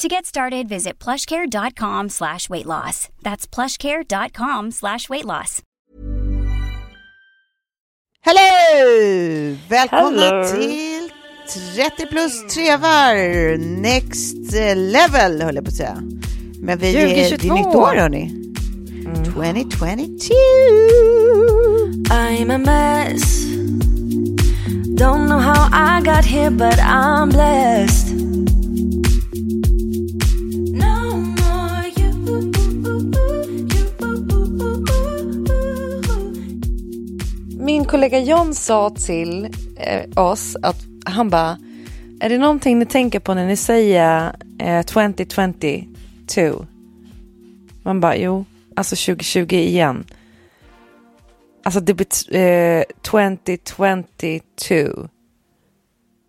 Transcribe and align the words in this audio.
To 0.00 0.08
get 0.08 0.26
started, 0.26 0.68
visit 0.68 0.98
plushcare.com 0.98 2.08
slash 2.08 2.48
weight 2.50 2.66
loss. 2.66 3.08
That's 3.22 3.46
plushcare.com 3.46 4.72
slash 4.72 5.08
weight 5.08 5.24
loss. 5.24 5.62
Hello! 8.20 9.56
Välkomna 9.68 10.22
Hello. 10.22 10.44
till 10.52 11.10
30 11.76 12.06
plus 12.06 12.54
trevar. 12.54 13.56
Next 13.58 14.52
level 14.76 15.42
höll 15.42 15.54
jag 15.54 15.64
på 15.64 15.68
att 15.68 15.74
säga. 15.74 16.02
Men 16.60 16.78
vi 16.78 16.96
är, 16.96 17.06
det 17.06 17.20
är 17.20 17.30
2022. 17.30 17.54
nytt 17.54 17.74
år 17.76 17.94
hörni. 17.96 18.30
2022. 19.24 20.34
I'm 22.10 22.50
a 22.50 22.58
mess. 22.58 23.44
Don't 24.98 25.26
know 25.26 25.38
how 25.40 25.68
I 25.72 26.00
got 26.02 26.24
here, 26.24 26.50
but 26.50 26.78
I'm 26.78 27.30
blessed. 27.30 28.53
Kollega 37.94 38.18
John 38.18 38.54
sa 38.54 38.90
till 38.90 39.44
eh, 39.76 40.24
oss 40.24 40.56
att 40.62 40.76
han 41.06 41.30
bara, 41.30 41.58
är 42.20 42.28
det 42.28 42.38
någonting 42.38 42.78
ni 42.78 42.86
tänker 42.86 43.20
på 43.20 43.34
när 43.34 43.46
ni 43.46 43.56
säger 43.56 44.36
eh, 44.58 44.82
2022? 44.82 46.66
Man 47.82 48.00
bara, 48.00 48.16
jo, 48.16 48.44
alltså 48.76 48.96
2020 48.96 49.54
igen. 49.54 50.04
Alltså 51.64 51.80
det 51.80 51.94
blir 51.94 52.36
eh, 52.36 52.82
2022. 53.02 53.84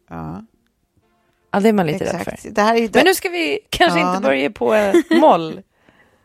Ja, 0.10 0.44
Ja, 1.52 1.60
det 1.60 1.70
är 1.70 1.74
man 1.74 1.88
lite 1.88 2.06
rädd 2.06 2.16
exakt. 2.16 2.42
för. 2.42 2.50
Det 2.50 2.62
här 2.62 2.76
är 2.76 2.80
ju 2.80 2.90
Men 2.94 3.06
nu 3.06 3.14
ska 3.14 3.30
vi 3.30 3.60
kanske 3.70 4.00
Ja, 4.00 4.16
inte 4.16 4.28
börja 4.28 4.52
på 4.52 4.74
eh, 4.74 4.96
moll. 5.20 5.62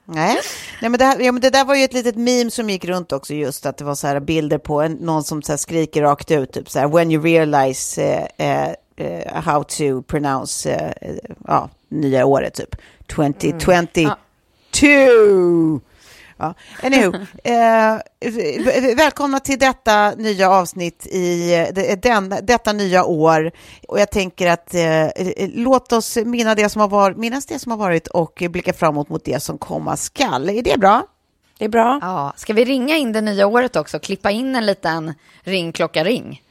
Nej, 0.04 0.36
Nej 0.80 0.90
men, 0.90 0.98
det, 0.98 1.04
här, 1.04 1.20
ja, 1.20 1.32
men 1.32 1.42
det 1.42 1.50
där 1.50 1.64
var 1.64 1.74
ju 1.74 1.84
ett 1.84 1.92
litet 1.92 2.16
meme 2.16 2.50
som 2.50 2.70
gick 2.70 2.84
runt 2.84 3.12
också 3.12 3.34
just 3.34 3.66
att 3.66 3.76
det 3.76 3.84
var 3.84 3.94
så 3.94 4.06
här 4.06 4.20
bilder 4.20 4.58
på 4.58 4.80
en, 4.80 4.92
någon 4.92 5.24
som 5.24 5.42
så 5.42 5.58
skriker 5.58 6.02
rakt 6.02 6.30
ut 6.30 6.52
typ 6.52 6.70
så 6.70 6.78
här 6.78 6.88
when 6.88 7.10
you 7.10 7.22
realize 7.22 8.02
eh, 8.02 8.26
eh, 8.48 8.74
eh, 8.96 9.42
how 9.42 9.64
to 9.64 10.02
pronounce 10.02 10.70
eh, 10.70 10.92
eh, 11.00 11.16
ja, 11.46 11.68
nya 11.88 12.26
året 12.26 12.54
typ 12.54 12.76
2022. 13.14 14.00
Ja. 14.00 14.16
Anywho, 16.82 17.12
eh, 17.44 18.96
välkomna 18.96 19.40
till 19.40 19.58
detta 19.58 20.10
nya 20.10 20.50
avsnitt 20.50 21.06
i 21.06 21.54
eh, 21.54 21.98
den, 21.98 22.34
detta 22.42 22.72
nya 22.72 23.04
år. 23.04 23.52
Och 23.88 24.00
jag 24.00 24.10
tänker 24.10 24.46
att 24.50 24.74
eh, 24.74 25.06
eh, 25.06 25.50
låt 25.54 25.92
oss 25.92 26.16
minna 26.16 26.54
det 26.54 26.68
som 26.68 26.80
har 26.80 26.88
varit, 26.88 27.16
minnas 27.16 27.46
det 27.46 27.58
som 27.58 27.70
har 27.70 27.78
varit 27.78 28.06
och 28.08 28.42
blicka 28.50 28.72
framåt 28.72 29.08
mot 29.08 29.24
det 29.24 29.40
som 29.42 29.58
komma 29.58 29.96
skall. 29.96 30.48
Är 30.48 30.62
det 30.62 30.78
bra? 30.78 31.02
Det 31.58 31.64
är 31.64 31.68
bra. 31.68 31.98
Ja, 32.02 32.32
ska 32.36 32.52
vi 32.52 32.64
ringa 32.64 32.96
in 32.96 33.12
det 33.12 33.20
nya 33.20 33.46
året 33.46 33.76
också? 33.76 33.98
Klippa 33.98 34.30
in 34.30 34.56
en 34.56 34.66
liten 34.66 35.14
ringklocka-ring? 35.42 36.42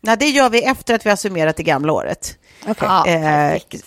Nej, 0.00 0.16
det 0.16 0.26
gör 0.28 0.50
vi 0.50 0.64
efter 0.64 0.94
att 0.94 1.06
vi 1.06 1.10
har 1.10 1.16
summerat 1.16 1.56
det 1.56 1.62
gamla 1.62 1.92
året. 1.92 2.38
Ja, 2.66 2.70
Eh, 2.70 3.20
perfekt. 3.52 3.84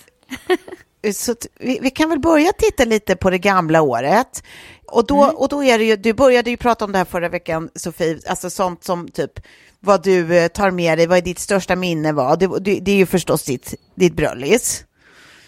så 1.13 1.31
att 1.31 1.47
vi, 1.59 1.79
vi 1.81 1.89
kan 1.89 2.09
väl 2.09 2.19
börja 2.19 2.51
titta 2.51 2.85
lite 2.85 3.15
på 3.15 3.29
det 3.29 3.37
gamla 3.37 3.81
året. 3.81 4.43
Och 4.91 5.05
då, 5.05 5.23
Mm. 5.23 5.35
och 5.35 5.49
då 5.49 5.63
är 5.63 5.77
det 5.77 5.83
ju, 5.83 5.95
du 5.95 6.13
började 6.13 6.49
ju 6.49 6.57
prata 6.57 6.85
om 6.85 6.91
det 6.91 6.97
här 6.97 7.05
förra 7.05 7.29
veckan, 7.29 7.69
Sofie, 7.75 8.19
alltså 8.27 8.49
sånt 8.49 8.83
som 8.83 9.07
typ 9.07 9.39
vad 9.79 10.03
du 10.03 10.37
eh, 10.37 10.47
tar 10.47 10.71
med 10.71 10.97
dig, 10.97 11.07
vad 11.07 11.17
är 11.17 11.21
ditt 11.21 11.39
största 11.39 11.75
minne 11.75 12.11
var? 12.11 12.37
Det, 12.37 12.47
det, 12.59 12.79
det 12.79 12.91
är 12.91 12.95
ju 12.95 13.05
förstås 13.05 13.43
ditt, 13.43 13.73
ditt 13.95 14.13
bröllis. 14.13 14.85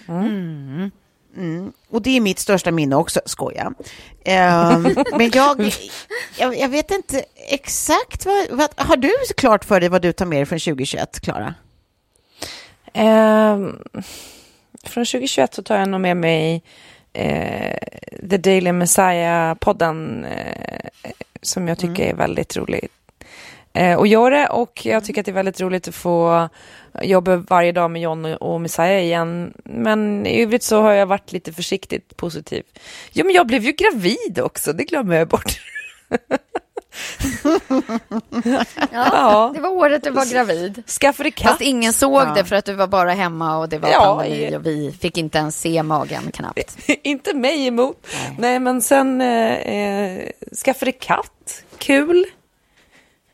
Mm. 0.08 0.92
Och 1.90 2.02
det 2.02 2.18
är 2.18 2.22
mitt 2.22 2.40
största 2.40 2.72
minne 2.72 2.96
också, 2.96 3.22
skoja. 3.26 3.74
Ehm, 4.26 4.84
men 5.18 5.32
jag, 5.34 5.74
jag, 6.38 6.58
jag 6.58 6.70
vet 6.70 6.92
inte 6.92 7.26
exakt 7.50 8.26
vad, 8.26 8.52
vad, 8.52 8.70
har 8.76 8.98
du 8.98 9.12
klart 9.38 9.66
för 9.66 9.80
dig 9.80 9.90
vad 9.90 10.02
du 10.02 10.14
tar 10.14 10.26
med 10.26 10.40
dig 10.40 10.46
från 10.46 10.60
2021, 10.60 11.20
Klara? 11.22 11.54
Ehm, 12.94 13.80
från 14.84 15.06
2021 15.06 15.54
så 15.54 15.64
tar 15.64 15.78
jag 15.78 15.90
nog 15.90 16.02
med 16.02 16.18
mig 16.18 16.64
eh, 17.14 17.78
The 18.30 18.38
Daily 18.38 18.72
Messiah-podden 18.72 20.26
eh, 20.26 21.12
som 21.42 21.68
jag 21.68 21.78
tycker 21.80 22.04
är 22.04 22.14
väldigt 22.14 22.58
rolig 22.58 22.88
eh, 23.74 23.98
att 23.98 24.10
göra 24.10 24.48
och 24.48 24.86
jag 24.86 25.06
tycker 25.06 25.22
att 25.22 25.26
det 25.26 25.32
är 25.32 25.34
väldigt 25.34 25.62
roligt 25.62 25.88
att 25.88 25.96
få 25.96 26.50
jobba 27.02 27.36
varje 27.36 27.72
dag 27.72 27.92
med 27.92 28.02
John 28.02 28.26
och, 28.26 28.54
och 28.54 28.62
Messiah 28.62 29.04
igen. 29.04 29.54
Men 29.64 30.26
i 30.26 30.42
övrigt 30.42 30.64
så 30.64 30.82
har 30.82 30.92
jag 30.92 31.06
varit 31.06 31.32
lite 31.32 31.54
försiktigt 31.54 32.18
positiv. 32.18 32.64
Jo, 33.12 33.26
men 33.26 33.36
jag 33.36 33.48
blev 33.48 33.64
ju 33.64 33.72
gravid 33.72 34.40
också, 34.40 34.74
det 34.74 34.84
glömmer 34.84 35.16
jag 35.16 35.28
bort. 35.28 35.60
Ja, 38.92 39.52
det 39.56 39.62
var 39.62 39.70
året 39.70 40.04
du 40.04 40.10
var 40.10 40.26
gravid. 40.34 40.84
Skaffade 40.88 41.32
katt. 41.32 41.50
Fast 41.50 41.62
ingen 41.62 41.94
såg 41.94 42.36
det 42.36 42.46
för 42.46 42.56
att 42.56 42.66
du 42.66 42.74
var 42.74 42.88
bara 42.88 43.12
hemma 43.12 43.58
och 43.58 43.70
det 43.70 43.78
var 43.80 43.90
Ja, 43.90 44.16
pandemi 44.16 44.50
ja. 44.52 44.58
och 44.58 44.66
vi 44.66 44.92
fick 45.02 45.18
inte 45.18 45.38
ens 45.38 45.60
se 45.62 45.84
magen 45.84 46.32
knappt. 46.34 46.78
inte 47.04 47.34
mig 47.34 47.68
emot. 47.68 48.08
Nej, 48.38 48.60
men 48.60 48.82
sen 48.82 49.22
eh, 49.22 49.54
eh, 49.54 50.30
skaffade 50.66 50.92
katt. 50.92 51.64
Kul. 51.78 52.26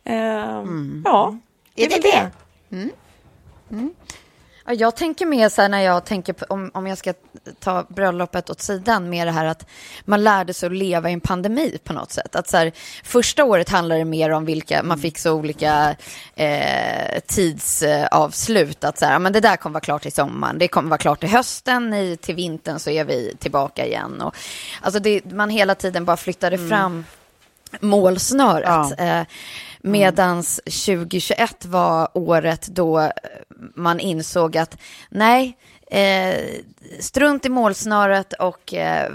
Eh, 0.05 0.15
Ja, 1.05 1.37
det 1.75 1.85
är 1.85 1.89
väl 1.89 2.01
det. 2.01 2.31
Ja, 3.69 3.77
jag 4.73 4.95
tänker 4.95 5.25
mer 5.25 5.49
så 5.49 5.61
här 5.61 5.69
när 5.69 5.81
jag 5.81 6.05
tänker 6.05 6.33
på, 6.33 6.45
om, 6.49 6.71
om 6.73 6.87
jag 6.87 6.97
ska 6.97 7.13
ta 7.59 7.85
bröllopet 7.89 8.49
åt 8.49 8.61
sidan 8.61 9.09
med 9.09 9.27
det 9.27 9.31
här 9.31 9.45
att 9.45 9.65
man 10.05 10.23
lärde 10.23 10.53
sig 10.53 10.67
att 10.67 10.73
leva 10.73 11.09
i 11.09 11.13
en 11.13 11.21
pandemi 11.21 11.77
på 11.83 11.93
något 11.93 12.11
sätt. 12.11 12.35
Att 12.35 12.49
så 12.49 12.57
här, 12.57 12.71
första 13.03 13.43
året 13.43 13.69
handlade 13.69 14.01
det 14.01 14.05
mer 14.05 14.29
om 14.29 14.45
vilka, 14.45 14.83
man 14.83 14.99
fick 14.99 15.17
så 15.17 15.33
olika 15.33 15.95
eh, 16.35 17.19
tidsavslut. 17.27 18.83
Att 18.83 18.97
så 18.97 19.05
här, 19.05 19.19
men 19.19 19.33
det 19.33 19.39
där 19.39 19.55
kommer 19.55 19.73
vara 19.73 19.81
klart 19.81 20.01
till 20.01 20.13
sommaren, 20.13 20.59
det 20.59 20.67
kommer 20.67 20.89
vara 20.89 20.97
klart 20.97 21.19
till 21.19 21.29
hösten, 21.29 21.93
i, 21.93 22.17
till 22.17 22.35
vintern 22.35 22.79
så 22.79 22.89
är 22.89 23.05
vi 23.05 23.35
tillbaka 23.39 23.85
igen. 23.85 24.21
Och, 24.21 24.35
alltså 24.81 24.99
det, 24.99 25.31
man 25.31 25.49
hela 25.49 25.75
tiden 25.75 26.05
bara 26.05 26.17
flyttade 26.17 26.57
fram 26.69 27.05
målsnöret. 27.79 28.95
Ja. 28.97 29.05
Eh, 29.05 29.25
medans 29.81 30.59
2021 30.65 31.65
var 31.65 32.09
året 32.13 32.67
då 32.67 33.11
man 33.75 33.99
insåg 33.99 34.57
att 34.57 34.77
nej, 35.09 35.57
eh, 35.91 36.35
strunt 36.99 37.45
i 37.45 37.49
målsnöret 37.49 38.33
och 38.33 38.73
eh, 38.73 39.11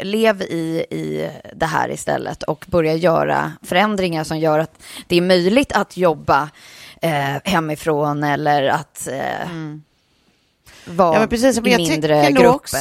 lev 0.00 0.42
i, 0.42 0.86
i 0.90 1.30
det 1.54 1.66
här 1.66 1.90
istället 1.90 2.42
och 2.42 2.64
börja 2.68 2.94
göra 2.94 3.52
förändringar 3.62 4.24
som 4.24 4.38
gör 4.38 4.58
att 4.58 4.82
det 5.06 5.16
är 5.16 5.20
möjligt 5.20 5.72
att 5.72 5.96
jobba 5.96 6.50
eh, 7.02 7.36
hemifrån 7.44 8.24
eller 8.24 8.62
att 8.68 9.08
eh, 9.08 9.48
vara 10.84 11.20
Ja, 11.20 11.26
precis, 11.26 11.58
i 11.58 11.60
mindre 11.76 12.30
grupper. 12.30 12.46
också- 12.54 12.76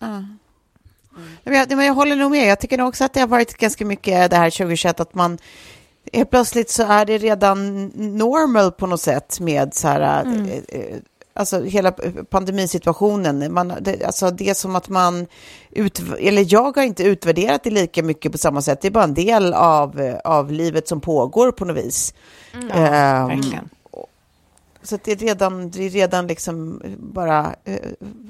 Och, 0.00 0.10
Men 1.44 1.54
jag, 1.54 1.84
jag 1.84 1.94
håller 1.94 2.16
nog 2.16 2.30
med. 2.30 2.46
Jag 2.50 2.60
tycker 2.60 2.78
nog 2.78 2.88
också 2.88 3.04
att 3.04 3.12
det 3.12 3.20
har 3.20 3.26
varit 3.26 3.54
ganska 3.56 3.84
mycket 3.84 4.30
det 4.30 4.36
här 4.36 4.50
2021 4.50 5.00
att 5.00 5.14
man 5.14 5.38
helt 6.12 6.30
plötsligt 6.30 6.70
så 6.70 6.82
är 6.82 7.06
det 7.06 7.18
redan 7.18 7.86
normal 7.94 8.72
på 8.72 8.86
något 8.86 9.00
sätt 9.00 9.40
med 9.40 9.74
så 9.74 9.88
här, 9.88 10.24
eh, 10.24 10.80
eh, 10.80 10.96
alltså 11.34 11.62
hela 11.62 11.92
pandemisituationen. 12.30 13.52
Man, 13.52 13.72
det, 13.80 14.04
alltså 14.04 14.30
det 14.30 14.48
är 14.50 14.54
som 14.54 14.76
att 14.76 14.88
man, 14.88 15.26
ut, 15.70 16.02
eller 16.18 16.52
jag 16.52 16.76
har 16.76 16.82
inte 16.82 17.04
utvärderat 17.04 17.64
det 17.64 17.70
lika 17.70 18.02
mycket 18.02 18.32
på 18.32 18.38
samma 18.38 18.62
sätt. 18.62 18.80
Det 18.80 18.88
är 18.88 18.92
bara 18.92 19.04
en 19.04 19.14
del 19.14 19.54
av, 19.54 20.00
eh, 20.00 20.16
av 20.24 20.52
livet 20.52 20.88
som 20.88 21.00
pågår 21.00 21.52
på 21.52 21.64
något 21.64 21.76
vis. 21.76 22.14
Ehm, 22.54 23.28
Verkligen. 23.28 23.68
så 24.82 24.98
det 25.04 25.12
är 25.12 25.16
redan, 25.16 25.70
det 25.70 25.86
är 25.86 25.90
redan 25.90 26.26
liksom 26.26 26.82
bara 26.98 27.54
eh, 27.64 27.76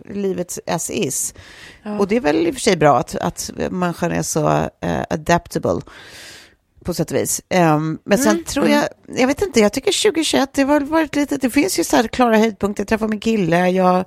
livet 0.05 0.59
as 0.67 0.91
is. 0.91 1.35
Och 1.99 2.09
det 2.09 2.17
är 2.17 2.21
väl 2.21 2.47
i 2.47 2.51
och 2.51 2.55
för 2.55 2.61
sig 2.61 2.77
bra 2.77 2.99
att, 2.99 3.15
att 3.15 3.51
människan 3.71 4.13
är 4.13 4.23
så 4.23 4.49
eh, 4.81 5.03
adaptable 5.11 5.81
på 6.85 6.95
sätt 6.95 7.11
och 7.11 7.17
vis. 7.17 7.41
Ehm, 7.49 7.99
men 8.05 8.19
sen 8.19 8.45
tror 8.45 8.69
jag, 8.69 8.85
jag 9.17 9.27
vet 9.27 9.43
inte, 9.43 9.61
jag 9.61 9.73
tycker 9.73 10.03
2021, 10.03 10.51
det 10.53 10.63
har 10.63 10.81
varit 10.81 11.17
lite, 11.17 11.37
det 11.37 11.51
finns 11.51 11.79
ju 11.79 11.85
så 11.85 11.97
här 11.97 12.09
klara 12.09 12.37
höjdpunkter. 12.39 12.81
Jag 12.83 12.89
träffade 12.89 13.11
min 13.11 13.21
kille, 13.21 13.69
jag 13.71 14.05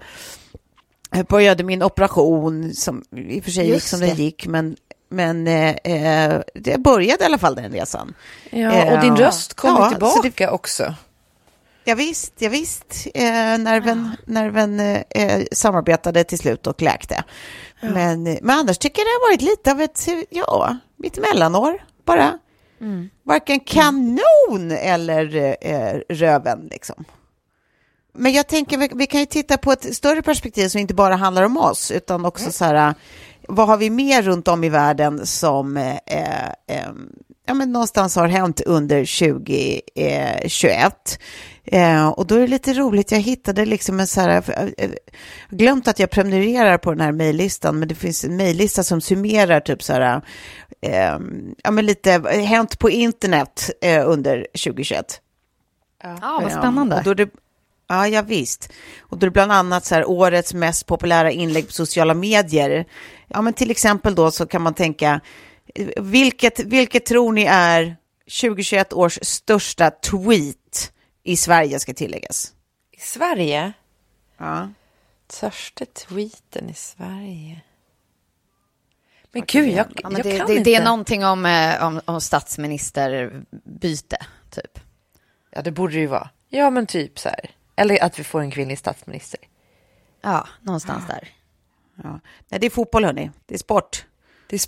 började 1.29 1.63
min 1.63 1.83
operation, 1.83 2.73
som 2.73 3.03
i 3.15 3.39
och 3.39 3.43
för 3.43 3.51
sig 3.51 3.65
gick 3.65 3.73
Just 3.73 3.87
som 3.87 3.99
det. 3.99 4.05
det 4.05 4.23
gick, 4.23 4.47
men 4.47 4.75
men 5.09 5.47
eh, 5.47 5.69
eh, 5.83 6.41
det 6.55 6.77
började 6.77 7.23
i 7.23 7.25
alla 7.25 7.37
fall 7.37 7.55
den 7.55 7.71
resan. 7.71 8.13
Ja, 8.49 8.93
och 8.95 9.01
din 9.01 9.13
Eh, 9.13 9.17
röst 9.17 9.53
kommer 9.53 9.79
ja, 9.79 9.89
tillbaka 9.89 10.31
det- 10.37 10.47
också. 10.49 10.93
Ja, 11.85 11.95
visst, 11.95 12.33
ja, 12.37 12.49
visst. 12.49 13.07
Eh, 13.13 13.23
nerven 13.57 14.09
nerven 14.25 14.79
eh, 15.09 15.43
samarbetade 15.51 16.23
till 16.23 16.39
slut 16.39 16.67
och 16.67 16.81
läkte. 16.81 17.23
Men, 17.81 18.27
eh, 18.27 18.37
men 18.41 18.59
annars 18.59 18.77
tycker 18.77 18.99
jag 19.01 19.05
det 19.05 19.11
har 19.11 19.29
varit 19.31 19.41
lite 19.41 19.71
av 19.71 19.81
ett, 19.81 20.07
ja, 20.29 20.77
mitt 20.97 21.17
mellanår 21.17 21.83
bara. 22.05 22.39
Varken 23.23 23.59
kanon 23.59 24.71
eller 24.71 25.55
eh, 25.61 25.99
röven 26.09 26.67
liksom. 26.71 27.05
Men 28.13 28.33
jag 28.33 28.47
tänker, 28.47 28.77
vi, 28.77 28.89
vi 28.95 29.07
kan 29.07 29.19
ju 29.19 29.25
titta 29.25 29.57
på 29.57 29.71
ett 29.71 29.95
större 29.95 30.21
perspektiv 30.21 30.67
som 30.67 30.81
inte 30.81 30.93
bara 30.93 31.15
handlar 31.15 31.43
om 31.43 31.57
oss, 31.57 31.91
utan 31.91 32.25
också 32.25 32.51
så 32.51 32.65
här, 32.65 32.93
vad 33.47 33.67
har 33.67 33.77
vi 33.77 33.89
mer 33.89 34.21
runt 34.21 34.47
om 34.47 34.63
i 34.63 34.69
världen 34.69 35.25
som 35.25 35.77
eh, 35.77 35.95
eh, 36.67 36.91
ja, 37.45 37.53
men 37.53 37.71
någonstans 37.71 38.15
har 38.15 38.27
hänt 38.27 38.61
under 38.61 39.05
2021? 39.05 41.19
Eh, 41.65 42.07
och 42.07 42.27
då 42.27 42.35
är 42.35 42.39
det 42.39 42.47
lite 42.47 42.73
roligt, 42.73 43.11
jag 43.11 43.19
hittade 43.19 43.65
liksom 43.65 43.99
en 43.99 44.07
så 44.07 44.21
här, 44.21 44.43
eh, 44.77 44.91
glömt 45.49 45.87
att 45.87 45.99
jag 45.99 46.09
prenumererar 46.09 46.77
på 46.77 46.91
den 46.91 47.01
här 47.01 47.11
mejllistan, 47.11 47.79
men 47.79 47.87
det 47.87 47.95
finns 47.95 48.23
en 48.23 48.35
mejllista 48.35 48.83
som 48.83 49.01
summerar 49.01 49.59
typ 49.59 49.83
så 49.83 49.93
här, 49.93 50.21
eh, 50.81 51.17
ja 51.63 51.71
men 51.71 51.85
lite 51.85 52.11
hänt 52.45 52.79
på 52.79 52.89
internet 52.89 53.69
eh, 53.81 54.09
under 54.09 54.47
2021. 54.63 55.21
ja, 56.03 56.17
vad 56.21 56.43
Ja, 56.43 56.49
spännande. 56.49 56.95
Och 56.95 57.03
då 57.03 57.13
det, 57.13 57.29
ja, 57.87 58.07
ja, 58.07 58.21
visst. 58.21 58.69
Och 59.01 59.17
då 59.17 59.25
är 59.25 59.29
det 59.29 59.33
bland 59.33 59.51
annat 59.51 59.85
så 59.85 59.95
här, 59.95 60.09
årets 60.09 60.53
mest 60.53 60.85
populära 60.85 61.31
inlägg 61.31 61.67
på 61.67 61.73
sociala 61.73 62.13
medier. 62.13 62.85
Ja, 63.27 63.41
men 63.41 63.53
till 63.53 63.71
exempel 63.71 64.15
då 64.15 64.31
så 64.31 64.45
kan 64.45 64.61
man 64.61 64.73
tänka, 64.73 65.11
eh, 65.11 65.19
vilket, 65.97 66.59
vilket 66.59 67.05
tror 67.05 67.31
ni 67.31 67.43
är 67.43 67.95
2021 68.41 68.93
års 68.93 69.19
största 69.21 69.91
tweet 69.91 70.91
i 71.23 71.37
Sverige 71.37 71.79
ska 71.79 71.93
tilläggas? 71.93 72.53
I 72.91 72.99
Sverige? 72.99 73.73
Ja. 74.37 74.69
Största 75.29 75.85
tweeten 75.85 76.69
i 76.69 76.73
Sverige. 76.73 77.61
Men 79.31 79.43
gud, 79.47 79.69
jag, 79.69 79.85
Ja, 80.03 80.09
men 80.09 80.17
jag 80.17 80.25
det, 80.25 80.37
kan 80.37 80.47
det, 80.47 80.53
inte. 80.53 80.69
det 80.69 80.75
är 80.75 80.85
någonting 80.85 81.25
om, 81.25 81.45
eh, 81.45 81.85
om, 81.85 82.01
om 82.05 82.21
statsministerbyte, 82.21 84.17
typ. 84.49 84.79
Ja, 85.51 85.61
det 85.61 85.71
borde 85.71 85.93
det 85.93 85.99
ju 85.99 86.07
vara. 86.07 86.29
Ja, 86.49 86.69
men 86.69 86.87
typ 86.87 87.19
så 87.19 87.29
här. 87.29 87.51
Eller 87.75 88.03
att 88.03 88.19
vi 88.19 88.23
får 88.23 88.41
en 88.41 88.51
kvinnlig 88.51 88.77
statsminister. 88.79 89.39
Ja, 90.21 90.47
någonstans 90.61 91.07
där. 91.07 91.29
Ja. 92.03 92.19
Nej, 92.49 92.59
det 92.59 92.65
är 92.65 92.69
fotboll, 92.69 93.05
hörni. 93.05 93.31
Det 93.45 93.53
är 93.53 93.59
sport. 93.59 94.05
Det 94.47 94.55
är 94.55 94.59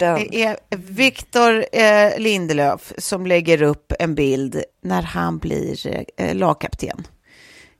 sporten. 0.00 0.28
Det 0.30 0.44
är 0.44 0.56
Victor 0.76 1.64
eh, 1.72 2.18
Lindelöf 2.18 2.92
som 2.98 3.26
lägger 3.26 3.62
upp 3.62 3.92
en 3.98 4.14
bild 4.14 4.62
när 4.82 5.02
han 5.02 5.38
blir 5.38 6.04
eh, 6.16 6.34
lagkapten. 6.34 7.06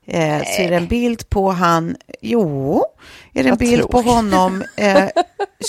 Eh, 0.07 0.37
så 0.37 0.61
är 0.61 0.69
det 0.69 0.75
en 0.75 0.87
bild 0.87 1.29
på 1.29 1.51
han, 1.51 1.95
jo, 2.21 2.85
är 3.33 3.43
det 3.43 3.49
en 3.49 3.49
Vad 3.49 3.59
bild 3.59 3.81
på 3.81 3.87
tråkigt. 3.87 4.11
honom 4.11 4.63
eh, 4.77 5.09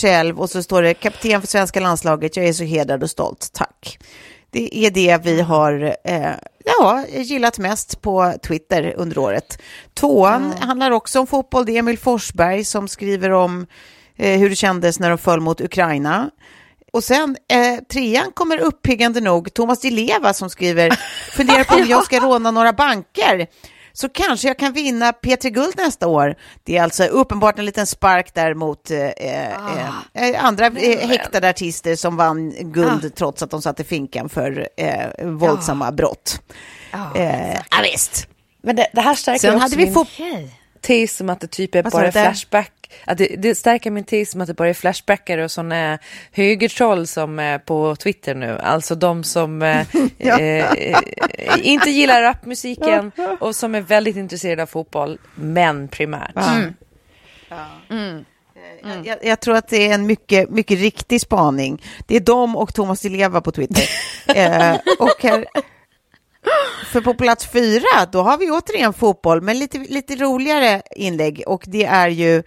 själv 0.00 0.40
och 0.40 0.50
så 0.50 0.62
står 0.62 0.82
det 0.82 0.94
kapten 0.94 1.40
för 1.40 1.48
svenska 1.48 1.80
landslaget, 1.80 2.36
jag 2.36 2.46
är 2.46 2.52
så 2.52 2.64
hedrad 2.64 3.02
och 3.02 3.10
stolt, 3.10 3.50
tack. 3.52 3.98
Det 4.50 4.78
är 4.78 4.90
det 4.90 5.20
vi 5.24 5.40
har 5.40 5.96
eh, 6.04 6.30
ja, 6.64 7.04
gillat 7.08 7.58
mest 7.58 8.02
på 8.02 8.34
Twitter 8.46 8.94
under 8.96 9.18
året. 9.18 9.58
Tvåan 9.94 10.52
handlar 10.52 10.90
också 10.90 11.20
om 11.20 11.26
fotboll, 11.26 11.66
det 11.66 11.72
är 11.72 11.78
Emil 11.78 11.98
Forsberg 11.98 12.64
som 12.64 12.88
skriver 12.88 13.30
om 13.30 13.66
eh, 14.16 14.38
hur 14.40 14.50
det 14.50 14.56
kändes 14.56 15.00
när 15.00 15.08
de 15.08 15.18
föll 15.18 15.40
mot 15.40 15.60
Ukraina. 15.60 16.30
Och 16.92 17.04
sen 17.04 17.36
eh, 17.48 17.84
trean 17.92 18.32
kommer 18.34 18.58
uppiggande 18.58 19.20
nog 19.20 19.54
Thomas 19.54 19.80
Di 19.80 19.90
Leva 19.90 20.34
som 20.34 20.50
skriver 20.50 20.90
funderar 21.36 21.64
på 21.64 21.74
om 21.74 21.86
jag 21.88 22.04
ska 22.04 22.20
råna 22.20 22.50
några 22.50 22.72
banker. 22.72 23.46
Så 23.92 24.08
kanske 24.08 24.48
jag 24.48 24.58
kan 24.58 24.72
vinna 24.72 25.12
P3 25.12 25.48
Guld 25.50 25.74
nästa 25.76 26.06
år. 26.06 26.34
Det 26.64 26.76
är 26.76 26.82
alltså 26.82 27.04
uppenbart 27.04 27.58
en 27.58 27.64
liten 27.64 27.86
spark 27.86 28.34
där 28.34 28.54
mot 28.54 28.90
eh, 28.90 29.00
eh, 29.00 29.52
eh, 30.14 30.44
andra 30.44 30.66
eh, 30.66 31.08
häktade 31.08 31.48
artister 31.48 31.96
som 31.96 32.16
vann 32.16 32.54
guld 32.60 33.14
trots 33.14 33.42
att 33.42 33.50
de 33.50 33.62
satt 33.62 33.80
i 33.80 33.84
finkan 33.84 34.28
för 34.28 34.68
eh, 34.76 35.26
våldsamma 35.26 35.92
brott. 35.92 36.40
Eh, 37.14 37.54
ja, 37.54 37.76
visst. 37.82 38.26
Men 38.62 38.76
det, 38.76 38.86
det 38.92 39.00
här 39.00 39.14
stärker 39.14 39.38
Sen 39.38 39.54
också 39.54 39.62
hade 39.62 39.76
vi 39.76 39.84
min 39.84 40.50
tes 40.80 41.20
om 41.20 41.30
att 41.30 41.40
det 41.40 41.46
typ 41.46 41.74
är 41.74 41.82
Vad 41.82 41.92
bara 41.92 42.12
flashback. 42.12 42.72
Att 43.04 43.18
det, 43.18 43.36
det 43.38 43.54
stärker 43.54 43.90
min 43.90 44.04
tes 44.04 44.34
om 44.34 44.40
att 44.40 44.46
det 44.46 44.54
bara 44.54 44.68
är 44.68 44.74
flashbackare 44.74 45.44
och 45.44 45.50
sådana 45.50 45.98
högertroll 46.32 47.06
som 47.06 47.38
är 47.38 47.58
på 47.58 47.96
Twitter 47.96 48.34
nu. 48.34 48.58
Alltså 48.58 48.94
de 48.94 49.24
som 49.24 49.62
eh, 49.62 49.86
eh, 50.18 50.66
inte 51.62 51.90
gillar 51.90 52.22
rapmusiken 52.22 53.12
och 53.40 53.56
som 53.56 53.74
är 53.74 53.80
väldigt 53.80 54.16
intresserade 54.16 54.62
av 54.62 54.66
fotboll, 54.66 55.18
men 55.34 55.88
primärt. 55.88 56.34
Jag, 58.82 59.06
jag, 59.06 59.18
jag 59.22 59.40
tror 59.40 59.56
att 59.56 59.68
det 59.68 59.88
är 59.88 59.94
en 59.94 60.06
mycket, 60.06 60.50
mycket 60.50 60.78
riktig 60.78 61.20
spaning. 61.20 61.82
Det 62.06 62.16
är 62.16 62.20
de 62.20 62.56
och 62.56 62.74
Thomas 62.74 63.00
Di 63.00 63.08
Leva 63.08 63.40
på 63.40 63.52
Twitter. 63.52 63.84
eh, 64.26 64.76
och 64.98 65.22
här, 65.22 65.44
för 66.92 67.00
på 67.00 67.14
plats 67.14 67.46
fyra, 67.46 68.06
då 68.12 68.22
har 68.22 68.38
vi 68.38 68.50
återigen 68.50 68.92
fotboll, 68.92 69.40
men 69.40 69.58
lite, 69.58 69.78
lite 69.78 70.16
roligare 70.16 70.82
inlägg. 70.96 71.42
Och 71.46 71.64
det 71.66 71.84
är 71.84 72.08
ju 72.08 72.42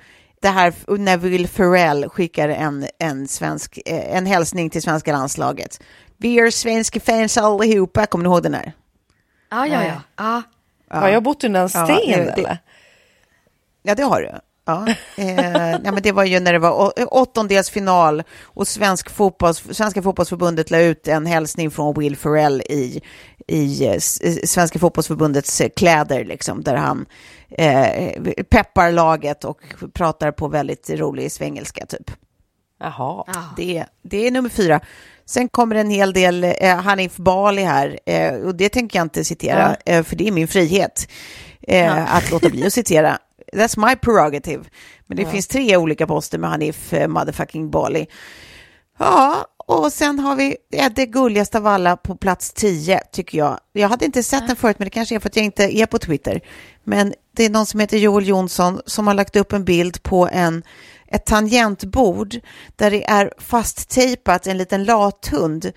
det 0.45 0.51
här 0.51 0.73
när 0.97 1.17
Will 1.17 1.47
Ferrell 1.47 2.09
skickar 2.09 2.49
en, 2.49 2.87
en, 2.99 3.27
svensk, 3.27 3.79
eh, 3.85 4.15
en 4.17 4.25
hälsning 4.25 4.69
till 4.69 4.81
svenska 4.81 5.11
landslaget. 5.11 5.79
Vi 6.17 6.39
är 6.39 6.49
svenska 6.51 6.99
fans 6.99 7.37
allihopa, 7.37 8.05
kommer 8.05 8.23
ni 8.23 8.29
ihåg 8.29 8.43
den 8.43 8.53
här? 8.53 8.73
Ja, 9.51 9.67
ja, 9.67 9.83
ja. 9.83 10.01
ja. 10.17 10.41
Har 10.99 11.09
jag 11.09 11.23
bott 11.23 11.43
under 11.43 11.59
en 11.61 11.69
Ja, 11.73 11.85
sten 11.85 11.95
det- 12.19 12.25
det- 12.25 12.31
eller? 12.41 12.57
Ja, 13.83 13.95
det 13.95 14.03
har 14.03 14.21
du. 14.21 14.31
Ja. 14.65 14.87
Eh, 15.17 15.71
ja, 15.71 15.91
men 15.91 16.01
det 16.01 16.11
var 16.11 16.23
ju 16.23 16.39
när 16.39 16.53
det 16.53 16.59
var 16.59 16.93
åttondelsfinal 17.13 18.23
och 18.43 18.67
svensk 18.67 19.09
fotbolls, 19.09 19.63
Svenska 19.71 20.01
fotbollsförbundet 20.01 20.71
la 20.71 20.77
ut 20.79 21.07
en 21.07 21.25
hälsning 21.25 21.71
från 21.71 21.99
Will 21.99 22.17
Ferrell 22.17 22.61
i, 22.61 23.01
i 23.47 23.99
Svenska 24.43 24.79
fotbollsförbundets 24.79 25.61
kläder, 25.75 26.25
liksom, 26.25 26.63
där 26.63 26.75
han 26.75 27.05
eh, 27.49 28.21
peppar 28.49 28.91
laget 28.91 29.43
och 29.43 29.61
pratar 29.93 30.31
på 30.31 30.47
väldigt 30.47 30.89
rolig 30.89 31.31
svengelska, 31.31 31.85
typ. 31.85 32.11
Jaha. 32.79 33.25
Det, 33.57 33.85
det 34.03 34.27
är 34.27 34.31
nummer 34.31 34.49
fyra. 34.49 34.79
Sen 35.25 35.49
kommer 35.49 35.75
en 35.75 35.89
hel 35.89 36.13
del 36.13 36.43
eh, 36.43 36.77
Hanif 36.77 37.17
Bali 37.17 37.61
här, 37.61 37.99
eh, 38.05 38.33
och 38.33 38.55
det 38.55 38.69
tänker 38.69 38.99
jag 38.99 39.05
inte 39.05 39.23
citera, 39.23 39.75
eh, 39.85 40.03
för 40.03 40.15
det 40.15 40.27
är 40.27 40.31
min 40.31 40.47
frihet 40.47 41.09
eh, 41.61 42.15
att 42.15 42.31
låta 42.31 42.49
bli 42.49 42.65
att 42.65 42.73
citera. 42.73 43.17
That's 43.53 43.87
my 43.89 43.95
prerogative. 43.95 44.63
Men 45.07 45.17
det 45.17 45.25
finns 45.25 45.47
tre 45.47 45.77
olika 45.77 46.07
poster 46.07 46.37
med 46.37 46.49
Hanif 46.49 46.93
eh, 46.93 47.07
motherfucking 47.07 47.71
Bali. 47.71 48.07
Ja, 48.99 49.45
Och 49.67 49.93
sen 49.93 50.19
har 50.19 50.35
vi 50.35 50.57
ja, 50.69 50.89
det 50.89 51.05
gulligaste 51.05 51.57
av 51.57 51.67
alla 51.67 51.97
på 51.97 52.15
plats 52.15 52.53
10, 52.53 52.99
tycker 53.11 53.37
jag. 53.37 53.59
Jag 53.73 53.89
hade 53.89 54.05
inte 54.05 54.23
sett 54.23 54.47
den 54.47 54.55
förut, 54.55 54.79
men 54.79 54.85
det 54.85 54.89
kanske 54.89 55.15
är 55.15 55.19
för 55.19 55.29
att 55.29 55.35
jag 55.35 55.45
inte 55.45 55.77
är 55.77 55.85
på 55.85 55.99
Twitter. 55.99 56.41
Men 56.83 57.13
det 57.35 57.45
är 57.45 57.49
någon 57.49 57.65
som 57.65 57.79
heter 57.79 57.97
Joel 57.97 58.27
Jonsson 58.27 58.81
som 58.85 59.07
har 59.07 59.13
lagt 59.13 59.35
upp 59.35 59.53
en 59.53 59.65
bild 59.65 60.03
på 60.03 60.29
en, 60.31 60.63
ett 61.07 61.25
tangentbord 61.25 62.35
där 62.75 62.91
det 62.91 63.03
är 63.09 63.33
fasttejpat 63.37 64.47
en 64.47 64.57
liten 64.57 64.83
lathund. 64.83 65.71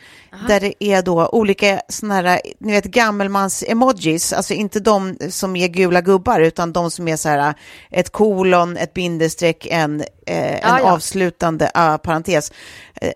Där 0.48 0.60
det 0.60 0.84
är 0.84 1.02
då 1.02 1.28
olika 1.28 1.80
sådana 1.88 2.14
här, 2.14 2.40
ni 2.60 2.72
vet 2.72 2.84
gammelmans-emojis, 2.84 4.32
alltså 4.32 4.54
inte 4.54 4.80
de 4.80 5.16
som 5.30 5.56
är 5.56 5.68
gula 5.68 6.00
gubbar, 6.00 6.40
utan 6.40 6.72
de 6.72 6.90
som 6.90 7.08
är 7.08 7.16
så 7.16 7.28
här 7.28 7.54
ett 7.90 8.10
kolon, 8.10 8.76
ett 8.76 8.94
bindestreck, 8.94 9.66
en, 9.66 10.00
eh, 10.00 10.06
en 10.26 10.58
Ja, 10.62 10.80
ja. 10.80 10.92
avslutande 10.92 11.70
ah, 11.74 11.98
parentes. 11.98 12.52
Eh, 12.94 13.12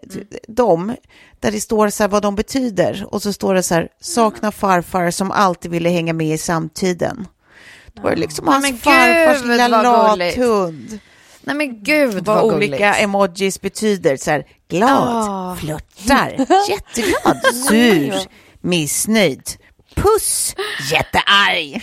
De, 0.48 0.96
där 1.40 1.52
det 1.52 1.60
står 1.60 1.88
så 1.88 2.02
här 2.02 2.08
vad 2.08 2.22
de 2.22 2.34
betyder 2.34 3.06
och 3.08 3.22
så 3.22 3.32
står 3.32 3.54
det 3.54 3.62
så 3.62 3.74
här, 3.74 3.88
sakna 4.00 4.52
farfar 4.52 5.10
som 5.10 5.30
alltid 5.30 5.70
ville 5.70 5.88
hänga 5.88 6.12
med 6.12 6.34
i 6.34 6.38
samtiden. 6.38 7.26
Då 7.94 8.02
var 8.02 8.10
det 8.10 8.16
liksom 8.16 8.48
hans 8.48 8.62
men 8.62 8.76
farfars 8.78 9.44
lilla 9.44 9.68
lathund. 9.68 11.00
Nej 11.42 11.56
men 11.56 11.82
gud 11.82 12.14
Vad, 12.14 12.24
vad, 12.36 12.44
olika 12.54 12.94
emojis 12.94 13.60
betyder. 13.60 14.16
Så 14.16 14.30
här, 14.30 14.46
glad, 14.68 14.90
Ah. 14.90 15.56
flörtar, 15.56 16.30
jätteglad, 16.70 17.54
sur, 17.68 18.14
missnöjd, 18.60 19.42
puss, 19.94 20.54
jättearg. 20.92 21.82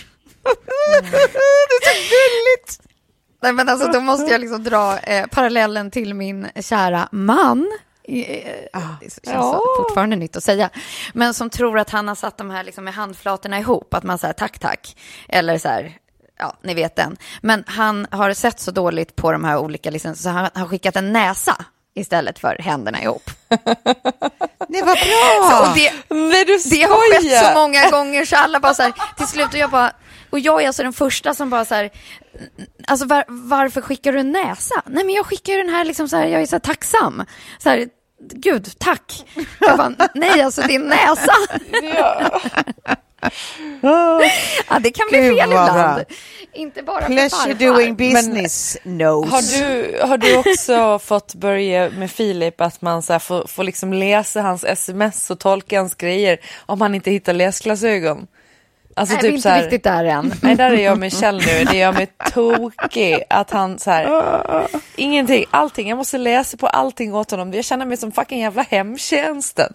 det 1.02 1.06
är 1.06 1.94
så 1.94 2.00
gulligt. 2.10 2.80
Nej 3.42 3.52
men 3.52 3.68
alltså 3.68 3.92
då 3.92 4.00
måste 4.00 4.32
jag 4.32 4.40
liksom 4.40 4.64
dra 4.64 4.98
eh, 4.98 5.26
parallellen 5.26 5.90
till 5.90 6.14
min 6.14 6.46
kära 6.60 7.08
man. 7.12 7.72
Eh, 8.08 8.16
Det 9.00 9.10
känns 9.24 9.24
så 9.24 9.62
fortfarande 9.78 10.16
nytt 10.16 10.36
att 10.36 10.44
säga. 10.44 10.70
Men 11.14 11.34
som 11.34 11.50
tror 11.50 11.78
att 11.78 11.90
han 11.90 12.08
har 12.08 12.14
satt 12.14 12.38
de 12.38 12.50
här 12.50 12.64
liksom 12.64 12.84
med 12.84 12.94
handflatorna 12.94 13.58
ihop. 13.58 13.94
Att 13.94 14.04
man 14.04 14.18
säger 14.18 14.34
tack 14.34 14.58
tack. 14.58 14.96
Eller 15.28 15.58
så 15.58 15.68
här, 15.68 15.92
ja 16.40 16.56
ni 16.62 16.74
vet 16.74 16.96
den. 16.96 17.16
Men 17.42 17.64
han 17.66 18.06
har 18.10 18.32
sett 18.32 18.60
så 18.60 18.70
dåligt 18.70 19.16
på 19.16 19.32
de 19.32 19.44
här 19.44 19.56
olika, 19.58 19.90
liksom, 19.90 20.14
så 20.16 20.28
han 20.28 20.50
har 20.54 20.66
skickat 20.66 20.96
en 20.96 21.12
näsa 21.12 21.56
istället 21.94 22.38
för 22.38 22.56
händerna 22.60 23.02
ihop. 23.02 23.30
Det 24.68 24.82
var 24.82 24.94
bra. 24.94 25.60
Och 25.68 25.74
det, 25.76 25.92
Nej, 26.14 26.44
du 26.44 26.58
det 26.70 26.82
har 26.82 27.12
skett 27.12 27.20
skojar. 27.24 27.44
så 27.44 27.54
många 27.60 27.90
gånger 27.90 28.24
så 28.24 28.36
alla 28.36 28.60
bara 28.60 28.74
så 28.74 28.82
här, 28.82 28.92
till 29.16 29.26
slut 29.26 29.48
och 29.48 29.54
jag 29.58 29.70
bara, 29.70 29.92
och 30.30 30.38
jag 30.40 30.62
är 30.62 30.66
alltså 30.66 30.82
den 30.82 30.92
första 30.92 31.34
som 31.34 31.50
bara 31.50 31.64
så 31.64 31.74
här, 31.74 31.90
alltså 32.86 33.06
var, 33.06 33.24
varför 33.28 33.80
skickar 33.80 34.12
du 34.12 34.20
en 34.20 34.32
näsa? 34.32 34.82
Nej 34.86 35.04
men 35.04 35.14
jag 35.14 35.26
skickar 35.26 35.52
ju 35.52 35.58
den 35.62 35.74
här 35.74 35.84
liksom 35.84 36.08
så 36.08 36.16
här, 36.16 36.26
jag 36.26 36.42
är 36.42 36.46
så 36.46 36.54
här 36.54 36.60
tacksam. 36.60 37.24
Så 37.58 37.68
här, 37.70 37.88
gud, 38.34 38.78
tack. 38.78 39.24
Jag 39.60 39.78
bara, 39.78 39.92
nej 40.14 40.42
alltså 40.42 40.62
din 40.62 40.82
näsa. 40.82 41.32
ja, 41.82 42.40
det 44.80 44.90
kan 44.90 45.06
bli 45.10 45.18
Gud, 45.18 45.38
fel 45.38 45.48
vad 45.48 45.48
bra. 45.48 45.68
ibland. 45.68 46.04
Inte 46.52 46.82
bara 46.82 47.00
för 47.00 47.06
Pleasure 47.06 47.54
farfar. 47.54 47.66
doing 47.66 47.96
business, 47.96 48.78
nose. 48.82 49.30
Har 49.30 49.42
du, 49.42 49.98
har 50.02 50.18
du 50.18 50.36
också 50.36 50.98
fått 51.04 51.34
börja 51.34 51.90
med 51.90 52.10
Filip 52.10 52.60
att 52.60 52.82
man 52.82 53.02
så 53.02 53.12
här 53.12 53.20
får, 53.20 53.46
får 53.46 53.64
liksom 53.64 53.92
läsa 53.92 54.42
hans 54.42 54.64
sms 54.64 55.30
och 55.30 55.38
tolka 55.40 55.78
hans 55.78 55.94
grejer 55.94 56.38
om 56.66 56.80
han 56.80 56.94
inte 56.94 57.10
hittar 57.10 57.32
läsglasögon? 57.32 58.26
Alltså 58.94 59.14
Nej, 59.14 59.22
vi 59.22 59.28
är 59.28 59.30
typ 59.30 59.36
inte 59.36 59.42
så 59.42 59.48
här, 59.48 59.62
riktigt 59.62 59.84
där 59.84 60.04
än. 60.04 60.32
Nej, 60.42 60.54
där 60.56 60.70
är 60.70 60.84
jag 60.84 60.98
med 60.98 61.12
Kjell 61.12 61.36
nu. 61.46 61.64
Det 61.64 61.76
gör 61.76 61.92
mig 61.92 62.06
tokig 62.32 63.22
att 63.30 63.50
han 63.50 63.78
så 63.78 63.90
här, 63.90 64.66
ingenting, 64.96 65.44
allting. 65.50 65.88
Jag 65.88 65.96
måste 65.98 66.18
läsa 66.18 66.56
på 66.56 66.66
allting 66.66 67.14
åt 67.14 67.30
honom. 67.30 67.52
Jag 67.52 67.64
känner 67.64 67.86
mig 67.86 67.96
som 67.96 68.12
fucking 68.12 68.40
jävla 68.40 68.62
hemtjänsten. 68.62 69.74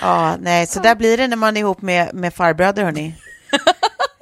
Ja, 0.00 0.36
nej, 0.40 0.66
så 0.66 0.80
där 0.80 0.94
blir 0.94 1.16
det 1.16 1.28
när 1.28 1.36
man 1.36 1.56
är 1.56 1.60
ihop 1.60 1.82
med, 1.82 2.14
med 2.14 2.34
farbröder, 2.34 2.84
hörni. 2.84 3.14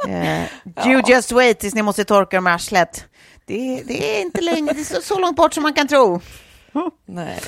Eh, 0.08 0.44
you 0.86 1.02
just 1.06 1.32
wait 1.32 1.58
tills 1.58 1.74
ni 1.74 1.82
måste 1.82 2.04
torka 2.04 2.36
dem 2.36 2.46
i 2.46 2.50
arslet. 2.50 3.06
Det, 3.46 3.82
det 3.86 4.16
är 4.16 4.22
inte 4.22 4.40
länge, 4.40 4.72
det 4.72 4.80
är 4.80 4.84
så, 4.84 5.02
så 5.02 5.18
långt 5.18 5.36
bort 5.36 5.54
som 5.54 5.62
man 5.62 5.72
kan 5.72 5.88
tro. 5.88 6.20
Nej. 7.06 7.40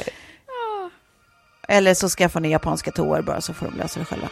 Eller 1.69 1.95
så 1.95 2.09
skaffar 2.09 2.41
ni 2.41 2.51
japanska 2.51 2.91
toor 2.91 3.23
bara 3.23 3.41
så 3.41 3.55
får 3.55 3.67
de 3.67 3.77
lösa 3.77 4.01
det 4.01 4.07
själva. 4.07 4.29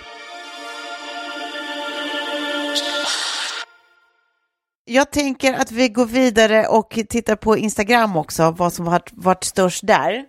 Jag 4.84 5.10
tänker 5.10 5.54
att 5.54 5.72
vi 5.72 5.88
går 5.88 6.06
vidare 6.06 6.66
och 6.66 6.98
tittar 7.08 7.36
på 7.36 7.56
Instagram 7.56 8.16
också, 8.16 8.50
vad 8.50 8.72
som 8.72 8.86
har 8.86 9.02
varit 9.12 9.44
störst 9.44 9.86
där. 9.86 10.24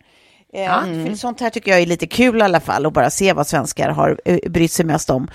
Eh, 0.56 0.70
för 1.06 1.16
Sånt 1.16 1.40
här 1.42 1.50
tycker 1.50 1.72
jag 1.72 1.82
är 1.82 1.86
lite 1.86 2.08
kul 2.08 2.38
i 2.40 2.42
alla 2.42 2.60
fall, 2.60 2.86
att 2.86 2.94
bara 2.94 3.10
se 3.10 3.34
vad 3.34 3.48
svenskar 3.48 3.90
har 3.90 4.20
eh, 4.26 4.50
brytt 4.50 4.72
sig 4.72 4.86
mest 4.86 5.10
om. 5.10 5.28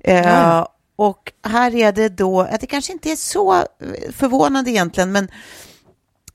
Eh, 0.00 0.66
Och 0.96 1.32
här 1.44 1.74
är 1.74 1.92
det 1.92 2.08
då, 2.08 2.40
att 2.40 2.60
det 2.60 2.66
kanske 2.66 2.92
inte 2.92 3.10
är 3.10 3.16
så 3.16 3.64
förvånande 4.12 4.70
egentligen, 4.70 5.12
men 5.12 5.28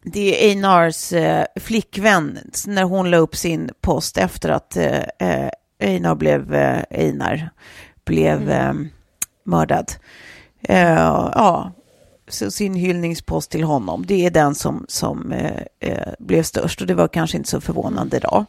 det 0.03 0.45
är 0.45 0.49
Einars 0.49 1.13
flickvän 1.61 2.39
när 2.67 2.83
hon 2.83 3.11
la 3.11 3.17
upp 3.17 3.35
sin 3.35 3.69
post 3.81 4.17
efter 4.17 4.49
att 4.49 4.77
Einar 5.79 6.15
blev, 6.15 6.53
Einar 6.89 7.49
blev 8.05 8.49
eh, 8.51 8.73
mördad. 9.45 9.91
Ja, 10.67 11.71
sin 12.33 12.73
hyllningspost 12.73 13.51
till 13.51 13.63
honom, 13.63 14.05
det 14.07 14.25
är 14.25 14.29
den 14.31 14.55
som, 14.55 14.85
som 14.87 15.31
eh, 15.31 15.61
eh, 15.79 16.07
blev 16.19 16.43
störst 16.43 16.81
och 16.81 16.87
det 16.87 16.93
var 16.93 17.07
kanske 17.07 17.37
inte 17.37 17.49
så 17.49 17.61
förvånande 17.61 18.19
då. 18.19 18.45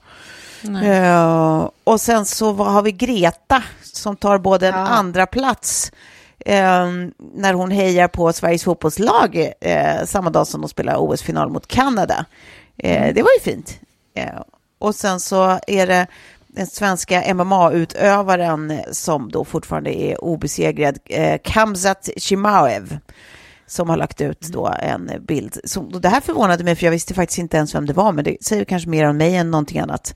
Eh, 0.85 1.69
och 1.85 2.01
sen 2.01 2.25
så 2.25 2.53
har 2.53 2.83
vi 2.83 2.93
Greta 2.93 3.63
som 3.83 4.17
tar 4.17 4.39
både 4.39 4.69
en 4.69 4.75
andra 4.75 5.27
plats 5.27 5.93
eh, 6.39 6.87
när 7.35 7.55
hon 7.55 7.71
hejar 7.71 8.09
på 8.09 8.33
Sveriges 8.33 8.65
fotbollslag 8.65 9.53
eh, 9.61 10.05
samma 10.05 10.31
dag 10.31 10.47
som 10.47 10.61
de 10.61 10.69
spelar 10.71 10.97
OS-final 10.97 11.51
mot 11.51 11.67
Kanada. 11.67 12.25
Eh, 12.77 13.15
Det 13.15 13.23
var 13.23 13.31
ju 13.39 13.53
fint. 13.53 13.81
Och 14.79 14.95
sen 14.95 15.21
så 15.21 15.59
är 15.67 15.87
det 15.87 16.07
den 16.47 16.67
svenska 16.67 17.35
MMA-utövaren 17.35 18.81
som 18.93 19.31
då 19.31 19.45
fortfarande 19.45 19.95
är 20.03 20.25
obesegrad, 20.25 20.99
eh, 21.05 21.39
Kamzat 21.45 22.09
Chimaev 22.17 22.99
som 23.67 23.89
har 23.89 23.97
lagt 23.97 24.21
ut 24.21 24.41
då 24.41 24.75
en 24.79 25.11
bild. 25.21 25.59
Och 25.77 26.01
det 26.01 26.09
här 26.09 26.21
förvånade 26.21 26.65
mig, 26.65 26.77
för 26.77 26.85
jag 26.87 26.91
visste 26.91 27.15
faktiskt 27.15 27.39
inte 27.39 27.57
ens 27.57 27.75
vem 27.75 27.87
det 27.87 27.93
var, 27.93 28.13
men 28.13 28.25
det 28.25 28.45
säger 28.45 28.65
kanske 28.65 28.89
mer 28.89 29.05
om 29.09 29.17
mig 29.17 29.37
än 29.37 29.51
någonting 29.51 29.79
annat. 29.79 30.15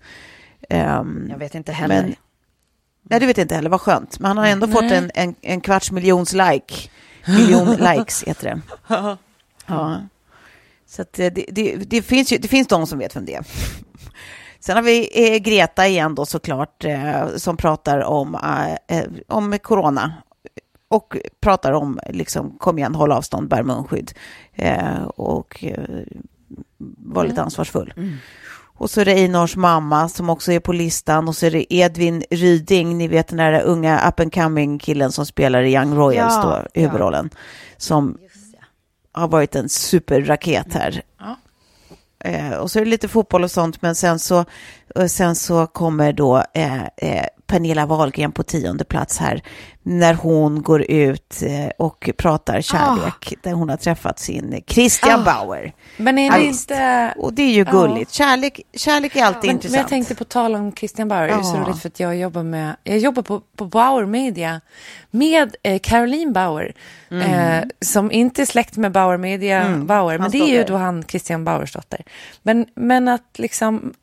Ehm, 0.69 1.27
Jag 1.31 1.39
vet 1.39 1.55
inte 1.55 1.73
heller. 1.73 2.03
men, 2.03 2.15
nej, 3.03 3.21
du 3.21 3.27
vet 3.27 3.39
inte 3.39 3.55
heller, 3.55 3.71
vad 3.71 3.81
skönt. 3.81 4.19
Men 4.19 4.29
han 4.29 4.39
har 4.39 4.47
ändå 4.47 4.67
fått 4.69 4.83
en, 4.91 5.11
en, 5.15 5.35
en 5.41 5.61
kvarts 5.61 5.91
miljons 5.91 6.33
like. 6.33 6.91
Miljon 7.27 7.69
likes 7.95 8.25
heter 8.25 8.45
det. 8.45 8.61
Ja. 9.67 10.01
Så 10.87 11.03
att 11.03 11.13
det, 11.13 11.31
det, 11.31 11.77
det, 11.77 12.03
finns 12.03 12.33
ju, 12.33 12.39
det 12.39 12.49
finns 12.49 12.69
de 12.69 12.87
som 12.87 12.99
vet 12.99 13.17
vem 13.17 13.25
det 13.25 13.35
är. 13.35 13.45
Sen 14.61 14.77
har 14.77 14.83
vi 14.83 15.11
eh, 15.35 15.39
Greta 15.39 15.87
igen 15.87 16.15
då 16.15 16.27
såklart, 16.27 16.85
eh, 16.85 17.27
som 17.37 17.57
pratar 17.57 18.01
om, 18.01 18.35
eh, 18.35 18.99
eh, 18.99 19.05
om 19.29 19.59
corona 19.59 20.13
och 20.89 21.17
pratar 21.41 21.73
om, 21.73 21.99
liksom, 22.07 22.59
kom 22.59 22.79
igen, 22.79 22.95
håll 22.95 23.13
avstånd, 23.13 23.49
bär 23.49 23.63
munskydd. 23.63 24.13
Eh, 24.53 25.03
och 25.03 25.65
eh, 25.65 25.85
var 26.99 27.25
lite 27.25 27.43
ansvarsfull. 27.43 27.95
Och 28.79 28.91
så 28.91 29.01
är 29.01 29.05
det 29.05 29.13
Einars 29.13 29.57
mamma 29.57 30.09
som 30.09 30.31
också 30.31 30.53
är 30.53 30.61
på 30.61 30.73
listan. 30.73 31.29
Och 31.29 31.37
så 31.37 31.47
är 31.47 31.51
det 31.51 31.75
Edvin 31.75 32.25
Ryding, 32.31 32.99
ni 32.99 33.09
vet 33.09 33.29
den 33.29 33.39
där 33.39 33.63
unga 33.63 34.09
up 34.09 34.21
and 34.21 34.35
coming 34.35 34.79
killen 34.79 35.13
som 35.13 35.27
spelar 35.27 35.63
i 35.63 35.75
Young 35.75 35.95
Royals 35.95 36.35
Ja, 36.35 36.43
då, 36.43 36.67
ja. 36.75 36.81
huvudrollen, 36.83 37.31
som 37.77 38.19
har 39.13 39.29
varit 39.29 39.57
en 39.57 39.69
superraket 39.69 40.75
här. 40.75 41.03
Eh, 42.25 42.53
och 42.53 42.71
så 42.71 42.79
är 42.79 42.85
det 42.85 42.91
lite 42.91 43.09
fotboll 43.09 43.45
och 43.45 43.51
sånt, 43.51 43.83
men 43.83 43.95
sen 43.95 44.19
så, 44.19 44.45
och 44.95 45.11
sen 45.11 45.35
så 45.35 45.67
kommer 45.67 46.13
då 46.13 46.45
eh, 46.55 46.83
eh, 46.97 47.27
Pernilla 47.47 47.87
Wahlgren 47.87 48.33
på 48.33 48.43
tionde 48.43 48.85
plats 48.85 49.19
här, 49.19 49.43
när 49.89 50.15
hon 50.15 50.63
går 50.63 50.83
ut 50.91 51.43
eh, 51.43 51.69
och 51.79 52.11
pratar 52.17 52.61
kärlek, 52.61 53.35
där 53.43 53.53
hon 53.53 53.69
har 53.69 53.77
träffat 53.77 54.19
sin 54.19 54.63
Christian 54.67 55.25
Bauer. 55.25 55.73
Men 55.97 56.19
är 56.19 56.31
det 56.31 56.45
inte... 56.45 57.15
Och 57.17 57.33
det 57.33 57.43
är 57.43 57.53
ju 57.53 57.65
gulligt. 57.65 58.13
Kärlek, 58.13 58.61
kärlek 58.75 59.17
är 59.17 59.25
alltid 59.25 59.41
Men, 59.41 59.47
men 59.47 59.57
intressant. 59.57 59.81
jag 59.81 59.89
tänkte 59.89 60.15
på 60.15 60.25
tal 60.25 60.55
om 60.55 60.73
Christian 60.73 61.09
Bauer, 61.09 61.29
det 61.29 61.35
är 61.35 61.43
så 61.43 61.57
roligt 61.57 61.83
för 61.83 61.89
att 61.89 62.01
jag 62.01 62.17
jobbar 62.17 62.43
med, 62.43 62.77
jag 62.85 62.99
jobbar 62.99 63.23
på, 63.23 63.41
på 63.57 63.65
Bauer 63.65 64.07
Media 64.07 64.61
med 65.11 65.57
eh, 65.63 65.79
Caroline 65.79 66.33
Bauer, 66.33 66.75
eh, 67.11 67.65
som 67.81 68.13
inte 68.13 68.43
är 68.43 68.47
släkt 68.47 68.77
med 68.77 68.93
Bauer 68.93 69.17
Media 69.17 69.77
Bauer, 69.77 70.19
men 70.19 70.31
det 70.31 70.39
är 70.39 70.59
ju 70.59 70.65
då 70.65 70.77
han 70.77 71.05
Christian 71.09 71.45
Bauers 71.45 71.73
dotter. 71.73 72.05
Men, 72.43 72.67
men 72.75 73.09
att 73.09 73.39
liksom, 73.39 73.95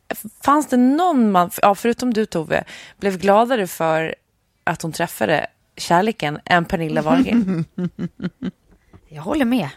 fanns 0.43 0.67
det 0.67 0.77
någon 0.77 1.31
man, 1.31 1.49
ja, 1.61 1.75
förutom 1.75 2.13
du 2.13 2.25
Tove, 2.25 2.63
blev 2.99 3.17
gladare 3.17 3.67
för 3.67 4.15
att 4.63 4.81
hon 4.81 4.91
träffade 4.91 5.47
kärleken 5.77 6.39
än 6.45 6.65
Pernilla 6.65 7.01
Wahlgren? 7.01 7.65
Jag 9.09 9.21
håller 9.21 9.45
med. 9.45 9.69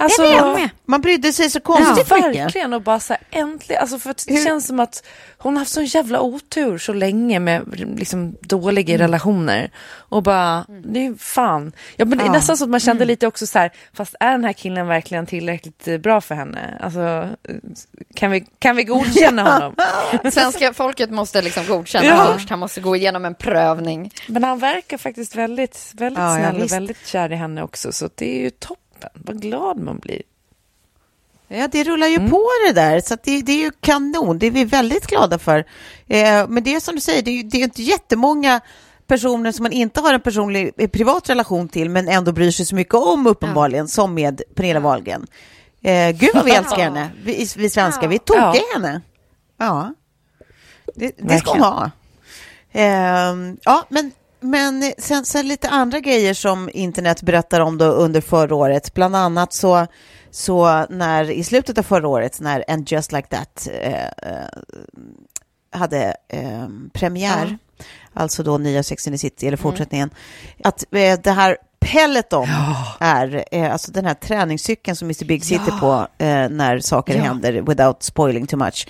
Alltså, 0.00 0.22
Jag 0.24 0.54
med. 0.60 0.70
Man 0.84 1.00
brydde 1.00 1.32
sig 1.32 1.50
så 1.50 1.60
konstigt 1.60 2.10
mycket. 2.10 2.36
Verkligen, 2.44 2.72
och 2.72 2.82
bara 2.82 3.00
så 3.00 3.12
här, 3.12 3.22
äntligen. 3.30 3.80
Alltså 3.82 3.98
för 3.98 4.10
att 4.10 4.24
det 4.28 4.44
känns 4.44 4.66
som 4.66 4.80
att 4.80 5.06
hon 5.38 5.54
har 5.54 5.58
haft 5.60 5.70
sån 5.72 5.84
jävla 5.84 6.20
otur 6.20 6.78
så 6.78 6.92
länge 6.92 7.38
med 7.40 7.62
liksom, 7.98 8.36
dåliga 8.40 8.94
Mm. 8.94 9.06
relationer. 9.06 9.70
Och 9.92 10.22
bara, 10.22 10.64
det 10.84 11.06
är 11.06 11.14
fan. 11.18 11.72
Ja, 11.96 12.04
men 12.04 12.18
det 12.18 12.24
är 12.24 12.28
nästan 12.30 12.56
så 12.56 12.64
att 12.64 12.70
man 12.70 12.80
Mm. 12.80 12.80
kände 12.80 13.04
lite 13.04 13.26
också 13.26 13.46
så 13.46 13.58
här, 13.58 13.70
fast 13.92 14.14
är 14.20 14.30
den 14.30 14.44
här 14.44 14.52
killen 14.52 14.86
verkligen 14.86 15.26
tillräckligt 15.26 15.88
eh, 15.88 15.98
bra 15.98 16.20
för 16.20 16.34
henne? 16.34 16.78
Alltså, 16.80 17.28
kan 18.14 18.30
vi, 18.30 18.40
kan 18.58 18.76
vi 18.76 18.84
godkänna 18.84 19.42
honom? 19.52 19.74
Svenska 20.32 20.72
folket 20.72 21.10
måste 21.10 21.42
liksom 21.42 21.66
godkänna 21.66 22.06
Ja. 22.06 22.32
först. 22.34 22.50
Han 22.50 22.58
måste 22.58 22.80
gå 22.80 22.96
igenom 22.96 23.24
en 23.24 23.34
prövning. 23.34 24.10
Men 24.26 24.44
han 24.44 24.58
verkar 24.58 24.98
faktiskt 24.98 25.36
väldigt, 25.36 25.92
väldigt 25.94 26.18
Ja, 26.18 26.38
ja, 26.38 26.50
snäll 26.50 26.62
och 26.62 26.72
väldigt 26.72 27.06
kär 27.06 27.32
i 27.32 27.36
henne 27.36 27.62
också. 27.62 27.92
Så 27.92 28.08
det 28.14 28.36
är 28.38 28.40
ju 28.42 28.50
toppen. 28.50 28.76
Vad 29.14 29.42
glad 29.42 29.78
man 29.78 29.98
blir. 29.98 30.22
Ja, 31.48 31.68
det 31.68 31.84
rullar 31.84 32.06
ju 32.06 32.16
Mm. 32.16 32.30
på 32.30 32.46
det 32.66 32.72
där, 32.72 33.00
så 33.00 33.16
det, 33.24 33.42
det 33.42 33.52
är 33.52 33.56
ju 33.64 33.70
kanon. 33.80 34.38
Det 34.38 34.46
är 34.46 34.50
vi 34.50 34.64
väldigt 34.64 35.06
glada 35.06 35.38
för. 35.38 35.58
Eh, 36.08 36.48
men 36.48 36.62
det 36.62 36.74
är 36.74 36.80
som 36.80 36.94
du 36.94 37.00
säger, 37.00 37.22
det 37.22 37.30
är, 37.30 37.44
det 37.44 37.56
är 37.58 37.62
inte 37.64 37.82
jättemånga 37.82 38.60
personer 39.06 39.52
som 39.52 39.62
man 39.62 39.72
inte 39.72 40.00
har 40.00 40.14
en 40.14 40.20
personlig 40.20 40.70
eh, 40.76 40.88
privat 40.88 41.30
relation 41.30 41.68
till, 41.68 41.90
men 41.90 42.08
ändå 42.08 42.32
bryr 42.32 42.50
sig 42.50 42.66
så 42.66 42.74
mycket 42.74 42.94
om 42.94 43.26
uppenbarligen, 43.26 43.88
som 43.88 44.14
med 44.14 44.42
Pernilla 44.54 44.80
Wahlgren. 44.80 45.26
Eh, 45.82 46.10
gud 46.10 46.30
vad 46.34 46.44
vi 46.44 46.50
älskar 46.56 46.78
henne, 46.78 47.10
vi, 47.24 47.48
vi 47.56 47.70
svenskar. 47.70 48.08
Vi 48.08 48.18
tog 48.18 48.36
Ja. 48.36 48.54
henne. 48.74 49.00
Ja, 49.58 49.94
det, 50.94 51.12
det 51.18 51.38
ska 51.38 51.50
hon 51.52 51.60
ha. 51.62 51.90
Ehm, 52.72 53.56
ja, 53.62 53.84
men, 53.88 54.12
men 54.40 54.92
sen, 54.98 55.24
sen 55.24 55.48
lite 55.48 55.68
andra 55.68 56.00
grejer 56.00 56.34
som 56.34 56.70
internet 56.74 57.22
berättar 57.22 57.60
om 57.60 57.78
då 57.78 57.84
under 57.84 58.20
förra 58.20 58.54
året. 58.54 58.94
Bland 58.94 59.16
annat 59.16 59.52
så, 59.52 59.86
så 60.30 60.86
när 60.90 61.30
i 61.30 61.44
slutet 61.44 61.78
av 61.78 61.82
förra 61.82 62.08
året 62.08 62.40
när 62.40 62.64
And 62.68 62.92
Just 62.92 63.12
Like 63.12 63.28
That 63.28 63.68
eh, 63.82 64.04
eh, 64.04 64.48
hade 65.72 66.16
eh, 66.28 66.68
premiär, 66.92 67.58
alltså 68.14 68.42
då 68.42 68.58
nya 68.58 68.82
Sex 68.82 69.06
and 69.06 69.14
the 69.14 69.18
City, 69.18 69.46
eller 69.46 69.56
fortsättningen, 69.56 70.10
att 70.64 70.84
eh, 70.94 71.18
det 71.22 71.30
här 71.30 71.56
Peloton 71.80 72.48
är 73.00 73.44
eh, 73.52 73.72
alltså 73.72 73.92
den 73.92 74.04
här 74.04 74.14
träningscykeln 74.14 74.96
som 74.96 75.06
Mr 75.06 75.24
Big 75.24 75.44
sitter 75.44 75.80
på 75.80 76.06
eh, 76.18 76.48
när 76.48 76.78
saker 76.78 77.18
händer 77.18 77.52
without 77.52 78.02
spoiling 78.02 78.46
too 78.46 78.58
much. 78.58 78.88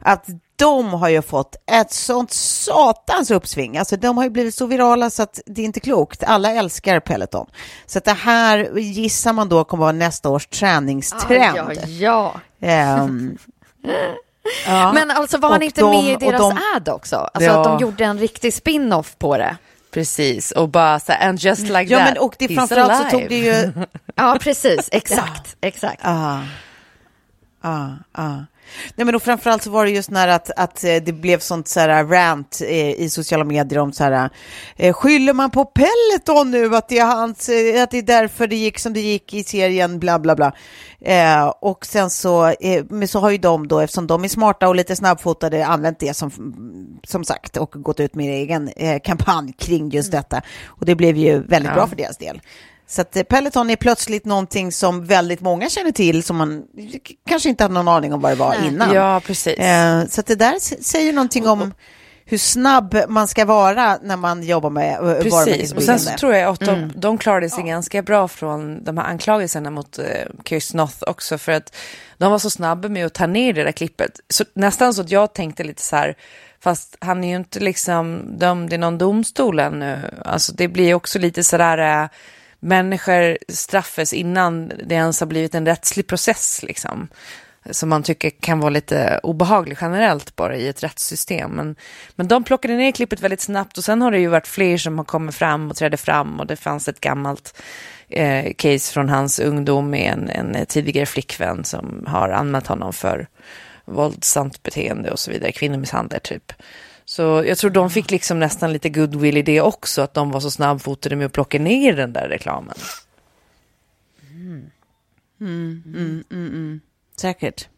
Att 0.00 0.26
de 0.56 0.88
har 0.92 1.08
ju 1.08 1.22
fått 1.22 1.56
ett 1.70 1.92
sånt 1.92 2.32
satans 2.32 3.30
uppsving. 3.30 3.78
Alltså 3.78 3.96
de 3.96 4.16
har 4.16 4.24
ju 4.24 4.30
blivit 4.30 4.54
så 4.54 4.66
virala 4.66 5.10
så 5.10 5.22
att 5.22 5.40
det 5.46 5.60
är 5.60 5.64
inte 5.64 5.80
klokt. 5.80 6.22
Alla 6.24 6.50
älskar 6.52 7.00
Peloton. 7.00 7.46
Så 7.86 7.98
att 7.98 8.04
det 8.04 8.12
här 8.12 8.78
gissar 8.78 9.32
man 9.32 9.48
då 9.48 9.64
kommer 9.64 9.80
vara 9.84 9.92
nästa 9.92 10.28
års 10.28 10.46
träningstrend. 10.46 11.72
Ja, 11.86 12.34
ja. 12.58 12.68
Ehm, 12.68 13.38
ja. 14.66 14.92
Men 14.92 15.10
alltså 15.10 15.38
var 15.38 15.50
han 15.50 15.62
inte 15.62 15.80
de- 15.80 15.90
med 16.04 16.22
i 16.22 16.26
deras 16.26 16.40
de- 16.40 16.58
ad 16.76 16.88
också? 16.88 17.16
Alltså 17.16 17.50
Ja. 17.50 17.58
att 17.58 17.64
de 17.64 17.78
gjorde 17.82 18.04
en 18.04 18.18
riktig 18.18 18.54
spin-off 18.54 19.16
på 19.18 19.36
det. 19.38 19.56
Precis, 19.90 20.50
och 20.52 20.68
bara 20.68 21.00
så 21.00 21.12
and 21.12 21.38
just 21.40 21.62
like 21.62 21.82
ja, 21.92 21.98
that, 21.98 22.08
men 22.08 22.18
och 22.18 22.34
det 22.38 22.46
he's 22.46 22.54
framförallt 22.54 22.96
så 22.96 23.02
alive. 23.02 23.10
tog 23.20 23.28
det 23.28 23.38
ju 23.38 23.72
Ja, 24.14 24.36
precis. 24.40 24.88
Exakt. 24.92 25.56
Exakt. 25.60 26.00
Ja. 26.04 26.40
Ja, 27.62 27.90
ja. 28.16 28.44
Nej, 28.94 29.04
men 29.04 29.14
och 29.14 29.22
framförallt 29.22 29.62
så 29.62 29.70
var 29.70 29.84
det 29.84 29.90
just 29.90 30.10
när 30.10 30.28
att, 30.28 30.50
att 30.56 30.84
eh, 30.84 30.96
det 30.96 31.12
blev 31.12 31.38
sånt 31.38 31.68
så 31.68 31.80
här 31.80 32.04
rant 32.04 32.60
eh, 32.62 32.90
i 32.90 33.10
sociala 33.10 33.44
medier 33.44 33.78
om 33.78 33.92
så 33.92 34.04
här, 34.04 34.30
eh, 34.76 34.94
skyller 34.94 35.32
man 35.32 35.50
på 35.50 35.64
Peloton 35.64 36.50
nu 36.50 36.76
att 36.76 36.88
det, 36.88 36.98
är 36.98 37.06
hans, 37.06 37.48
att 37.82 37.90
det 37.90 37.98
är 37.98 38.02
därför 38.02 38.46
det 38.46 38.56
gick 38.56 38.78
som 38.78 38.92
det 38.92 39.00
gick 39.00 39.34
i 39.34 39.44
serien, 39.44 39.98
bla 39.98 40.18
bla 40.18 40.36
bla. 40.36 40.52
Eh, 41.00 41.46
och 41.46 41.86
sen 41.86 42.10
så, 42.10 42.46
eh, 42.46 42.84
men 42.90 43.08
så 43.08 43.20
har 43.20 43.30
ju 43.30 43.38
de 43.38 43.68
då, 43.68 43.80
eftersom 43.80 44.06
de 44.06 44.24
är 44.24 44.28
smarta 44.28 44.68
och 44.68 44.74
lite 44.74 44.96
snabbfotade, 44.96 45.66
använt 45.66 45.98
det 45.98 46.14
som, 46.14 46.30
som 47.04 47.24
sagt 47.24 47.56
och 47.56 47.70
gått 47.70 48.00
ut 48.00 48.14
med 48.14 48.26
en 48.26 48.32
egen 48.32 48.68
eh, 48.68 49.00
kampanj 49.04 49.52
kring 49.52 49.90
just 49.90 50.12
detta. 50.12 50.42
Och 50.66 50.86
det 50.86 50.94
blev 50.94 51.16
ju 51.16 51.42
väldigt 51.42 51.74
bra 51.74 51.86
för 51.86 51.96
deras 51.96 52.16
del. 52.16 52.40
Så 52.86 53.00
att 53.00 53.16
eh, 53.16 53.22
Peloton 53.22 53.70
är 53.70 53.76
plötsligt 53.76 54.24
någonting 54.24 54.72
som 54.72 55.04
väldigt 55.04 55.40
många 55.40 55.68
känner 55.68 55.92
till, 55.92 56.22
som 56.22 56.36
man 56.36 56.64
kanske 57.28 57.48
inte 57.48 57.64
hade 57.64 57.74
någon 57.74 57.88
aning 57.88 58.12
om 58.14 58.20
vad 58.20 58.32
det 58.32 58.36
var 58.36 58.66
innan. 58.66 58.94
Ja, 58.94 59.20
precis. 59.24 59.58
Eh, 59.58 60.06
så 60.06 60.20
att 60.20 60.26
det 60.26 60.34
där 60.34 60.82
säger 60.82 61.12
någonting 61.12 61.48
om 61.48 61.72
hur 62.28 62.38
snabb 62.38 62.96
man 63.08 63.28
ska 63.28 63.44
vara 63.44 63.98
när 64.02 64.16
man 64.16 64.42
jobbar 64.42 64.70
med 64.70 64.94
eh, 64.94 65.22
Precis, 65.22 65.72
och 65.72 65.82
sen 65.82 65.98
så 65.98 66.10
tror 66.10 66.34
jag 66.34 66.52
att 66.52 66.60
de, 66.60 66.92
de 66.96 67.18
klarade 67.18 67.50
sig 67.50 67.64
ganska 67.64 68.02
bra 68.02 68.28
från 68.28 68.84
de 68.84 68.98
här 68.98 69.04
anklagelserna 69.04 69.70
mot 69.70 69.98
uh, 69.98 70.04
Chris 70.44 70.74
Noth 70.74 71.02
också 71.06 71.38
för 71.38 71.52
att 71.52 71.76
de 72.18 72.30
var 72.30 72.38
så 72.38 72.50
snabba 72.50 72.88
med 72.88 73.06
att 73.06 73.14
ta 73.14 73.26
ner 73.26 73.52
det 73.52 73.64
där 73.64 73.72
klippet. 73.72 74.20
Så, 74.28 74.44
nästan 74.54 74.94
så 74.94 75.02
att 75.02 75.10
jag 75.10 75.34
tänkte 75.34 75.64
lite 75.64 75.82
så 75.82 75.96
här, 75.96 76.16
fast 76.60 76.96
han 77.00 77.24
är 77.24 77.28
ju 77.28 77.36
inte 77.36 77.60
liksom 77.60 78.22
dömd 78.38 78.72
i 78.72 78.78
någon 78.78 78.98
domstol 78.98 79.58
ännu. 79.58 79.98
Alltså 80.24 80.52
det 80.52 80.68
blir 80.68 80.94
också 80.94 81.18
lite 81.18 81.44
sådär, 81.44 82.02
uh, 82.02 82.08
människor 82.60 83.38
straffas 83.48 84.12
innan 84.12 84.72
det 84.84 84.94
ens 84.94 85.20
har 85.20 85.26
blivit 85.26 85.54
en 85.54 85.66
rättslig 85.66 86.06
process 86.06 86.62
liksom 86.62 87.08
som 87.70 87.88
man 87.88 88.02
tycker 88.02 88.30
kan 88.30 88.60
vara 88.60 88.70
lite 88.70 89.20
obehaglig 89.22 89.78
generellt 89.80 90.36
bara 90.36 90.56
i 90.56 90.68
ett 90.68 90.82
rättssystem. 90.82 91.50
Men, 91.50 91.76
men 92.14 92.28
de 92.28 92.44
plockade 92.44 92.76
ner 92.76 92.92
klippet 92.92 93.20
väldigt 93.20 93.40
snabbt 93.40 93.78
och 93.78 93.84
sen 93.84 94.02
har 94.02 94.10
det 94.10 94.18
ju 94.18 94.26
varit 94.26 94.46
fler 94.46 94.78
som 94.78 94.98
har 94.98 95.04
kommit 95.04 95.34
fram 95.34 95.70
och 95.70 95.76
trädde 95.76 95.96
fram 95.96 96.40
och 96.40 96.46
det 96.46 96.56
fanns 96.56 96.88
ett 96.88 97.00
gammalt 97.00 97.62
eh, 98.08 98.52
case 98.56 98.92
från 98.92 99.08
hans 99.08 99.38
ungdom 99.38 99.90
med 99.90 100.12
en, 100.12 100.30
en 100.30 100.66
tidigare 100.66 101.06
flickvän 101.06 101.64
som 101.64 102.04
har 102.06 102.28
anmält 102.28 102.66
honom 102.66 102.92
för 102.92 103.26
våldsamt 103.84 104.62
beteende 104.62 105.10
och 105.10 105.18
så 105.18 105.30
vidare, 105.30 105.52
kvinnomisshandel 105.52 106.20
typ. 106.20 106.52
Så 107.08 107.22
jag 107.46 107.58
tror 107.58 107.70
de 107.70 107.90
fick 107.90 108.10
liksom 108.10 108.38
nästan 108.38 108.72
lite 108.72 108.88
goodwill 108.88 109.36
i 109.36 109.42
det 109.42 109.60
också, 109.60 110.02
att 110.02 110.14
de 110.14 110.30
var 110.30 110.40
så 110.40 110.50
snabbfotade 110.50 111.16
med 111.16 111.26
att 111.26 111.32
plocka 111.32 111.58
ner 111.58 111.92
den 111.92 112.12
där 112.12 112.28
reklamen. 112.28 112.74
Mm, 115.40 115.82
mm, 115.86 116.24
mm, 116.30 116.80
Säkert. 117.16 117.68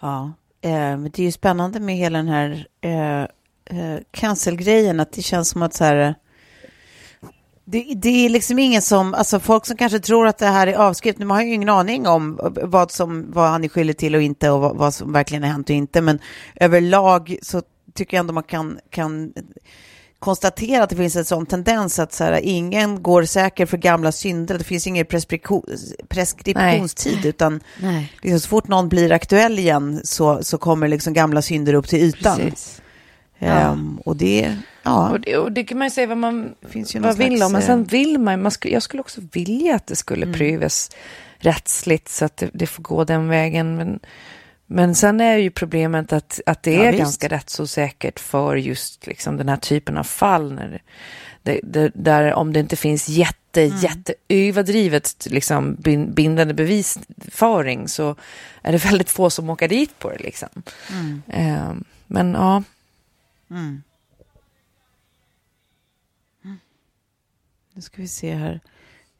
Ja, 0.00 0.32
eh, 0.60 0.70
men 0.70 1.10
det 1.10 1.18
är 1.18 1.24
ju 1.24 1.32
spännande 1.32 1.80
med 1.80 1.96
hela 1.96 2.18
den 2.18 2.28
här 2.28 2.66
eh, 2.80 3.22
eh, 3.78 4.00
cancelgrejen, 4.10 5.00
att 5.00 5.12
det 5.12 5.22
känns 5.22 5.48
som 5.48 5.62
att 5.62 5.74
så 5.74 5.84
här... 5.84 5.96
Eh, 5.96 6.14
det, 7.64 7.94
det 7.94 8.08
är 8.08 8.28
liksom 8.28 8.58
ingen 8.58 8.82
som, 8.82 9.14
alltså 9.14 9.40
folk 9.40 9.66
som 9.66 9.76
kanske 9.76 9.98
tror 9.98 10.26
att 10.26 10.38
det 10.38 10.46
här 10.46 10.66
är 10.66 10.74
avskrift, 10.74 11.18
man 11.18 11.30
har 11.30 11.42
ju 11.42 11.54
ingen 11.54 11.68
aning 11.68 12.06
om 12.06 12.38
vad, 12.62 12.90
som, 12.90 13.32
vad 13.32 13.50
han 13.50 13.64
är 13.64 13.68
skyldig 13.68 13.98
till 13.98 14.14
och 14.14 14.22
inte 14.22 14.50
och 14.50 14.60
vad, 14.60 14.76
vad 14.76 14.94
som 14.94 15.12
verkligen 15.12 15.42
har 15.42 15.50
hänt 15.50 15.70
och 15.70 15.76
inte, 15.76 16.00
men 16.00 16.18
överlag 16.54 17.36
så 17.42 17.62
tycker 17.94 18.16
jag 18.16 18.20
ändå 18.20 18.32
man 18.32 18.42
kan, 18.42 18.78
kan 18.90 19.32
konstatera 20.18 20.82
att 20.82 20.90
det 20.90 20.96
finns 20.96 21.16
en 21.16 21.24
sån 21.24 21.46
tendens 21.46 21.98
att 21.98 22.12
så 22.12 22.24
här, 22.24 22.40
ingen 22.42 23.02
går 23.02 23.24
säker 23.24 23.66
för 23.66 23.76
gamla 23.76 24.12
synder, 24.12 24.58
det 24.58 24.64
finns 24.64 24.86
ingen 24.86 25.06
preskription, 25.06 25.64
preskriptionstid, 26.08 27.26
utan 27.26 27.60
Nej. 27.80 28.12
liksom, 28.22 28.40
så 28.40 28.48
fort 28.48 28.68
någon 28.68 28.88
blir 28.88 29.12
aktuell 29.12 29.58
igen 29.58 30.00
så, 30.04 30.42
så 30.42 30.58
kommer 30.58 30.88
liksom 30.88 31.12
gamla 31.12 31.42
synder 31.42 31.74
upp 31.74 31.88
till 31.88 31.98
ytan. 31.98 32.38
Precis. 32.38 32.80
Ehm, 33.38 33.98
och 34.04 34.16
det, 34.16 34.56
ja, 34.82 35.10
Och 35.10 35.20
det, 35.20 35.36
och 35.36 35.52
det 35.52 35.64
kan 35.64 35.78
man 35.78 35.86
ju 35.86 35.90
säga 35.90 36.06
vad 36.06 36.18
man 36.18 36.54
finns 36.68 36.96
ju 36.96 37.00
vad 37.00 37.16
vill 37.16 37.42
om, 37.42 37.52
men 37.52 37.60
eh, 37.60 37.66
sen 37.66 37.84
vill 37.84 38.18
man, 38.18 38.42
man 38.42 38.50
skulle, 38.50 38.74
jag 38.74 38.82
skulle 38.82 39.00
också 39.00 39.20
vilja 39.32 39.74
att 39.74 39.86
det 39.86 39.96
skulle 39.96 40.32
prövas 40.32 40.90
rättsligt 41.38 42.08
så 42.08 42.24
att 42.24 42.36
det, 42.36 42.50
det 42.52 42.66
får 42.66 42.82
gå 42.82 43.04
den 43.04 43.28
vägen. 43.28 43.76
Men, 43.76 44.00
men 44.66 44.94
sen 44.94 45.20
är 45.20 45.36
ju 45.36 45.50
problemet 45.50 46.12
att, 46.12 46.40
att 46.46 46.62
det 46.62 46.72
Ja, 46.74 46.82
är 46.84 46.90
visst. 46.92 46.98
ganska 47.02 47.28
rättsosäkert 47.28 48.20
för 48.20 48.56
just 48.56 49.06
liksom 49.06 49.36
den 49.36 49.48
här 49.48 49.56
typen 49.56 49.96
av 49.98 50.04
fall. 50.04 50.52
När 50.52 50.82
det, 51.42 51.60
det, 51.62 51.92
där 51.94 52.32
om 52.34 52.52
det 52.52 52.60
inte 52.60 52.76
finns 52.76 53.08
jätte, 53.08 53.60
jätte 53.60 54.14
överdrivet 54.28 55.26
liksom 55.30 55.74
bin- 55.74 56.14
bindande 56.14 56.54
bevisföring 56.54 57.88
så 57.88 58.16
är 58.62 58.72
det 58.72 58.78
väldigt 58.84 59.10
få 59.10 59.30
som 59.30 59.50
åker 59.50 59.68
dit 59.68 59.98
på 59.98 60.10
det. 60.10 60.18
Liksom. 60.18 60.48
Eh, 61.28 61.72
men 62.06 62.32
ja, 62.34 62.62
Nu 67.72 67.82
ska 67.82 68.02
vi 68.02 68.08
se 68.08 68.34
här. 68.34 68.60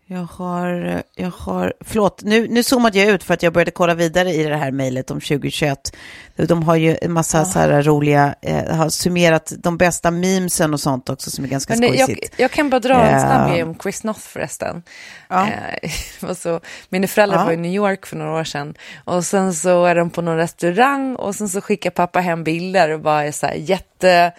Jag 0.07 0.25
har, 0.25 1.03
jag 1.15 1.31
har, 1.31 1.73
förlåt, 1.81 2.23
nu, 2.23 2.49
nu 2.49 2.63
zoomade 2.63 2.99
jag 2.99 3.09
ut 3.09 3.25
för 3.25 3.35
att 3.35 3.43
jag 3.43 3.53
började 3.53 3.71
kolla 3.71 3.95
vidare 3.95 4.31
i 4.33 4.45
det 4.45 4.57
här 4.57 4.71
mejlet 4.71 5.11
om 5.11 5.21
2021. 5.21 5.97
De 6.37 6.63
har 6.63 6.77
ju 6.77 6.97
en 7.03 7.13
massa 7.13 7.45
så 7.45 7.59
här 7.59 7.83
roliga, 7.83 8.35
eh, 8.43 8.77
har 8.77 8.89
summerat 8.89 9.53
de 9.59 9.77
bästa 9.79 10.11
memesen 10.11 10.75
och 10.75 10.81
sånt 10.81 11.09
också 11.09 11.31
som 11.31 11.45
är 11.45 11.49
ganska 11.49 11.73
Men 11.73 11.81
det, 11.81 11.87
jag, 11.87 12.09
skojsigt. 12.09 12.35
jag 12.39 12.51
kan 12.51 12.71
bara 12.71 12.81
dra 12.81 12.95
en 13.03 13.21
snabb 13.21 13.41
Eh, 13.49 13.53
grej 13.53 13.63
om 13.63 13.79
Chris 13.83 14.05
Noth 14.05 14.21
förresten. 14.21 14.83
Ja. 15.29 15.47
Eh, 15.83 16.35
så, 16.35 16.61
mina 16.89 17.07
föräldrar 17.07 17.39
Ja. 17.39 17.45
var 17.45 17.53
i 17.53 17.57
New 17.57 17.73
York 17.73 18.07
för 18.07 18.17
några 18.17 18.33
år 18.41 18.45
sedan 18.45 18.75
och 19.05 19.25
sen 19.25 19.55
så 19.55 19.85
är 19.85 19.95
de 19.95 20.11
på 20.11 20.23
någon 20.23 20.37
restaurang 20.37 21.17
och 21.17 21.35
sen 21.35 21.49
så 21.49 21.61
skickar 21.61 21.91
pappa 21.91 22.21
hem 22.21 22.45
bilder 22.45 22.91
och 22.91 23.01
bara 23.01 23.25
är 23.25 23.33
så 23.33 23.47
här 23.47 23.55
jätte 23.55 24.33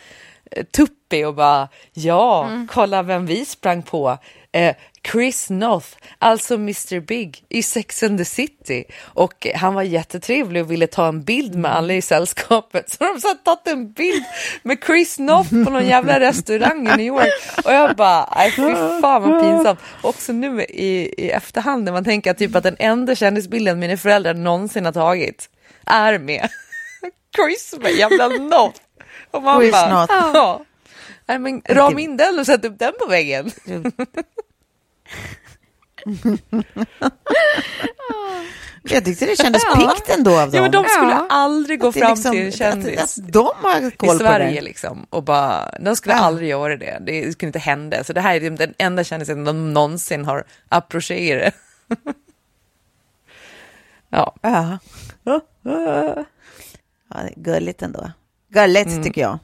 tuppig 0.76 1.28
och 1.28 1.36
bara 1.36 1.70
ja, 1.94 2.46
Mm. 2.48 2.68
kolla 2.72 3.04
vem 3.04 3.26
vi 3.26 3.46
sprang 3.46 3.84
på. 3.84 4.18
Eh, 4.56 4.76
Chris 5.12 5.50
Noth, 5.50 5.88
alltså 6.20 6.54
Mr 6.54 7.00
Big 7.00 7.44
i 7.50 7.64
Sex 7.64 8.04
and 8.04 8.18
the 8.18 8.26
City. 8.26 8.84
Och 9.04 9.48
han 9.56 9.74
var 9.74 9.82
jättetrevlig 9.84 10.64
och 10.64 10.72
ville 10.72 10.88
ta 10.88 11.08
en 11.08 11.24
bild 11.24 11.56
med 11.56 11.76
alla 11.76 11.94
i 11.94 12.02
sällskapet. 12.02 12.90
Så 13.00 13.14
de 13.14 13.22
satt 13.22 13.46
tagit 13.46 13.68
en 13.68 13.92
bild 13.92 14.24
med 14.64 14.78
Chris 14.86 15.20
Noth 15.20 15.50
på 15.50 15.70
någon 15.70 15.86
jävla 15.88 16.20
restaurang 16.20 16.88
i 16.88 16.98
New 16.98 17.00
York. 17.06 17.34
Och 17.66 17.72
jag 17.74 17.96
bara, 17.96 18.30
nej 18.36 18.52
fy 18.52 18.74
fan 19.02 19.22
vad 19.30 19.42
pinsamt. 19.42 19.80
Också 20.02 20.34
nu 20.34 20.62
i, 20.64 21.14
i 21.18 21.30
efterhand 21.30 21.84
när 21.84 21.92
man 21.92 22.04
tänker 22.04 22.34
typ 22.34 22.56
att 22.56 22.64
den 22.64 22.76
enda 22.80 23.16
kändisbilden 23.16 23.80
mina 23.80 23.98
föräldrar 23.98 24.34
någonsin 24.34 24.86
har 24.86 24.92
tagit 24.92 25.50
är 25.86 26.20
med 26.20 26.50
Chris 27.36 27.76
med 27.82 27.92
jävla 27.92 28.28
Noth. 28.28 28.80
Och 29.32 29.44
man 29.44 29.62
Chris 29.62 29.72
bara, 29.72 30.02
Noth. 30.02 30.14
ja. 30.34 30.66
Nej, 31.28 31.40
men 31.40 31.62
ram 31.70 32.00
in 32.00 32.18
den 32.18 32.40
och 32.40 32.46
sätt 32.46 32.66
upp 32.66 32.80
den 32.80 32.94
på 33.00 33.06
väggen. 33.10 33.52
Jag 38.84 39.06
tyckte 39.06 39.26
det 39.26 39.36
kändes 39.38 39.64
piggt 39.76 40.18
ändå 40.18 40.32
av 40.40 40.52
dem. 40.52 40.56
Ja, 40.56 40.62
men 40.62 40.72
de 40.72 40.84
skulle 40.86 41.12
Ja. 41.12 41.26
aldrig 41.30 41.80
gå 41.80 41.92
fram 41.92 42.10
liksom- 42.14 42.32
till 42.32 42.46
en 42.46 42.52
kändis 42.52 43.00
Att, 43.00 43.04
att 43.26 43.32
de 43.34 43.52
har 43.62 43.90
koll 43.98 44.16
i 44.16 44.20
Sverige 44.20 44.56
det. 44.56 44.62
liksom 44.62 45.06
och 45.10 45.24
bara, 45.24 45.72
de 45.80 45.96
skulle 45.96 46.16
Ja. 46.16 46.20
aldrig 46.22 46.50
göra 46.50 46.78
det. 46.78 46.98
Det 47.06 47.32
skulle 47.32 47.48
inte 47.48 47.60
hända. 47.60 48.04
Så 48.04 48.14
det 48.14 48.22
här 48.22 48.36
är 48.36 48.40
liksom 48.40 48.56
den 48.56 48.74
enda 48.78 49.04
kändisen 49.04 49.44
de 49.44 49.74
någonsin 49.74 50.26
har 50.26 50.44
approcherat. 50.70 51.54
ja. 54.10 54.36
Ja. 54.42 54.78
ja, 55.64 56.26
gulligt 57.36 57.82
ändå. 57.82 58.12
Gulligt 58.50 58.90
Mm. 58.90 59.04
tycker 59.04 59.22
jag. 59.22 59.40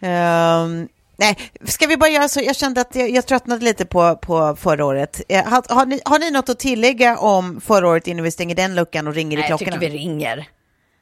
Ehm, 0.00 0.88
nej, 1.16 1.36
ska 1.64 1.86
vi 1.86 1.96
bara 1.96 2.10
göra 2.10 2.28
så? 2.28 2.40
Jag 2.40 2.56
kände 2.56 2.80
att 2.80 2.94
jag, 2.94 3.10
jag 3.10 3.26
tröttnade 3.26 3.64
lite 3.64 3.84
på, 3.84 4.16
på 4.16 4.56
förra 4.56 4.84
året. 4.84 5.20
Eh, 5.28 5.44
har, 5.44 5.74
har, 5.74 5.86
ni, 5.86 6.00
har 6.04 6.18
ni 6.18 6.30
något 6.30 6.48
att 6.48 6.58
tillägga 6.58 7.18
om 7.18 7.60
förra 7.60 7.88
året 7.88 8.06
innan 8.06 8.24
vi 8.24 8.30
stänger 8.30 8.54
den 8.54 8.74
luckan 8.74 9.06
och 9.06 9.14
ringer 9.14 9.38
i 9.38 9.40
Nej, 9.40 9.50
jag 9.50 9.58
klockorna? 9.58 9.80
tycker 9.80 9.92
vi 9.92 9.98
ringer. 9.98 10.48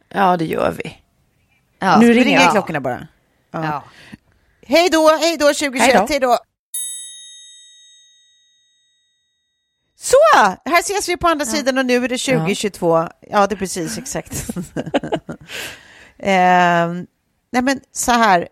ja, 0.09 0.37
det 0.37 0.45
gör 0.45 0.75
vi. 0.85 0.97
Ja. 1.79 2.01
nu 2.01 2.13
ringer 2.13 2.33
jag 2.33 2.43
ja. 2.43 2.49
i 2.49 2.53
klockorna 2.53 2.81
bara. 2.81 3.07
Ja. 3.51 3.65
Ja. 3.65 3.85
Hej 4.67 4.89
då, 4.91 5.09
hej 5.09 5.37
då 5.37 5.47
2021, 5.47 6.11
Hej 6.11 6.21
då. 6.21 6.39
Så, 9.99 10.17
här 10.65 10.81
ses 10.81 11.09
vi 11.09 11.17
på 11.17 11.29
andra 11.29 11.45
sidan 11.45 11.79
och 11.79 11.87
nu 11.87 12.05
är 12.05 12.09
det 12.09 12.19
2022. 12.19 13.09
Ja, 13.21 13.47
det 13.47 13.55
är 13.55 13.57
precis 13.57 13.99
exakt. 13.99 14.47
Ehm, 16.19 17.07
nej 17.53 17.63
men 17.63 17.81
så 17.93 18.13
här. 18.13 18.49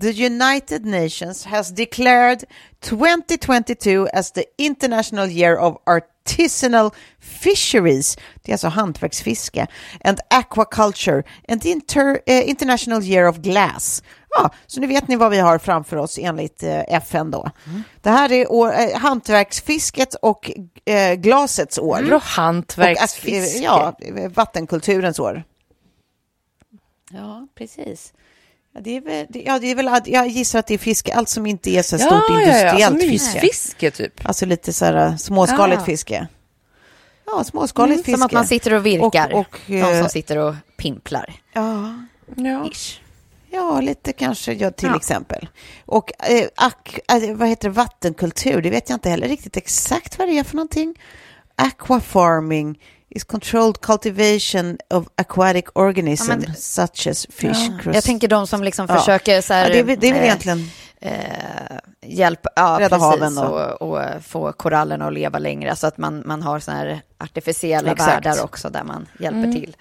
The 0.00 0.10
United 0.26 0.86
Nations 0.86 1.44
has 1.46 1.70
declared 1.70 2.44
2022 2.80 4.08
as 4.12 4.32
the 4.32 4.44
International 4.58 5.28
Year 5.28 5.56
of 5.58 5.76
Artisanal 5.86 6.90
Fisheries. 7.18 8.16
Det 8.42 8.52
är 8.52 8.54
alltså 8.54 8.68
hantverksfiske. 8.68 9.66
And 10.04 10.20
aquaculture. 10.30 11.22
And 11.48 11.62
the 11.62 11.68
inter, 11.70 12.20
eh, 12.26 12.48
International 12.48 13.02
Year 13.02 13.28
of 13.28 13.36
Glass. 13.36 14.02
Ja, 14.28 14.50
så 14.66 14.80
nu 14.80 14.86
vet 14.86 15.08
ni 15.08 15.16
vad 15.16 15.30
vi 15.30 15.38
har 15.38 15.58
framför 15.58 15.96
oss 15.96 16.18
enligt 16.18 16.62
eh, 16.62 16.80
FN 16.88 17.30
då. 17.30 17.50
Det 18.00 18.10
här 18.10 18.32
är 18.32 18.52
år, 18.52 18.72
eh, 18.72 18.98
hantverksfisket 18.98 20.14
och 20.14 20.50
eh, 20.84 21.14
glasets 21.14 21.78
år. 21.78 22.02
Bra 22.02 22.16
Och, 22.16 22.22
hantverksfiske. 22.22 23.58
eh, 23.58 23.62
ja, 23.64 23.96
vattenkulturens 24.34 25.18
år. 25.18 25.44
Ja, 27.10 27.46
precis. 27.54 28.12
Ja, 28.74 28.80
det 28.80 28.96
är 28.96 29.00
väl, 29.00 29.26
det- 29.28 29.42
ja, 29.42 29.58
det 29.58 29.70
är 29.70 29.74
väl, 29.74 29.90
jag 30.04 30.28
gissar 30.28 30.58
att 30.58 30.66
det 30.66 30.74
är 30.74 30.78
fiske, 30.78 31.14
allt 31.14 31.28
som 31.28 31.46
inte 31.46 31.70
är 31.70 31.82
så 31.82 31.98
stort 31.98 32.10
ja, 32.10 32.24
ja, 32.28 32.40
industriellt 32.40 33.02
ja. 33.02 33.08
fiske. 33.10 33.40
Mysfiske 33.42 33.90
typ. 33.90 34.26
Alltså 34.26 34.46
lite 34.46 34.72
så 34.72 34.84
här 34.84 35.06
äh, 35.06 35.16
småskaligt 35.16 35.84
fiske. 35.84 36.26
Ja, 37.26 37.44
småskaligt 37.44 37.98
fiske. 38.04 38.12
Som 38.12 38.22
att 38.22 38.32
man 38.32 38.46
sitter 38.46 38.72
och 38.72 38.86
virkar. 38.86 39.32
Och, 39.32 39.38
och, 39.40 39.56
De 39.66 39.80
eh, 39.80 40.00
som 40.00 40.08
sitter 40.08 40.36
och 40.38 40.54
pimplar. 40.76 41.34
ja, 41.52 41.94
Ja. 42.36 42.68
Ish. 42.72 43.00
ja, 43.50 43.80
lite 43.80 44.12
kanske, 44.12 44.52
ja, 44.52 44.70
till 44.70 44.88
Ja. 44.88 44.96
exempel. 44.96 45.48
Och 45.86 46.12
eh, 46.30 46.48
ak, 46.56 46.98
eh, 47.12 47.34
vad 47.34 47.48
heter 47.48 47.68
det, 47.68 47.74
vattenkultur, 47.74 48.62
det 48.62 48.70
vet 48.70 48.88
jag 48.90 48.96
inte 48.96 49.10
heller 49.10 49.28
riktigt 49.28 49.56
exakt 49.56 50.18
vad 50.18 50.28
det 50.28 50.38
är 50.38 50.44
för 50.44 50.56
någonting. 50.56 50.94
Aquafarming 51.56 52.78
is 53.10 53.24
controlled 53.24 53.80
cultivation 53.80 54.78
of 54.90 55.06
aquatic 55.16 55.64
organisms 55.74 56.44
Ja, 56.48 56.54
such 56.54 57.06
as 57.06 57.26
fish. 57.30 57.70
crust- 57.82 57.94
Jag 57.94 58.04
tänker 58.04 58.28
de 58.28 58.46
som 58.46 58.64
liksom 58.64 58.86
Ja. 58.88 58.98
försöker 58.98 59.40
så 59.40 59.54
här, 59.54 59.70
ja, 59.70 59.84
det, 59.84 59.92
är, 59.92 59.96
det 59.96 60.08
är 60.08 60.12
väl 60.12 60.20
eh, 60.22 60.26
egentligen... 60.26 60.70
eh, 61.00 61.12
hjälpa, 62.06 62.50
ja 62.56 62.76
Rädda 62.80 62.88
precis, 62.88 63.02
haven 63.04 63.38
och- 63.38 63.82
och, 63.82 64.22
få 64.22 64.52
korallerna 64.52 65.06
att 65.06 65.12
leva 65.12 65.38
längre. 65.38 65.76
Så 65.76 65.86
att 65.86 65.98
man, 65.98 66.22
man 66.26 66.42
har 66.42 66.60
såna 66.60 66.76
här 66.76 67.00
artificiella 67.18 67.92
Exakt. 67.92 68.12
världar 68.26 68.44
också 68.44 68.70
där 68.70 68.84
man 68.84 69.06
hjälper 69.18 69.52
till. 69.52 69.76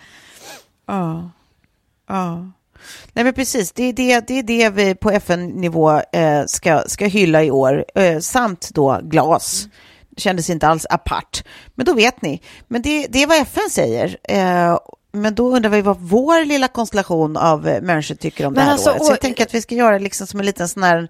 Ja. 0.87 1.29
ja. 2.07 2.51
Nej 3.13 3.23
men 3.25 3.33
precis, 3.33 3.71
det 3.71 3.83
är 3.83 3.93
det, 3.93 4.27
det, 4.27 4.39
är 4.39 4.43
det 4.43 4.69
vi 4.69 4.95
på 4.95 5.11
FN-nivå 5.11 6.01
eh, 6.11 6.45
ska, 6.47 6.83
ska 6.87 7.05
hylla 7.05 7.43
i 7.43 7.51
år. 7.51 7.85
Eh, 7.95 8.19
samt 8.19 8.69
då 8.73 8.99
glas. 9.03 9.63
Det 9.63 9.69
kändes 10.19 10.49
inte 10.49 10.67
alls 10.67 10.85
apart. 10.89 11.43
Men 11.75 11.85
då 11.85 11.93
vet 11.93 12.21
ni. 12.21 12.41
Men 12.67 12.81
det, 12.81 13.07
det 13.07 13.23
är 13.23 13.27
vad 13.27 13.37
FN 13.41 13.69
säger. 13.69 14.17
Eh, 14.23 14.77
men 15.11 15.35
då 15.35 15.55
undrar 15.55 15.69
vi 15.69 15.81
vad 15.81 15.97
vår 15.99 16.45
lilla 16.45 16.67
konstellation 16.67 17.37
av 17.37 17.61
människor 17.81 18.15
tycker 18.15 18.45
om 18.45 18.53
Men 18.53 18.59
det 18.59 18.65
här 18.65 18.71
alltså, 18.73 18.89
året. 18.91 19.05
Så 19.05 19.11
jag 19.11 19.21
tänker 19.21 19.43
att 19.43 19.53
vi 19.53 19.61
ska 19.61 19.75
göra 19.75 19.97
liksom 19.97 20.27
som 20.27 20.39
en 20.39 20.45
liten 20.45 20.67
sån 20.69 20.83
här 20.83 21.07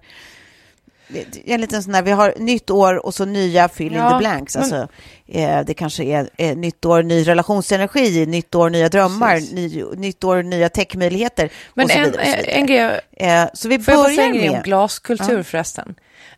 en 1.44 1.60
liten 1.60 1.82
sån 1.82 1.94
här, 1.94 2.02
vi 2.02 2.10
har 2.10 2.34
nytt 2.38 2.70
år 2.70 3.06
och 3.06 3.14
så 3.14 3.24
nya 3.24 3.68
fill 3.68 3.86
in 3.92 3.98
Ja, 3.98 4.10
the 4.10 4.18
blanks. 4.18 4.54
men- 4.54 4.62
Alltså, 4.62 4.88
eh, 5.28 5.60
det 5.66 5.74
kanske 5.74 6.04
är 6.04 6.30
eh, 6.36 6.56
nytt 6.56 6.84
år, 6.84 7.02
ny 7.02 7.22
relationsenergi, 7.28 8.26
nytt 8.26 8.54
år, 8.54 8.70
nya 8.70 8.88
drömmar, 8.88 9.54
ny, 9.54 9.84
nytt 9.96 10.24
år, 10.24 10.42
nya 10.42 10.68
techmöjligheter 10.68 11.50
Men 11.74 11.84
och 11.84 11.90
så 11.90 11.98
en, 11.98 12.04
vidare. 12.04 12.22
Och 12.22 12.26
så 12.28 12.36
vidare. 12.36 12.50
en 12.52 12.66
grej, 12.66 13.00
Eh, 13.16 13.44
så 13.54 13.68
vi 13.68 13.78
får 13.78 13.94
jag 13.94 14.00
bara 14.02 14.08
säga 14.08 14.16
börjar 14.16 14.30
en 14.34 14.38
grej 14.38 14.50
om 14.50 14.62
glaskultur 14.62 15.42
förresten? 15.42 15.94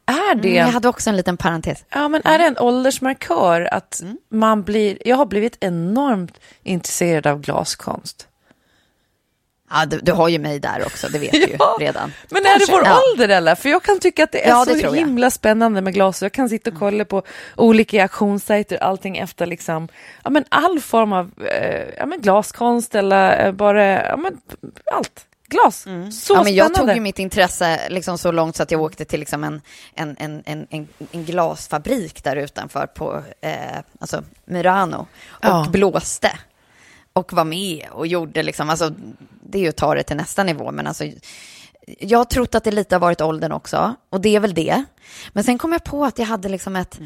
Är 0.07 0.35
det, 0.35 0.49
Mm, 0.49 0.55
jag 0.55 0.67
hade 0.67 0.89
också 0.89 1.11
en 1.11 1.17
liten 1.17 1.37
parentes. 1.37 1.85
ja, 1.89 2.09
men 2.09 2.23
är 2.25 2.39
det 2.39 2.45
en 2.45 2.59
åldersmarkör 2.59 3.69
att 3.75 4.01
Mm. 4.03 4.17
man 4.31 4.63
blir, 4.63 4.99
jag 5.09 5.17
har 5.17 5.27
blivit 5.27 5.57
enormt 5.61 6.41
intresserad 6.63 7.27
av 7.27 7.41
glaskonst. 7.41 8.29
Ja, 9.75 9.87
du, 9.87 9.99
du 9.99 10.13
har 10.13 10.29
ju 10.29 10.39
mig 10.39 10.59
där 10.61 10.83
också, 10.87 11.09
det 11.09 11.19
vet 11.19 11.33
du 11.33 11.39
ju 11.39 11.57
redan. 11.81 12.13
Men 12.31 12.47
är 12.47 12.59
det 12.59 12.67
vår 12.73 12.83
Ja. 12.85 12.99
ålder 13.13 13.29
eller? 13.29 13.55
För 13.55 13.69
jag 13.69 13.83
kan 13.83 13.99
tycka 13.99 14.25
att 14.25 14.33
det 14.33 14.45
är 14.47 14.49
Ja, 14.49 14.65
det 14.65 14.79
så 14.81 14.93
himla 14.93 15.31
spännande 15.31 15.81
med 15.81 15.95
glas. 15.95 16.23
Jag 16.23 16.33
kan 16.33 16.49
sitta 16.49 16.71
och 16.71 16.79
kolla 16.79 17.05
på 17.05 17.23
olika 17.57 18.03
auktionssajter, 18.03 18.77
allting 18.83 19.19
efter 19.19 19.47
liksom, 19.47 19.89
ja 20.25 20.31
men 20.31 20.45
all 20.49 20.81
form 20.81 21.13
av 21.13 21.31
eh, 21.47 21.89
ja, 21.99 22.07
men 22.07 22.21
glaskonst 22.21 22.95
eller 22.95 23.47
eh, 23.47 23.53
bara, 23.53 23.85
ja 24.09 24.17
men 24.17 24.41
allt. 24.93 25.27
Glas. 25.53 25.83
Så 25.83 25.89
Mm. 25.91 26.11
Ja, 26.29 26.43
men 26.45 26.55
jag 26.55 26.67
spännande. 26.67 26.79
tog 26.79 26.95
ju 26.95 27.01
mitt 27.01 27.19
intresse 27.19 27.89
liksom 27.89 28.19
så 28.19 28.33
långt 28.33 28.57
så 28.57 28.63
att 28.63 28.71
jag 28.71 28.81
åkte 28.83 29.05
till 29.05 29.21
liksom 29.21 29.45
en, 29.45 29.61
en, 29.95 30.17
en, 30.19 30.43
en, 30.47 30.67
en, 30.71 30.89
en 31.13 31.25
glasfabrik 31.25 32.25
där 32.25 32.37
utanför 32.37 32.87
på 32.87 33.23
eh, 33.41 33.79
alltså 34.01 34.23
Murano 34.45 34.97
och 34.97 35.07
Ja. 35.41 35.67
blåste 35.73 36.31
och 37.13 37.33
var 37.33 37.45
med 37.45 37.87
och 37.91 38.07
gjorde 38.07 38.43
liksom, 38.43 38.71
alltså 38.71 38.91
det 39.43 39.59
är 39.59 39.63
ju 39.63 39.69
att 39.69 39.77
ta 39.77 39.95
det 39.95 40.03
till 40.03 40.17
nästa 40.17 40.45
nivå, 40.45 40.71
men 40.73 40.87
alltså 40.87 41.05
jag 41.99 42.19
har 42.19 42.25
trott 42.25 42.55
att 42.55 42.65
det 42.65 42.71
lite 42.71 42.95
har 42.95 43.01
varit 43.01 43.21
åldern 43.21 43.53
också 43.53 43.95
och 44.11 44.21
det 44.21 44.37
är 44.37 44.41
väl 44.41 44.55
det. 44.55 44.85
Men 45.33 45.45
sen 45.45 45.59
kom 45.59 45.73
jag 45.73 45.85
på 45.85 46.05
att 46.05 46.19
jag 46.19 46.27
hade 46.27 46.49
liksom 46.49 46.77
ett, 46.77 47.01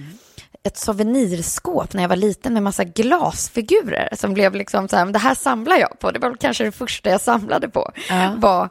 ett 0.66 0.78
souvenirskåp 0.78 1.92
när 1.92 2.02
jag 2.02 2.08
var 2.08 2.16
liten 2.16 2.54
med 2.54 2.62
massa 2.62 2.84
glasfigurer 2.84 4.08
som 4.12 4.34
blev 4.34 4.54
liksom 4.54 4.88
så 4.88 4.96
här, 4.96 5.06
det 5.06 5.18
här 5.18 5.34
samlar 5.34 5.76
jag 5.76 5.98
på. 5.98 6.10
Det 6.10 6.18
var 6.18 6.34
kanske 6.34 6.64
det 6.64 6.72
första 6.72 7.10
jag 7.10 7.20
samlade 7.20 7.68
på. 7.68 7.90
Ja. 8.08 8.34
Var 8.38 8.68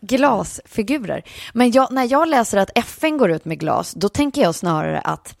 glasfigurer. 0.00 1.22
Men 1.52 1.70
jag, 1.70 1.92
när 1.92 2.12
jag 2.12 2.28
läser 2.28 2.58
att 2.58 2.70
FN 2.74 3.18
går 3.18 3.30
ut 3.30 3.44
med 3.44 3.58
glas, 3.58 3.92
då 3.92 4.08
tänker 4.08 4.42
jag 4.42 4.54
snarare 4.54 5.00
att 5.00 5.36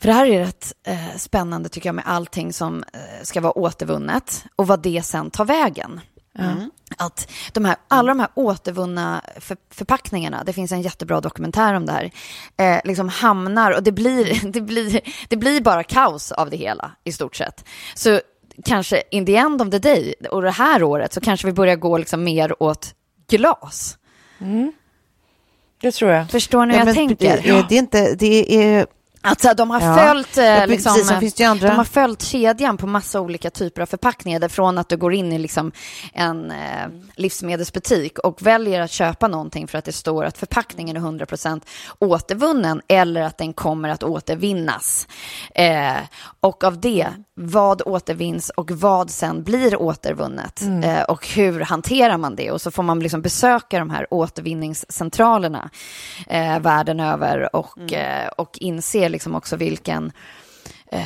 för 0.00 0.08
det 0.08 0.14
här 0.14 0.26
är 0.26 0.38
rätt 0.38 0.72
eh, 0.86 1.16
spännande 1.16 1.68
tycker 1.68 1.88
jag 1.88 1.94
med 1.94 2.04
allting 2.06 2.52
som 2.52 2.84
eh, 2.92 3.22
ska 3.22 3.40
vara 3.40 3.58
återvunnet 3.58 4.44
och 4.56 4.66
vad 4.66 4.82
det 4.82 5.02
sen 5.02 5.30
tar 5.30 5.44
vägen. 5.44 6.00
Mm. 6.38 6.70
Att 6.98 7.30
de 7.52 7.64
här, 7.64 7.76
alla 7.88 8.08
de 8.08 8.20
här 8.20 8.28
återvunna 8.34 9.22
för, 9.40 9.56
förpackningarna, 9.70 10.44
det 10.44 10.52
finns 10.52 10.72
en 10.72 10.82
jättebra 10.82 11.20
dokumentär 11.20 11.74
om 11.74 11.86
det 11.86 11.92
här, 11.92 12.10
eh, 12.56 12.80
liksom 12.84 13.08
hamnar 13.08 13.70
och 13.70 13.82
det 13.82 13.92
blir, 13.92 14.40
det, 14.52 14.60
blir, 14.60 15.00
det 15.28 15.36
blir 15.36 15.60
bara 15.60 15.82
kaos 15.82 16.32
av 16.32 16.50
det 16.50 16.56
hela 16.56 16.90
i 17.04 17.12
stort 17.12 17.36
sett. 17.36 17.64
Så 17.94 18.20
kanske 18.64 19.02
in 19.10 19.26
the 19.26 19.36
end 19.36 19.62
of 19.62 19.70
the 19.70 19.78
day 19.78 20.14
och 20.30 20.42
det 20.42 20.50
här 20.50 20.82
året 20.82 21.12
så 21.12 21.20
kanske 21.20 21.46
vi 21.46 21.52
börjar 21.52 21.76
gå 21.76 21.98
liksom 21.98 22.24
mer 22.24 22.62
åt 22.62 22.94
glas. 23.28 23.98
Det 25.80 25.92
tror 25.92 26.10
jag. 26.10 26.30
Förstår 26.30 26.66
ni 26.66 26.74
hur 26.74 26.80
Ja, 26.80 26.86
jag 26.86 26.94
tänker? 26.94 27.42
Det, 27.42 27.66
det 27.68 27.74
är 27.74 27.78
inte, 27.78 28.14
det 28.14 28.54
är, 28.54 28.86
Alltså, 29.26 29.54
de 29.54 29.70
har 29.70 29.80
Ja. 29.80 29.96
följt 29.96 30.38
eh, 30.38 30.66
liksom, 30.66 30.94
precis, 30.94 31.34
de 31.34 31.68
har 31.68 31.84
följt 31.84 32.22
kedjan 32.22 32.76
på 32.76 32.86
massa 32.86 33.20
olika 33.20 33.50
typer 33.50 33.82
av 33.82 33.86
förpackningar. 33.86 34.40
Där 34.40 34.48
Från 34.48 34.78
att 34.78 34.88
du 34.88 34.96
går 34.96 35.14
in 35.14 35.32
i 35.32 35.38
liksom 35.38 35.72
en 36.12 36.50
eh, 36.50 36.88
livsmedelsbutik 37.16 38.18
och 38.18 38.46
väljer 38.46 38.80
att 38.80 38.90
köpa 38.90 39.28
någonting 39.28 39.68
för 39.68 39.78
att 39.78 39.84
det 39.84 39.92
står 39.92 40.24
att 40.24 40.38
förpackningen 40.38 40.96
är 40.96 41.00
100% 41.00 41.60
återvunnen 41.98 42.82
eller 42.88 43.22
att 43.22 43.38
den 43.38 43.52
kommer 43.52 43.88
att 43.88 44.02
återvinnas. 44.02 45.08
Eh, 45.54 45.92
och 46.40 46.64
av 46.64 46.80
det, 46.80 47.06
vad 47.36 47.82
återvinns 47.86 48.50
och 48.50 48.70
vad 48.70 49.10
sen 49.10 49.42
blir 49.42 49.82
återvunnet 49.82 50.62
eh, 50.84 51.02
och 51.02 51.28
hur 51.28 51.60
hanterar 51.60 52.18
man 52.18 52.36
det? 52.36 52.50
Och 52.50 52.60
så 52.60 52.70
får 52.70 52.82
man 52.82 53.00
liksom 53.00 53.22
besöka 53.22 53.78
de 53.78 53.90
här 53.90 54.06
återvinningscentralerna 54.10 55.70
eh, 56.26 56.58
världen 56.58 57.00
över 57.00 57.56
och, 57.56 57.92
eh, 57.92 58.28
och 58.28 58.58
inse 58.60 59.08
liksom 59.08 59.34
också 59.34 59.56
vilken, 59.56 60.12
eh, 60.92 61.00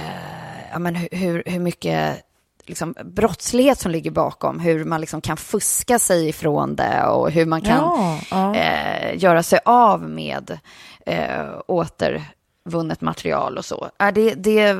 ja, 0.73 0.79
men 0.79 0.97
hur- 0.97 1.43
hur, 1.47 1.61
mycket 1.61 2.25
liksom, 2.67 2.95
brottslighet 3.05 3.79
som 3.79 3.91
ligger 3.91 4.11
bakom, 4.11 4.61
hur 4.61 4.85
man 4.85 5.01
liksom 5.01 5.21
kan 5.21 5.37
fuska 5.37 5.99
sig 5.99 6.29
ifrån 6.29 6.77
det 6.77 7.05
och 7.07 7.31
hur 7.31 7.47
man 7.47 7.61
kan 7.61 7.77
Ja, 7.77 8.19
ja. 8.31 8.55
Eh, 8.55 9.19
göra 9.23 9.43
sig 9.43 9.59
av 9.65 10.03
med 10.03 10.59
eh, 11.07 11.47
återvunnet 12.69 13.01
material 13.01 13.59
och 13.59 13.65
så. 13.65 13.91
Är 13.99 14.13
det, 14.13 14.35
det, 14.35 14.75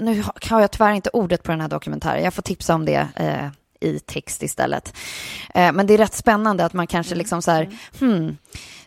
nu 0.00 0.24
har 0.50 0.60
jag 0.60 0.70
tyvärr 0.70 0.92
inte 0.92 1.10
ordet 1.12 1.42
på 1.42 1.52
den 1.52 1.60
här 1.60 1.68
dokumentären, 1.68 2.24
jag 2.24 2.34
får 2.34 2.42
tipsa 2.42 2.74
om 2.74 2.84
det 2.84 3.08
eh, 3.16 3.48
i 3.80 3.98
text 3.98 4.42
istället. 4.42 4.94
Eh, 5.54 5.72
men 5.72 5.86
det 5.86 5.94
är 5.94 5.98
rätt 5.98 6.14
spännande 6.14 6.64
att 6.64 6.72
man 6.72 6.86
kanske 6.86 7.14
liksom 7.14 7.42
så 7.42 7.50
här, 7.50 7.70
hmm, 8.00 8.36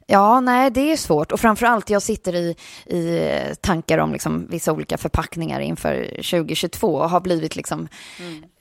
Ja, 0.07 0.39
nej, 0.39 0.71
det 0.71 0.91
är 0.91 0.97
svårt. 0.97 1.31
Och 1.31 1.39
framför 1.39 1.65
allt, 1.65 1.89
jag 1.89 2.01
sitter 2.01 2.35
i, 2.35 2.55
i 2.85 3.29
tankar 3.61 3.97
om 3.97 4.11
liksom 4.11 4.47
vissa 4.49 4.71
olika 4.71 4.97
förpackningar 4.97 5.59
inför 5.59 6.09
2022 6.09 6.95
och 6.95 7.09
har 7.09 7.19
blivit 7.19 7.55
liksom, 7.55 7.87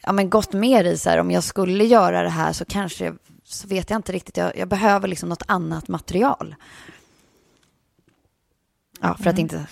ja 0.03 0.13
men 0.13 0.31
gått 0.31 0.53
mer 0.53 0.85
i 0.85 0.99
så 0.99 1.11
här, 1.11 1.19
om 1.19 1.31
jag 1.31 1.45
skulle 1.45 1.85
göra 1.85 2.23
det 2.23 2.31
här 2.31 2.53
så 2.53 2.65
kanske, 2.65 3.13
så 3.45 3.69
vet 3.69 3.91
jag 3.91 3.99
inte 3.99 4.13
riktigt, 4.13 4.37
jag, 4.37 4.59
jag 4.59 4.69
behöver 4.69 5.09
liksom 5.09 5.29
något 5.29 5.43
annat 5.47 5.89
material. 5.89 6.55
Ja, 9.01 9.17
för 9.23 9.31
att 9.31 9.39
inte... 9.39 9.67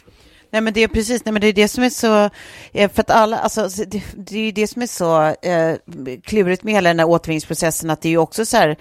Nej 0.51 0.61
men 0.61 0.73
det 0.73 0.81
är 0.83 0.89
precis, 0.89 1.25
nej 1.25 1.33
men 1.33 1.41
det 1.41 1.47
är 1.47 1.53
det 1.53 1.69
som 1.69 1.85
är 1.85 1.91
så, 1.91 2.31
eh, 2.73 2.91
för 2.91 3.01
att 3.01 3.11
alla, 3.11 3.39
alltså 3.39 3.69
det, 3.87 4.03
det 4.17 4.37
är 4.37 4.45
ju 4.45 4.53
det 4.53 4.67
som 4.67 4.83
är 4.83 4.87
så 4.87 5.23
eh, 5.23 5.77
klurigt 6.23 6.63
med 6.63 6.75
hela 6.75 6.91
den 6.91 6.99
här 6.99 7.09
återvinningsprocessen, 7.09 7.91
att 7.91 8.03
det 8.03 8.09
är 8.09 8.11
ju 8.11 8.19
också 8.19 8.47
så 8.47 8.57
här, 8.57 8.77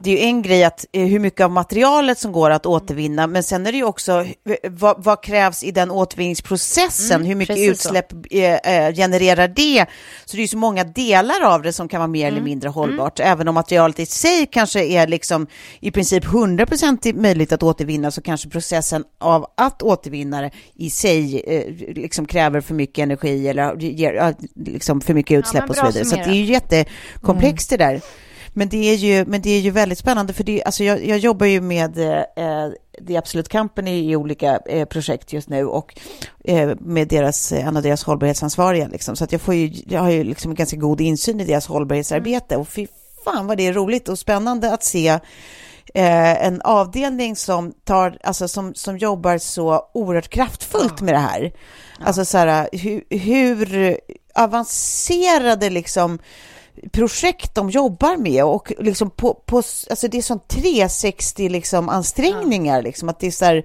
det 0.00 0.10
är 0.10 0.14
ju 0.14 0.22
en 0.22 0.42
grej 0.42 0.64
att 0.64 0.86
eh, 0.92 1.06
hur 1.06 1.18
mycket 1.18 1.40
av 1.40 1.50
materialet 1.50 2.18
som 2.18 2.32
går 2.32 2.50
att 2.50 2.66
återvinna, 2.66 3.26
men 3.26 3.42
sen 3.42 3.66
är 3.66 3.72
det 3.72 3.78
ju 3.78 3.84
också 3.84 4.12
eh, 4.20 4.70
vad, 4.70 5.04
vad 5.04 5.22
krävs 5.22 5.64
i 5.64 5.70
den 5.70 5.90
återvinningsprocessen, 5.90 7.16
Mm, 7.16 7.28
hur 7.28 7.34
mycket 7.34 7.56
så. 7.56 7.62
utsläpp 7.62 8.12
eh, 8.30 8.54
eh, 8.54 8.94
genererar 8.94 9.48
det? 9.48 9.86
Så 10.24 10.36
det 10.36 10.40
är 10.40 10.42
ju 10.42 10.48
så 10.48 10.56
många 10.56 10.84
delar 10.84 11.44
av 11.44 11.62
det 11.62 11.72
som 11.72 11.88
kan 11.88 12.00
vara 12.00 12.08
mer 12.08 12.28
eller 12.28 12.40
mindre 12.40 12.68
hållbart, 12.68 13.20
även 13.20 13.48
om 13.48 13.54
materialet 13.54 14.00
i 14.00 14.06
sig 14.06 14.46
kanske 14.52 14.84
är 14.84 15.06
liksom 15.06 15.46
i 15.80 15.90
princip 15.90 16.24
100% 16.24 17.20
möjligt 17.22 17.52
att 17.52 17.62
återvinna, 17.62 18.10
så 18.10 18.22
kanske 18.22 18.48
processen 18.48 19.04
av 19.18 19.46
att 19.56 19.82
återvinna 19.82 20.40
det 20.40 20.50
i 20.74 20.90
sig 20.90 21.42
eh, 21.46 21.94
liksom 21.94 22.26
kräver 22.26 22.60
för 22.60 22.74
mycket 22.74 23.02
energi 23.02 23.48
eller 23.48 23.76
ger 23.76 24.34
liksom 24.54 25.00
för 25.00 25.14
mycket 25.14 25.38
utsläpp 25.38 25.62
men 25.62 25.70
och 25.70 25.76
så 25.76 25.86
vidare. 25.86 26.04
Så 26.04 26.14
att 26.14 26.24
det 26.24 26.30
är 26.30 26.34
summerat. 26.34 26.48
ju 26.48 26.52
jättekomplext 26.52 27.70
det 27.70 27.76
där. 27.76 28.00
Men 28.52 28.68
det 28.68 28.90
är 28.90 28.94
ju, 28.94 29.24
men 29.26 29.42
det 29.42 29.50
är 29.50 29.60
ju 29.60 29.70
väldigt 29.70 29.98
spännande 29.98 30.32
för 30.32 30.44
det, 30.44 30.64
alltså 30.64 30.84
jag, 30.84 31.06
jag 31.06 31.18
jobbar 31.18 31.46
ju 31.46 31.60
med 31.60 31.98
eh, 31.98 32.70
The 33.06 33.16
Absolute 33.16 33.50
Company 33.50 34.10
i 34.10 34.16
olika 34.16 34.60
eh, 34.66 34.84
projekt 34.84 35.32
just 35.32 35.48
nu 35.48 35.64
och 35.66 35.94
eh, 36.44 36.70
med 36.80 37.08
deras, 37.08 37.52
en 37.52 37.76
av 37.76 37.82
deras 37.82 38.04
hållbarhetsansvariga 38.04 38.88
liksom. 38.88 39.16
Så 39.16 39.24
att 39.24 39.32
jag 39.32 39.40
får 39.40 39.54
ju, 39.54 39.72
jag 39.86 40.00
har 40.00 40.10
ju 40.10 40.24
liksom 40.24 40.54
ganska 40.54 40.76
god 40.76 41.00
insyn 41.00 41.40
i 41.40 41.44
deras 41.44 41.66
hållbarhetsarbete 41.66 42.56
och 42.56 42.68
fy 42.68 42.86
fan 43.24 43.46
vad 43.46 43.56
det 43.56 43.66
är 43.66 43.72
roligt 43.72 44.08
och 44.08 44.18
spännande 44.18 44.72
att 44.72 44.84
se 44.84 45.08
eh, 45.94 46.46
en 46.46 46.62
avdelning 46.62 47.36
som 47.36 47.72
tar, 47.84 48.18
alltså 48.24 48.48
som, 48.48 48.74
som 48.74 48.98
jobbar 48.98 49.38
så 49.38 49.90
oerhört 49.94 50.28
kraftfullt 50.28 51.00
med 51.00 51.14
det 51.14 51.18
här. 51.18 51.52
Alltså 52.00 52.24
så 52.24 52.38
här, 52.38 52.68
hur, 52.72 53.18
hur 53.18 53.98
avancerade 54.34 55.70
liksom 55.70 56.18
projekt 56.92 57.54
de 57.54 57.70
jobbar 57.70 58.16
med 58.16 58.44
och 58.44 58.72
liksom 58.78 59.10
på, 59.10 59.34
på 59.34 59.56
alltså 59.56 60.08
det 60.08 60.18
är 60.18 60.22
sån 60.22 60.40
360 60.48 61.48
liksom 61.48 61.88
ansträngningar 61.88 62.82
liksom 62.82 63.08
att 63.08 63.20
det 63.20 63.26
är 63.26 63.30
så 63.30 63.44
här 63.44 63.64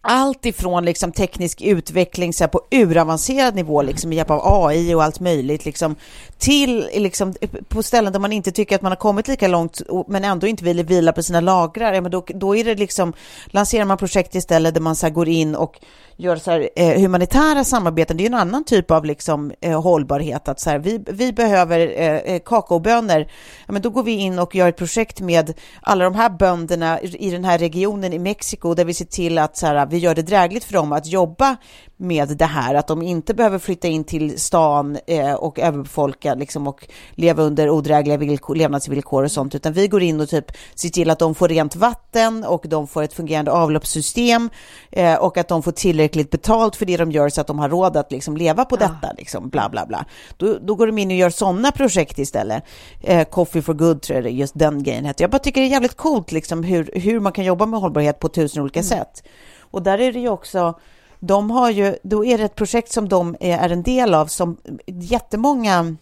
allt 0.00 0.46
ifrån 0.46 0.84
liksom 0.84 1.12
teknisk 1.12 1.62
utveckling 1.62 2.32
så 2.32 2.44
här 2.44 2.48
på 2.48 2.60
uravancerad 2.70 3.54
nivå 3.54 3.82
liksom 3.82 4.08
med 4.08 4.16
hjälp 4.16 4.30
av 4.30 4.40
AI 4.44 4.94
och 4.94 5.02
allt 5.02 5.20
möjligt 5.20 5.64
liksom 5.64 5.96
till 6.38 6.88
liksom 6.94 7.34
på 7.68 7.82
ställen 7.82 8.12
där 8.12 8.20
man 8.20 8.32
inte 8.32 8.52
tycker 8.52 8.76
att 8.76 8.82
man 8.82 8.92
har 8.92 8.96
kommit 8.96 9.28
lika 9.28 9.48
långt 9.48 9.82
men 10.08 10.24
ändå 10.24 10.46
inte 10.46 10.64
vill 10.64 10.84
vila 10.84 11.12
på 11.12 11.22
sina 11.22 11.40
lagrar, 11.40 11.92
ja, 11.92 12.00
men 12.00 12.10
då, 12.10 12.24
då 12.26 12.56
är 12.56 12.64
det 12.64 12.74
liksom 12.74 13.12
lanserar 13.46 13.84
man 13.84 13.98
projekt 13.98 14.34
istället 14.34 14.74
där 14.74 14.80
man 14.80 14.96
så 14.96 15.06
här 15.06 15.12
går 15.12 15.28
in 15.28 15.54
och 15.54 15.80
gör 16.20 16.36
så 16.36 16.50
här, 16.50 16.68
eh, 16.76 17.00
humanitära 17.00 17.64
samarbeten, 17.64 18.16
det 18.16 18.24
är 18.24 18.26
en 18.26 18.34
annan 18.34 18.64
typ 18.64 18.90
av 18.90 19.04
liksom, 19.04 19.52
eh, 19.60 19.82
hållbarhet. 19.82 20.48
Att 20.48 20.60
så 20.60 20.70
här, 20.70 20.78
vi, 20.78 21.04
vi 21.06 21.32
behöver 21.32 21.78
eh, 21.78 22.16
eh, 22.16 22.40
kakaobönor, 22.44 23.26
ja, 23.66 23.72
men 23.72 23.82
då 23.82 23.90
går 23.90 24.02
vi 24.02 24.12
in 24.12 24.38
och 24.38 24.54
gör 24.54 24.68
ett 24.68 24.76
projekt 24.76 25.20
med 25.20 25.52
alla 25.82 26.04
de 26.04 26.14
här 26.14 26.30
bönderna 26.30 27.00
i 27.00 27.30
i 27.30 27.30
den 27.30 27.44
här 27.44 27.58
regionen 27.58 28.12
i 28.12 28.18
Mexiko 28.18 28.74
där 28.74 28.84
vi 28.84 28.94
ser 28.94 29.04
till 29.04 29.38
att 29.38 29.56
så 29.56 29.66
här, 29.66 29.86
vi 29.90 29.98
gör 29.98 30.14
det 30.14 30.22
drägligt 30.22 30.64
för 30.64 30.72
dem 30.72 30.92
att 30.92 31.06
jobba 31.06 31.56
med 32.00 32.28
det 32.28 32.44
här, 32.44 32.74
att 32.74 32.86
de 32.86 33.02
inte 33.02 33.34
behöver 33.34 33.58
flytta 33.58 33.88
in 33.88 34.04
till 34.04 34.40
stan 34.40 34.98
eh, 35.06 35.32
och 35.32 35.58
överbefolka 35.58 36.34
liksom, 36.34 36.66
och 36.66 36.88
leva 37.10 37.42
under 37.42 37.70
odrägliga 37.70 38.16
villkor, 38.16 38.54
levnadsvillkor 38.54 39.24
och 39.24 39.32
sånt, 39.32 39.54
utan 39.54 39.72
vi 39.72 39.88
går 39.88 40.02
in 40.02 40.20
och 40.20 40.28
typ 40.28 40.52
ser 40.74 40.88
till 40.88 41.10
att 41.10 41.18
de 41.18 41.34
får 41.34 41.48
rent 41.48 41.76
vatten 41.76 42.44
och 42.44 42.64
de 42.68 42.86
får 42.86 43.02
ett 43.02 43.12
fungerande 43.12 43.52
avloppssystem 43.52 44.50
eh, 44.92 45.14
och 45.14 45.38
att 45.38 45.48
de 45.48 45.62
får 45.62 45.72
tillräckligt 45.72 46.30
betalt 46.30 46.76
för 46.76 46.86
det 46.86 46.96
de 46.96 47.12
gör 47.12 47.28
så 47.28 47.40
att 47.40 47.46
de 47.46 47.58
har 47.58 47.68
råd 47.68 47.96
att 47.96 48.12
liksom, 48.12 48.36
leva 48.36 48.64
på 48.64 48.76
detta, 48.76 49.12
liksom, 49.18 49.48
bla 49.48 49.68
bla 49.68 49.86
bla. 49.86 50.04
Då, 50.36 50.58
då 50.62 50.74
går 50.74 50.86
de 50.86 50.98
in 50.98 51.10
och 51.10 51.16
gör 51.16 51.30
sådana 51.30 51.72
projekt 51.72 52.18
istället. 52.18 52.64
Eh, 53.00 53.24
Coffee 53.24 53.62
for 53.62 53.74
good 53.74 54.02
tror 54.02 54.16
jag 54.16 54.24
det, 54.24 54.30
just 54.30 54.58
den 54.58 54.82
grejen 54.82 55.04
heter. 55.04 55.24
Jag 55.24 55.30
bara 55.30 55.38
tycker 55.38 55.60
det 55.60 55.66
är 55.66 55.70
jävligt 55.70 55.96
coolt 55.96 56.32
liksom, 56.32 56.64
hur, 56.64 56.90
hur 56.94 57.20
man 57.20 57.32
kan 57.32 57.44
jobba 57.44 57.66
med 57.66 57.80
hållbarhet 57.80 58.18
på 58.18 58.28
tusen 58.28 58.62
olika 58.62 58.82
sätt. 58.82 59.22
Och 59.70 59.82
där 59.82 60.00
är 60.00 60.12
det 60.12 60.20
ju 60.20 60.28
också 60.28 60.74
de 61.20 61.50
har 61.50 61.70
ju, 61.70 61.96
då 62.02 62.24
är 62.24 62.38
det 62.38 62.44
ett 62.44 62.54
projekt 62.54 62.92
som 62.92 63.08
de 63.08 63.36
är 63.40 63.70
en 63.70 63.82
del 63.82 64.14
av 64.14 64.26
som 64.26 64.56
jättemånga 64.86 65.96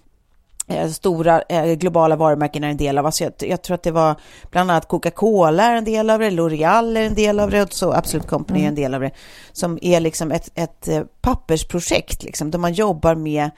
eh, 0.67 0.89
stora 0.89 1.43
eh, 1.43 1.75
globala 1.75 2.17
varumärken 2.17 2.65
är 2.65 2.69
en 2.69 2.77
del 2.77 2.99
av. 2.99 3.07
Alltså 3.07 3.25
jag, 3.25 3.33
jag 3.39 3.63
tror 3.63 3.75
att 3.75 3.83
det 3.83 3.91
var 3.91 4.15
bland 4.51 4.71
annat 4.71 4.89
Coca-Cola 4.89 5.65
är 5.65 5.75
en 5.75 5.85
del 5.85 6.11
av 6.11 6.19
det, 6.19 6.31
L'Oreal 6.31 6.97
är 6.97 7.03
en 7.03 7.15
del 7.15 7.41
av 7.41 7.51
det 7.51 7.63
och 7.63 7.73
så 7.73 7.93
Absolut 7.93 8.27
Company 8.27 8.65
är 8.65 8.69
en 8.69 8.75
del 8.75 8.95
av 8.95 9.01
det. 9.01 9.11
Som 9.53 9.79
är 9.83 10.01
liksom 10.01 10.33
ett, 10.33 10.51
ett 10.55 10.89
eh, 10.89 11.03
pappersprojekt 11.21 12.23
liksom, 12.23 12.51
där 12.51 12.59
man 12.59 12.73
jobbar 12.73 13.15
med 13.15 13.51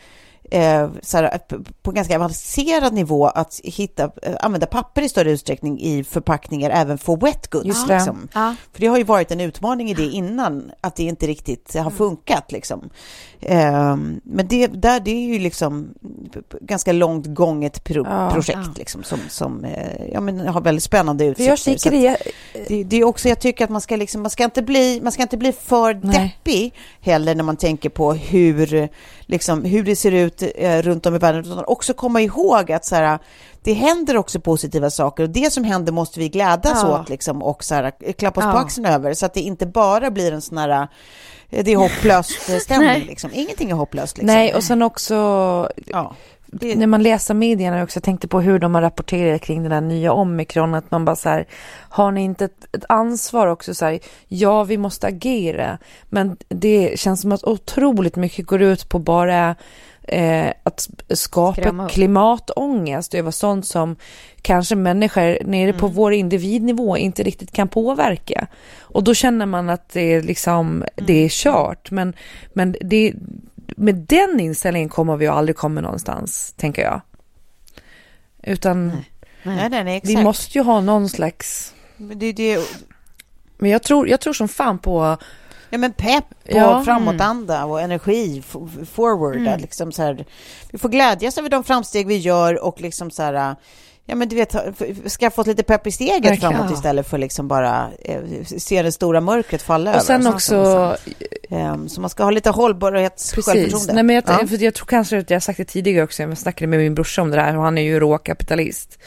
eh, 0.51 0.89
så 1.03 1.17
här, 1.17 1.39
på 1.83 1.91
ganska 1.93 2.17
avancerad 2.17 2.93
nivå 2.93 3.27
att 3.27 3.61
hitta, 3.65 4.05
eh, 4.23 4.35
använda 4.41 4.67
papper 4.67 5.03
i 5.03 5.09
större 5.09 5.31
utsträckning 5.31 5.81
i 5.81 6.05
förpackningar 6.05 6.71
även 6.71 6.99
för 6.99 7.17
wet 7.17 7.51
goods. 7.51 7.87
Det. 7.87 7.95
Liksom. 7.95 8.29
Ja. 8.35 8.55
För 8.73 8.81
det 8.81 8.87
har 8.87 8.99
ju 8.99 9.05
varit 9.05 9.31
en 9.31 9.41
utmaning 9.41 9.91
i 9.91 9.95
det 9.95 10.07
innan, 10.07 10.71
att 10.81 10.97
det 10.97 11.03
inte 11.03 11.27
riktigt 11.27 11.75
har 11.75 11.91
funkat. 11.91 12.53
Liksom. 12.53 12.91
Ehm, 13.41 14.21
men 14.25 14.47
det, 14.49 14.67
där, 14.67 15.01
det 15.01 15.11
är 15.11 15.27
ju 15.35 15.39
liksom 15.39 15.95
ganska 16.61 16.93
långt 16.93 17.27
gånget 17.27 17.85
pro, 17.85 18.05
Ja. 18.07 18.31
projekt 18.31 18.59
Ja. 18.65 18.73
liksom, 18.77 19.03
som, 19.03 19.19
som 19.29 19.65
eh, 19.65 20.07
ja, 20.13 20.21
men 20.21 20.41
har 20.41 20.61
väldigt 20.61 20.85
spännande 20.85 21.25
jag 21.25 21.31
utsikter. 21.31 21.57
Så 21.57 21.91
tycker 21.91 22.13
att 22.13 22.19
det, 22.53 22.65
det, 22.69 22.85
det 22.85 22.97
är 22.97 23.05
också, 23.05 23.29
jag 23.29 23.41
tycker 23.41 23.65
att 23.65 23.71
man 23.71 23.81
ska, 23.81 23.97
liksom, 23.97 24.23
man 24.23 24.31
ska, 24.31 24.45
inte, 24.45 24.63
bli, 24.63 25.01
man 25.03 25.13
ska 25.13 25.23
inte 25.23 25.37
bli 25.37 25.53
för 25.53 26.01
Nej. 26.03 26.37
deppig 26.45 26.75
heller 27.01 27.35
när 27.35 27.45
man 27.45 27.57
tänker 27.57 27.89
på 27.89 28.13
hur, 28.13 28.89
liksom, 29.21 29.65
hur 29.65 29.83
det 29.85 29.97
ser 29.97 30.13
ut 30.13 30.39
eh, 30.42 30.83
runt 30.83 31.07
om 31.07 31.14
i 31.14 31.18
världen. 31.18 31.44
Utan 31.44 31.64
också 31.66 31.94
komma 31.94 32.20
ihåg 32.20 32.72
att 32.72 32.85
så 32.85 32.94
här, 32.94 33.18
det 33.62 33.72
händer 33.72 34.16
också 34.16 34.40
positiva 34.40 34.90
saker 34.90 35.22
och 35.22 35.31
det 35.31 35.53
som 35.53 35.64
händer 35.64 35.92
måste 35.92 36.20
vi 36.20 36.29
glädjas 36.29 36.83
Ja. 36.83 37.00
åt 37.00 37.09
liksom, 37.09 37.42
och 37.42 37.64
så 37.64 37.74
här, 37.74 38.12
klappa 38.12 38.40
oss 38.40 38.44
på 38.44 38.59
Ja. 38.59 38.62
axeln 38.62 38.87
över 38.87 39.14
så 39.14 39.26
att 39.26 39.35
det 39.35 39.40
inte 39.40 39.66
bara 39.66 40.11
blir 40.11 40.33
en 40.33 40.42
sån 40.42 40.59
här 40.59 40.88
eh, 41.50 41.64
det 41.64 41.72
är 41.72 41.76
hopplöst 41.76 42.48
eh, 42.48 42.57
stämning. 42.61 43.07
Liksom. 43.07 43.31
Ingenting 43.35 43.70
är 43.70 43.74
hopplöst. 43.74 44.16
Liksom. 44.16 44.35
nej 44.35 44.55
och 44.55 44.64
sen 44.64 44.83
också 44.83 45.14
ja. 45.87 46.14
det, 46.46 46.76
när 46.76 46.87
man 46.87 47.03
läser 47.03 47.35
medierna 47.35 47.83
också, 47.83 47.96
jag 47.96 48.05
tänkte 48.05 48.29
på 48.29 48.40
hur 48.40 48.59
de 48.59 48.74
har 48.74 48.83
rapporterat 48.83 49.42
kring 49.42 49.62
den 49.62 49.72
här 49.72 49.81
nya 49.81 50.12
omikron, 50.12 50.74
att 50.74 50.90
man 50.90 51.05
bara 51.05 51.16
så 51.16 51.29
här, 51.29 51.46
har 51.88 52.12
ni 52.12 52.22
inte 52.22 52.44
ett, 52.44 52.66
ett 52.76 52.85
ansvar 52.88 53.46
också 53.46 53.74
så 53.74 53.85
här, 53.85 53.98
ja 54.29 54.64
vi 54.64 54.79
måste 54.79 55.07
agera, 55.07 55.79
men 56.09 56.37
det 56.48 56.98
känns 57.00 57.20
som 57.20 57.33
att 57.33 57.44
otroligt 57.44 58.16
mycket 58.16 58.46
går 58.46 58.62
ut 58.62 58.88
på 58.88 58.98
bara 58.98 59.57
eh, 60.03 60.53
att 60.63 60.89
skapa 61.09 61.89
klimatångest 61.89 63.15
över 63.15 63.31
sånt 63.31 63.67
som 63.67 63.97
kanske 64.43 64.77
människor 64.77 65.45
nere 65.45 65.73
på 65.73 65.87
vår 65.87 66.13
individnivå 66.13 66.97
inte 66.97 67.23
riktigt 67.23 67.53
kan 67.53 67.69
påverka. 67.69 68.47
Och 68.81 69.05
då 69.05 69.15
känner 69.15 69.47
man 69.47 69.71
att 69.71 69.89
det 69.89 70.01
är 70.15 70.23
liksom, 70.23 70.85
det 70.95 71.25
är 71.25 71.29
kört. 71.29 71.91
Men, 71.91 72.15
men 72.53 72.77
det, 72.81 73.15
med 73.77 73.95
den 73.95 74.41
inställningen 74.41 74.89
kommer 74.89 75.17
vi 75.17 75.25
ju 75.25 75.31
aldrig 75.31 75.57
komma 75.57 75.81
någonstans, 75.81 76.55
tänker 76.57 76.83
jag. 76.83 77.01
Utan 78.43 78.93
Nej, 79.43 79.69
nej, 79.71 80.01
vi 80.05 80.17
måste 80.17 80.59
ju 80.59 80.65
ha 80.65 80.81
någon 80.81 81.09
slags... 81.09 81.75
Men 81.97 82.19
Det, 82.19 82.33
det, 82.33 82.59
Men 83.59 83.71
jag 83.71 83.83
tror, 83.83 84.09
jag 84.09 84.21
tror 84.21 84.33
som 84.33 84.49
fan 84.49 84.79
på... 84.79 85.17
ja, 85.71 85.79
men 85.79 85.93
pepp 85.93 86.25
och 86.45 86.51
Ja. 86.55 86.85
framåtanda 86.85 87.65
och 87.65 87.81
energi 87.81 88.43
forward. 88.93 89.37
Mm. 89.37 89.61
Liksom 89.61 89.93
så 89.93 90.03
här, 90.03 90.25
vi 90.71 90.79
får 90.79 90.89
glädjas 90.89 91.39
över 91.39 91.49
de 91.49 91.65
framsteg 91.65 92.07
vi 92.07 92.17
gör 92.17 92.65
och 92.65 92.81
liksom 92.81 93.11
så 93.11 93.23
här, 93.23 93.57
ja 94.07 94.15
men 94.15 94.29
du 94.29 94.37
vet, 94.37 94.55
skaffa 95.21 95.41
oss 95.41 95.47
lite 95.47 95.63
pepp 95.63 95.87
i 95.87 95.91
steget 95.91 96.25
Verkligen. 96.31 96.53
framåt 96.55 96.73
istället 96.73 97.09
för 97.09 97.19
liksom 97.19 97.49
bara 97.49 97.89
eh, 98.05 98.21
se 98.59 98.83
det 98.83 98.93
stora 98.93 99.21
mörkret 99.21 99.63
falla 99.63 99.97
Och 99.97 100.03
sen 100.03 100.21
över. 100.21 100.35
också... 100.35 100.97
Ehm, 101.51 101.89
så 101.89 102.01
man 102.01 102.11
ska 102.11 102.23
ha 102.25 102.31
lite 102.31 102.51
Precis. 103.35 103.45
självförtroende. 103.53 103.93
Nej, 103.93 104.03
men 104.03 104.15
jag, 104.17 104.25
Ja. 104.27 104.47
för 104.47 104.63
jag 104.65 104.75
tror 104.75 104.87
kanske 104.87 105.19
att 105.19 105.31
jag 105.31 105.35
har 105.35 105.41
sagt 105.41 105.57
det 105.57 105.65
tidigare 105.65 106.05
också, 106.05 106.23
jag 106.23 106.39
snackade 106.39 106.67
med 106.67 106.79
min 106.79 106.95
brorsa 106.95 107.23
om 107.23 107.31
det 107.31 107.37
där 107.37 107.57
och 107.57 107.63
han 107.63 107.79
är 107.79 107.83
ju 107.83 108.01
råkapitalist. 108.01 108.99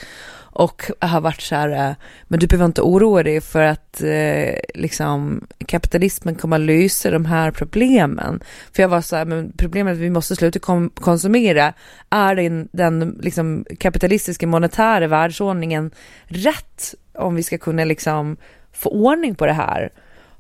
Och 0.55 0.91
har 0.99 1.21
varit 1.21 1.41
så 1.41 1.55
här, 1.55 1.89
eh, 1.89 1.95
men 2.23 2.39
du 2.39 2.47
behöver 2.47 2.65
inte 2.65 2.81
oroa 2.81 3.23
dig 3.23 3.41
för 3.41 3.63
att 3.63 4.01
eh, 4.01 4.55
liksom 4.73 5.47
kapitalismen 5.65 6.35
kommer 6.35 6.55
att 6.55 6.61
lösa 6.61 7.11
de 7.11 7.25
här 7.25 7.51
problemen. 7.51 8.43
För 8.73 8.83
jag 8.83 8.89
var 8.89 9.01
så 9.01 9.15
här, 9.15 9.25
men 9.25 9.53
problemet 9.57 9.91
är 9.91 9.95
att 9.95 10.01
vi 10.01 10.09
måste 10.09 10.35
sluta 10.35 10.59
kom- 10.59 10.89
konsumera. 10.89 11.73
Är 12.09 12.35
den, 12.35 12.69
den 12.71 13.19
liksom 13.21 13.65
kapitalistiska 13.79 14.47
monetära 14.47 15.07
världsordningen 15.07 15.91
rätt 16.25 16.95
om 17.13 17.35
vi 17.35 17.43
ska 17.43 17.57
kunna 17.57 17.85
liksom 17.85 18.37
få 18.73 18.89
ordning 18.89 19.35
på 19.35 19.45
det 19.45 19.53
här? 19.53 19.91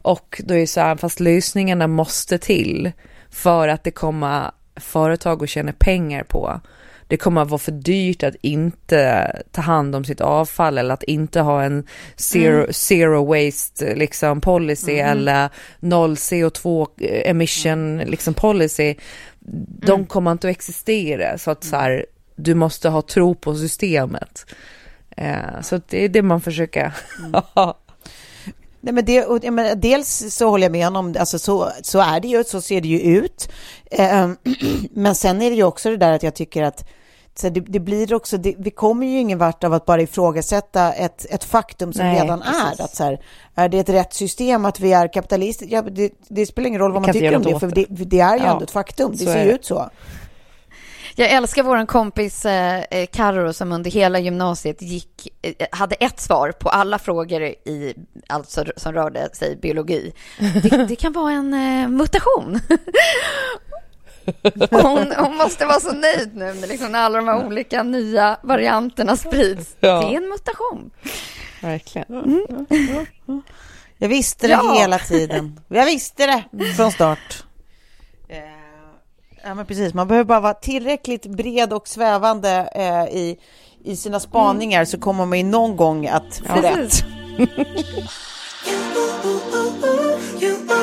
Och 0.01 0.41
då 0.45 0.53
är 0.53 0.59
det 0.59 0.67
så 0.67 0.81
här, 0.81 0.95
fast 0.95 1.19
lösningarna 1.19 1.87
måste 1.87 2.37
till 2.37 2.91
för 3.29 3.67
att 3.67 3.83
det 3.83 3.91
kommer 3.91 4.51
företag 4.75 5.43
att 5.43 5.49
tjäna 5.49 5.73
pengar 5.73 6.23
på. 6.23 6.61
Det 7.07 7.17
kommer 7.17 7.41
att 7.41 7.49
vara 7.49 7.59
för 7.59 7.71
dyrt 7.71 8.23
att 8.23 8.35
inte 8.41 9.31
ta 9.51 9.61
hand 9.61 9.95
om 9.95 10.05
sitt 10.05 10.21
avfall 10.21 10.77
eller 10.77 10.93
att 10.93 11.03
inte 11.03 11.41
ha 11.41 11.63
en 11.63 11.87
zero, 12.15 12.73
zero 12.73 13.25
waste 13.25 13.95
liksom 13.95 14.41
policy 14.41 14.93
eller 14.93 15.49
noll 15.79 16.15
CO2 16.15 16.87
emission 17.25 17.97
liksom 17.97 18.33
policy. 18.33 18.95
De 19.85 20.05
kommer 20.05 20.31
inte 20.31 20.47
att 20.47 20.55
existera 20.55 21.37
så 21.37 21.51
att 21.51 21.63
så 21.63 21.75
här, 21.75 22.05
du 22.35 22.55
måste 22.55 22.89
ha 22.89 23.01
tro 23.01 23.35
på 23.35 23.55
systemet. 23.55 24.45
Eh, 25.17 25.61
så 25.61 25.81
det 25.89 26.05
är 26.05 26.09
det 26.09 26.21
man 26.21 26.41
försöker 26.41 26.93
Nej, 28.83 28.93
men 28.93 29.05
det, 29.05 29.25
och, 29.25 29.43
menar, 29.43 29.75
dels 29.75 30.35
så 30.35 30.49
håller 30.49 30.65
jag 30.65 30.71
med 30.71 30.85
honom, 30.85 31.15
alltså 31.19 31.39
så, 31.39 31.71
så 31.81 31.99
är 31.99 32.19
det 32.19 32.27
ju, 32.27 32.43
så 32.43 32.61
ser 32.61 32.81
det 32.81 32.87
ju 32.87 32.99
ut. 32.99 33.49
Ehm, 33.91 34.37
men 34.91 35.15
sen 35.15 35.41
är 35.41 35.49
det 35.49 35.55
ju 35.55 35.63
också 35.63 35.89
det 35.89 35.97
där 35.97 36.11
att 36.11 36.23
jag 36.23 36.35
tycker 36.35 36.63
att 36.63 36.89
så 37.35 37.49
det, 37.49 37.59
det 37.59 37.79
blir 37.79 38.13
också, 38.13 38.37
det, 38.37 38.55
vi 38.57 38.71
kommer 38.71 39.07
ju 39.07 39.19
ingen 39.19 39.37
vart 39.37 39.63
av 39.63 39.73
att 39.73 39.85
bara 39.85 40.01
ifrågasätta 40.01 40.93
ett, 40.93 41.25
ett 41.29 41.43
faktum 41.43 41.93
som 41.93 42.05
Nej, 42.05 42.21
redan 42.21 42.41
precis. 42.41 42.79
är. 42.79 42.83
Att 42.83 42.95
så 42.95 43.03
här, 43.03 43.19
är 43.55 43.69
det 43.69 43.79
ett 43.79 43.89
rätt 43.89 44.13
system 44.13 44.65
att 44.65 44.79
vi 44.79 44.93
är 44.93 45.13
kapitalister? 45.13 45.67
Ja, 45.69 45.81
det, 45.81 46.11
det 46.27 46.45
spelar 46.45 46.67
ingen 46.67 46.81
roll 46.81 46.91
vad 46.91 47.01
man 47.01 47.13
tycker 47.13 47.35
om 47.35 47.43
det, 47.43 47.59
för 47.59 47.67
det, 47.67 47.85
det 47.89 48.19
är 48.19 48.37
ju 48.37 48.43
Ja, 48.43 48.51
ändå 48.51 48.63
ett 48.63 48.71
faktum. 48.71 49.11
Det 49.11 49.25
ser 49.25 49.45
ju 49.45 49.51
ut 49.51 49.65
så. 49.65 49.89
Jag 51.15 51.31
älskar 51.31 51.63
vår 51.63 51.85
kompis 51.85 52.45
eh, 52.45 52.83
eh, 52.91 53.05
Karo 53.05 53.53
som 53.53 53.71
under 53.71 53.91
hela 53.91 54.19
gymnasiet 54.19 54.81
gick, 54.81 55.27
eh, 55.41 55.67
hade 55.71 55.95
ett 55.95 56.19
svar 56.19 56.51
på 56.51 56.69
alla 56.69 56.99
frågor 56.99 57.41
i, 57.43 57.93
alltså, 58.27 58.65
som 58.77 58.93
rörde 58.93 59.29
sig 59.35 59.55
biologi. 59.55 60.13
Det, 60.63 60.85
det 60.85 60.95
kan 60.95 61.13
vara 61.13 61.31
en 61.31 61.53
eh, 61.53 61.87
mutation. 61.87 62.59
hon, 64.71 65.13
hon 65.17 65.35
måste 65.37 65.65
vara 65.65 65.79
så 65.79 65.91
nöjd 65.93 66.35
nu 66.35 66.53
liksom, 66.67 66.91
när 66.91 66.99
alla 66.99 67.17
de 67.17 67.27
här 67.27 67.45
olika 67.45 67.83
nya 67.83 68.37
varianterna 68.43 69.17
sprids. 69.17 69.75
Ja. 69.79 69.99
Det 70.01 70.13
är 70.13 70.17
en 70.17 70.29
mutation. 70.29 70.91
Verkligen. 71.61 72.45
Jag 73.97 74.09
visste 74.09 74.47
det 74.47 74.53
Ja. 74.53 74.75
hela 74.79 74.99
tiden. 74.99 75.59
Jag 75.67 75.85
visste 75.85 76.25
det 76.25 76.43
från 76.75 76.91
start. 76.91 77.43
Ja, 79.45 79.53
men 79.53 79.65
precis. 79.65 79.93
Man 79.93 80.07
behöver 80.07 80.25
bara 80.25 80.39
vara 80.39 80.53
tillräckligt 80.53 81.25
bred 81.25 81.73
och 81.73 81.87
svävande 81.87 82.69
eh, 82.75 83.17
i, 83.17 83.37
i 83.83 83.95
sina 83.95 84.19
spaningar 84.19 84.85
så 84.85 84.99
kommer 84.99 85.25
man 85.25 85.37
ju 85.37 85.43
någon 85.43 85.75
gång 85.75 86.07
att 86.07 86.41
få 86.45 86.61
rätt. 86.61 87.05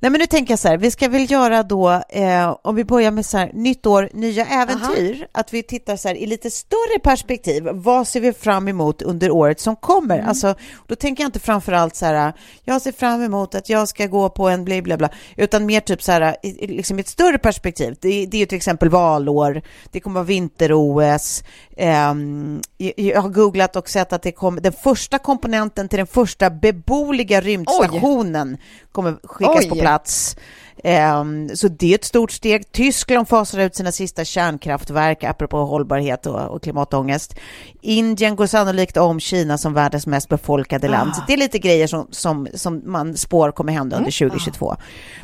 Nej, 0.00 0.10
men 0.10 0.18
nu 0.20 0.26
tänker 0.26 0.52
jag 0.52 0.58
så 0.58 0.68
här, 0.68 0.76
vi 0.78 0.90
ska 0.90 1.08
väl 1.08 1.30
göra 1.30 1.62
då, 1.62 2.02
eh, 2.08 2.56
om 2.62 2.74
vi 2.74 2.84
börjar 2.84 3.10
med 3.10 3.26
så 3.26 3.38
här, 3.38 3.50
nytt 3.54 3.86
år, 3.86 4.10
nya 4.12 4.46
äventyr, 4.46 5.26
att 5.32 5.52
vi 5.52 5.62
tittar 5.62 5.96
så 5.96 6.08
här 6.08 6.14
i 6.14 6.26
lite 6.26 6.50
större 6.50 6.98
perspektiv. 7.02 7.68
Vad 7.72 8.08
ser 8.08 8.20
vi 8.20 8.32
fram 8.32 8.68
emot 8.68 9.02
under 9.02 9.30
året 9.30 9.60
som 9.60 9.76
kommer? 9.76 10.18
Alltså, 10.28 10.54
då 10.86 10.94
tänker 10.96 11.22
jag 11.22 11.28
inte 11.28 11.38
framför 11.40 11.72
allt 11.72 11.96
så 11.96 12.06
här, 12.06 12.32
jag 12.64 12.82
ser 12.82 12.92
fram 12.92 13.22
emot 13.22 13.54
att 13.54 13.68
jag 13.68 13.88
ska 13.88 14.06
gå 14.06 14.28
på 14.28 14.48
en 14.48 14.64
bla 14.64 14.82
bla 14.82 14.96
bla, 14.96 15.08
utan 15.36 15.66
mer 15.66 15.80
typ 15.80 16.02
så 16.02 16.12
här, 16.12 16.36
i- 16.42 16.66
liksom 16.66 16.98
ett 16.98 17.08
större 17.08 17.38
perspektiv. 17.38 17.96
Det, 18.00 18.26
det 18.26 18.36
är 18.36 18.40
ju 18.40 18.46
till 18.46 18.56
exempel 18.56 18.88
valår, 18.88 19.62
det 19.90 20.00
kommer 20.00 20.14
vara 20.14 20.24
vinter-OS. 20.24 21.42
Ehm, 21.76 22.60
jag, 22.76 23.22
har 23.22 23.28
googlat 23.28 23.76
och 23.76 23.88
sett 23.88 24.12
att 24.12 24.22
det 24.22 24.32
kommer, 24.32 24.60
den 24.60 24.72
första 24.72 25.18
komponenten 25.18 25.88
till 25.88 25.96
den 25.96 26.06
första 26.06 26.50
beboliga 26.50 27.40
rymdstationen 27.40 28.58
kommer 28.92 29.16
skickas 29.22 29.64
Oj. 29.64 29.68
på 29.68 29.74
plats. 29.74 30.36
Ehm, 30.84 31.48
så 31.56 31.68
det 31.68 31.90
är 31.90 31.94
ett 31.94 32.04
stort 32.04 32.30
steg. 32.30 32.72
Tyskland 32.72 33.28
fasar 33.28 33.58
ut 33.58 33.76
sina 33.76 33.92
sista 33.92 34.24
kärnkraftverk, 34.24 35.24
apropå 35.24 35.64
hållbarhet 35.64 36.26
och, 36.26 36.40
och 36.40 36.62
klimatångest. 36.62 37.36
Indien 37.80 38.36
går 38.36 38.46
sannolikt 38.46 38.96
om 38.96 39.20
Kina 39.20 39.58
som 39.58 39.74
världens 39.74 40.06
mest 40.06 40.28
befolkade 40.28 40.88
land. 40.88 41.16
Så 41.16 41.22
det 41.26 41.32
är 41.32 41.36
lite 41.36 41.58
grejer 41.58 41.86
som, 41.86 42.08
som, 42.10 42.48
som 42.54 42.82
man 42.84 43.16
spår 43.16 43.52
kommer 43.52 43.72
hända 43.72 43.96
under 43.96 44.28
2022. 44.28 44.76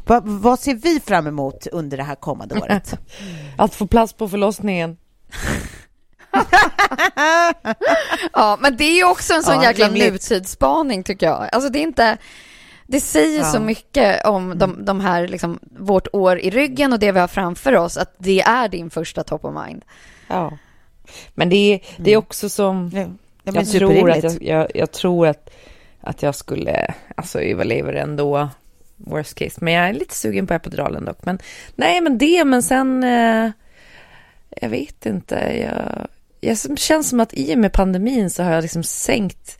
Va, 0.06 0.20
vad 0.24 0.58
ser 0.58 0.74
vi 0.74 1.00
fram 1.00 1.26
emot 1.26 1.66
under 1.72 1.96
det 1.96 2.02
här 2.02 2.14
kommande 2.14 2.54
året? 2.60 2.94
Att 3.58 3.74
få 3.74 3.86
plats 3.86 4.12
på 4.12 4.28
förlossningen. 4.28 4.96
Ja, 8.32 8.58
men 8.60 8.76
det 8.76 8.84
är 8.84 8.94
ju 8.94 9.04
också 9.04 9.34
en 9.34 9.42
sån 9.42 9.54
Ja, 9.54 9.64
jäkla 9.64 9.86
rimligt. 9.86 10.12
nutidsspaning 10.12 11.02
tycker 11.02 11.26
jag. 11.26 11.48
Alltså 11.52 11.70
det 11.70 11.78
är 11.78 11.82
inte... 11.82 12.16
Det 12.86 13.00
säger 13.00 13.38
Ja. 13.38 13.44
så 13.44 13.60
mycket 13.60 14.26
om 14.26 14.58
de, 14.58 14.84
de 14.84 15.00
här, 15.00 15.28
liksom, 15.28 15.58
vårt 15.78 16.06
år 16.12 16.38
i 16.38 16.50
ryggen 16.50 16.92
och 16.92 16.98
det 16.98 17.12
vi 17.12 17.20
har 17.20 17.28
framför 17.28 17.76
oss, 17.76 17.96
att 17.96 18.14
det 18.18 18.40
är 18.40 18.68
din 18.68 18.90
första 18.90 19.24
top 19.24 19.44
of 19.44 19.54
mind. 19.66 19.84
Ja. 20.28 20.58
Men 21.34 21.48
det 21.48 21.56
är, 21.56 21.80
det 21.96 22.12
är 22.12 22.16
också 22.16 22.48
som... 22.48 22.90
Ja, 22.94 23.06
jag, 23.54 23.70
tror 23.70 24.10
att 24.10 24.22
jag, 24.22 24.42
jag, 24.42 24.66
jag 24.74 24.92
tror 24.92 25.26
att, 25.26 25.50
att 26.00 26.22
jag 26.22 26.34
skulle 26.34 26.94
alltså, 27.16 27.40
överleva 27.40 27.92
det 27.92 28.00
ändå. 28.00 28.48
Worst 28.96 29.34
case. 29.34 29.58
Men 29.60 29.72
jag 29.72 29.88
är 29.88 29.92
lite 29.92 30.14
sugen 30.14 30.46
på 30.46 30.54
epiduralen 30.54 31.04
dock. 31.04 31.18
Men 31.24 31.38
nej, 31.74 32.00
men 32.00 32.18
det, 32.18 32.44
men 32.44 32.62
sen... 32.62 33.04
Eh, 33.04 33.50
jag 34.60 34.68
vet 34.68 35.06
inte. 35.06 35.34
Jag, 35.34 36.06
jag 36.44 36.78
känns 36.78 37.08
som 37.08 37.20
att 37.20 37.34
i 37.34 37.54
och 37.54 37.58
med 37.58 37.72
pandemin 37.72 38.30
så 38.30 38.42
har 38.42 38.52
jag 38.52 38.62
liksom 38.62 38.82
sänkt 38.82 39.58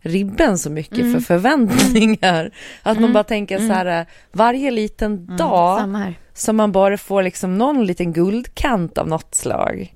ribben 0.00 0.58
så 0.58 0.70
mycket 0.70 0.98
Mm. 0.98 1.12
för 1.12 1.20
förväntningar. 1.20 2.50
Att 2.82 3.00
man 3.00 3.12
bara 3.12 3.24
tänker 3.24 3.58
så 3.58 3.72
här, 3.72 4.00
eh, 4.00 4.06
varje 4.32 4.70
liten 4.70 5.36
dag 5.36 5.78
Samma 5.80 5.98
här. 5.98 6.14
som 6.34 6.56
man 6.56 6.72
bara 6.72 6.98
får 6.98 7.22
liksom 7.22 7.58
någon 7.58 7.86
liten 7.86 8.12
guldkant 8.12 8.98
av 8.98 9.08
något 9.08 9.34
slag 9.34 9.94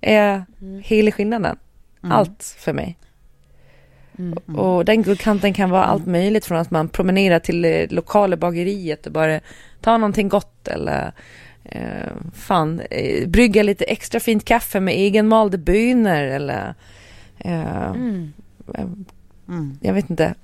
är 0.00 0.44
hela 0.82 1.10
skillnaden. 1.10 1.56
Allt 2.02 2.54
för 2.58 2.72
mig. 2.72 2.96
Och 4.56 4.84
den 4.84 5.02
guldkanten 5.02 5.54
kan 5.54 5.70
vara 5.70 5.84
allt 5.84 6.06
möjligt 6.06 6.44
från 6.44 6.58
att 6.58 6.70
man 6.70 6.88
promenerar 6.88 7.38
till 7.38 7.62
det 7.62 7.92
lokala 7.92 8.36
bageriet 8.36 9.06
och 9.06 9.12
bara 9.12 9.40
tar 9.80 9.98
någonting 9.98 10.28
gott 10.28 10.68
eller 10.68 11.12
eh, 11.70 12.12
fan, 12.32 12.80
eh, 12.90 13.28
brygga 13.28 13.62
lite 13.62 13.84
extra 13.84 14.20
fint 14.20 14.44
kaffe 14.44 14.80
med 14.80 14.94
egenmalda 14.94 15.58
bönor 15.58 16.22
eller 16.22 16.74
eh, 17.38 17.90
eh, 17.90 17.94
jag 19.80 19.94
vet 19.94 20.10
inte. 20.10 20.34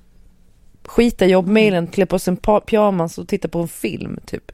Skita 0.85 1.25
jobbmailen, 1.25 1.87
klä 1.87 2.05
på 2.05 2.19
sig 2.19 2.31
en 2.31 2.61
pyjamas 2.61 3.17
och 3.17 3.27
titta 3.27 3.47
på 3.47 3.61
en 3.61 3.67
film 3.67 4.19
typ. 4.25 4.51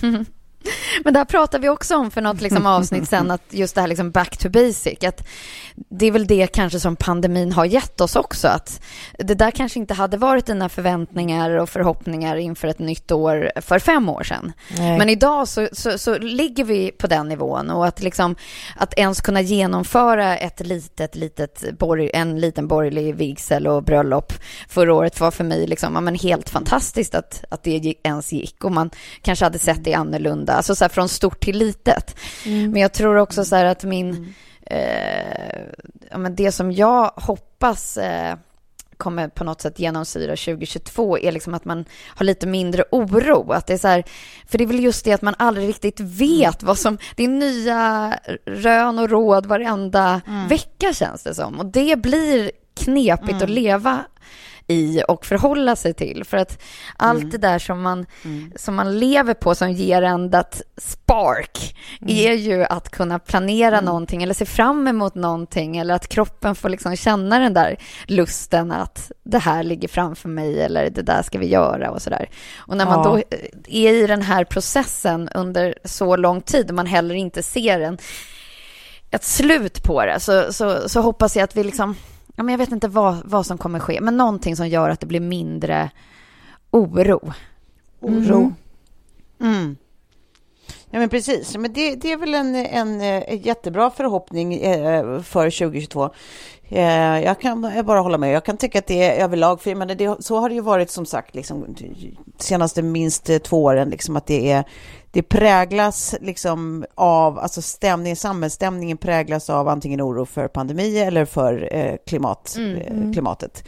Men 1.04 1.14
där 1.14 1.24
pratade 1.24 1.62
vi 1.62 1.68
också 1.68 1.96
om 1.96 2.10
för 2.10 2.20
något 2.20 2.40
liksom 2.40 2.66
avsnitt 2.66 3.08
sen, 3.08 3.30
att 3.30 3.42
just 3.50 3.74
det 3.74 3.80
här 3.80 3.88
liksom 3.88 4.10
back 4.10 4.36
to 4.36 4.48
basic, 4.48 5.04
att 5.04 5.26
det 5.88 6.06
är 6.06 6.10
väl 6.10 6.26
det 6.26 6.46
kanske 6.46 6.80
som 6.80 6.96
pandemin 6.96 7.52
har 7.52 7.64
gett 7.64 8.00
oss 8.00 8.16
också, 8.16 8.48
att 8.48 8.80
det 9.18 9.34
där 9.34 9.50
kanske 9.50 9.78
inte 9.78 9.94
hade 9.94 10.16
varit 10.16 10.46
dina 10.46 10.68
förväntningar 10.68 11.50
och 11.50 11.68
förhoppningar 11.68 12.36
inför 12.36 12.68
ett 12.68 12.78
nytt 12.78 13.12
år 13.12 13.52
för 13.56 13.78
fem 13.78 14.08
år 14.08 14.22
sedan. 14.22 14.52
Nej. 14.78 14.98
Men 14.98 15.08
idag 15.08 15.48
så, 15.48 15.68
så, 15.72 15.98
så 15.98 16.18
ligger 16.18 16.64
vi 16.64 16.90
på 16.90 17.06
den 17.06 17.28
nivån 17.28 17.70
och 17.70 17.86
att, 17.86 18.02
liksom, 18.02 18.36
att 18.76 18.94
ens 18.94 19.20
kunna 19.20 19.40
genomföra 19.40 20.36
ett 20.36 20.66
litet, 20.66 21.14
litet 21.14 21.78
borg, 21.78 22.10
en 22.14 22.40
liten 22.40 22.68
borgerlig 22.68 23.14
vigsel 23.14 23.66
och 23.66 23.82
bröllop 23.82 24.32
förra 24.68 24.94
året 24.94 25.20
var 25.20 25.30
för 25.30 25.44
mig 25.44 25.66
liksom, 25.66 25.94
ja, 25.94 26.00
men 26.00 26.14
helt 26.14 26.48
fantastiskt 26.48 27.14
att, 27.14 27.44
att 27.48 27.62
det 27.62 27.94
ens 28.02 28.32
gick 28.32 28.64
och 28.64 28.72
man 28.72 28.90
kanske 29.22 29.44
hade 29.44 29.58
sett 29.58 29.84
det 29.84 29.94
annorlunda, 29.94 30.49
alltså 30.52 30.74
så 30.74 30.84
här 30.84 30.88
från 30.88 31.08
stort 31.08 31.40
till 31.40 31.58
litet. 31.58 32.16
Men 32.44 32.76
jag 32.76 32.92
tror 32.92 33.16
också 33.16 33.44
så 33.44 33.56
här 33.56 33.64
att 33.64 33.84
min, 33.84 34.34
eh, 34.66 35.60
ja, 36.10 36.18
men 36.18 36.34
det 36.34 36.52
som 36.52 36.72
jag 36.72 37.12
hoppas 37.16 37.96
eh, 37.96 38.36
kommer 38.96 39.28
på 39.28 39.44
något 39.44 39.60
sätt 39.60 39.78
genomsyra 39.78 40.36
2022 40.36 41.18
är 41.18 41.32
liksom 41.32 41.54
att 41.54 41.64
man 41.64 41.84
har 42.06 42.24
lite 42.26 42.46
mindre 42.46 42.84
oro. 42.90 43.52
Att 43.52 43.66
det 43.66 43.72
är 43.72 43.78
så 43.78 43.88
här, 43.88 44.04
för 44.46 44.58
det 44.58 44.64
är 44.64 44.66
väl 44.66 44.80
just 44.80 45.04
det 45.04 45.12
att 45.12 45.22
man 45.22 45.34
aldrig 45.38 45.68
riktigt 45.68 46.00
vet 46.00 46.62
vad 46.62 46.78
som... 46.78 46.98
Det 47.16 47.24
är 47.24 47.28
nya 47.28 48.14
rön 48.46 48.98
och 48.98 49.10
råd 49.10 49.46
varenda 49.46 50.20
vecka 50.48 50.92
känns 50.92 51.22
det 51.22 51.34
som. 51.34 51.60
Och 51.60 51.66
det 51.66 51.98
blir 51.98 52.50
knepigt 52.74 53.42
att 53.42 53.50
leva 53.50 54.04
i 54.70 55.02
och 55.08 55.26
förhålla 55.26 55.76
sig 55.76 55.94
till. 55.94 56.24
För 56.24 56.36
att 56.36 56.62
allt 56.96 57.30
det 57.30 57.38
där 57.38 57.58
som 57.58 57.82
man, 57.82 58.06
som 58.56 58.74
man 58.74 58.98
lever 58.98 59.34
på 59.34 59.54
som 59.54 59.70
ger 59.72 60.02
en 60.02 60.30
that 60.30 60.62
spark 60.76 61.76
är 62.06 62.32
ju 62.32 62.64
att 62.64 62.90
kunna 62.90 63.18
planera 63.18 63.80
någonting 63.80 64.22
eller 64.22 64.34
se 64.34 64.46
fram 64.46 64.88
emot 64.88 65.14
någonting 65.14 65.76
eller 65.76 65.94
att 65.94 66.08
kroppen 66.08 66.54
får 66.54 66.68
liksom 66.68 66.96
känna 66.96 67.38
den 67.38 67.54
där 67.54 67.76
lusten 68.06 68.72
att 68.72 69.12
det 69.22 69.38
här 69.38 69.62
ligger 69.62 69.88
framför 69.88 70.28
mig 70.28 70.62
eller 70.62 70.90
det 70.90 71.02
där 71.02 71.22
ska 71.22 71.38
vi 71.38 71.48
göra 71.48 71.90
och 71.90 72.02
sådär. 72.02 72.28
Och 72.56 72.76
när 72.76 72.86
man 72.86 72.98
Ja. 72.98 73.04
då 73.04 73.38
är 73.68 73.92
i 73.92 74.06
den 74.06 74.22
här 74.22 74.44
processen 74.44 75.28
under 75.34 75.74
så 75.84 76.16
lång 76.16 76.40
tid 76.40 76.68
och 76.68 76.74
man 76.74 76.86
heller 76.86 77.14
inte 77.14 77.42
ser 77.42 77.80
en, 77.80 77.98
ett 79.10 79.24
slut 79.24 79.82
på 79.82 80.04
det 80.04 80.20
så, 80.20 80.52
så, 80.52 80.88
så 80.88 81.00
hoppas 81.00 81.36
jag 81.36 81.44
att 81.44 81.56
vi 81.56 81.64
liksom 81.64 81.94
Ja, 82.40 82.44
men 82.44 82.52
jag 82.52 82.58
vet 82.58 82.72
inte 82.72 82.88
vad, 82.88 83.16
vad 83.24 83.46
som 83.46 83.58
kommer 83.58 83.78
ske, 83.78 84.00
men 84.00 84.16
någonting 84.16 84.56
som 84.56 84.68
gör 84.68 84.90
att 84.90 85.00
det 85.00 85.06
blir 85.06 85.20
mindre 85.20 85.90
oro. 86.70 87.32
Oro. 88.00 88.54
Mm. 89.40 89.76
Ja, 90.90 90.98
men 90.98 91.08
precis. 91.08 91.56
Men 91.56 91.72
det, 91.72 91.94
det 91.94 92.12
är 92.12 92.16
väl 92.16 92.34
en, 92.34 92.54
en, 92.56 93.00
eh, 93.00 93.46
jättebra 93.46 93.90
förhoppning 93.90 94.54
eh, 94.54 95.20
för 95.20 95.50
2022. 95.50 96.10
Eh, 96.68 97.20
jag 97.20 97.40
kan 97.40 97.72
bara 97.84 98.00
hålla 98.00 98.18
med. 98.18 98.32
Jag 98.32 98.44
kan 98.44 98.56
tycka 98.56 98.78
att 98.78 98.86
det 98.86 99.02
är 99.02 99.24
överlag, 99.24 99.60
för 99.60 99.74
menar, 99.74 99.94
det, 99.94 100.24
så 100.24 100.36
har 100.38 100.48
det 100.48 100.54
ju 100.54 100.60
varit 100.60 100.90
som 100.90 101.06
sagt 101.06 101.34
liksom, 101.34 101.76
senaste 102.38 102.82
minst 102.82 103.42
två 103.44 103.64
åren, 103.64 103.90
liksom, 103.90 104.16
att 104.16 104.26
det 104.26 104.50
är 104.52 104.64
det 105.12 105.22
präglas 105.22 106.14
liksom 106.20 106.84
av, 106.94 107.38
alltså 107.38 107.62
stämningen, 107.62 108.16
samhällsstämningen 108.16 108.96
präglas 108.96 109.50
av 109.50 109.68
antingen 109.68 110.02
oro 110.02 110.26
för 110.26 110.48
pandemi 110.48 110.98
eller 110.98 111.24
för 111.24 111.68
eh, 111.76 111.94
klimat, 112.06 112.56
eh, 112.58 113.12
klimatet. 113.12 113.64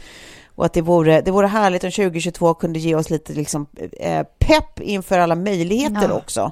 Och 0.55 0.65
att 0.65 0.73
det 0.73 0.81
vore, 0.81 1.21
det 1.21 1.31
vore 1.31 1.47
härligt 1.47 1.83
om 1.83 1.91
2022 1.91 2.53
kunde 2.53 2.79
ge 2.79 2.95
oss 2.95 3.09
lite 3.09 3.33
liksom, 3.33 3.65
eh, 3.99 4.23
pepp 4.39 4.79
inför 4.79 5.19
alla 5.19 5.35
möjligheter 5.35 6.07
Ja. 6.09 6.13
också. 6.13 6.51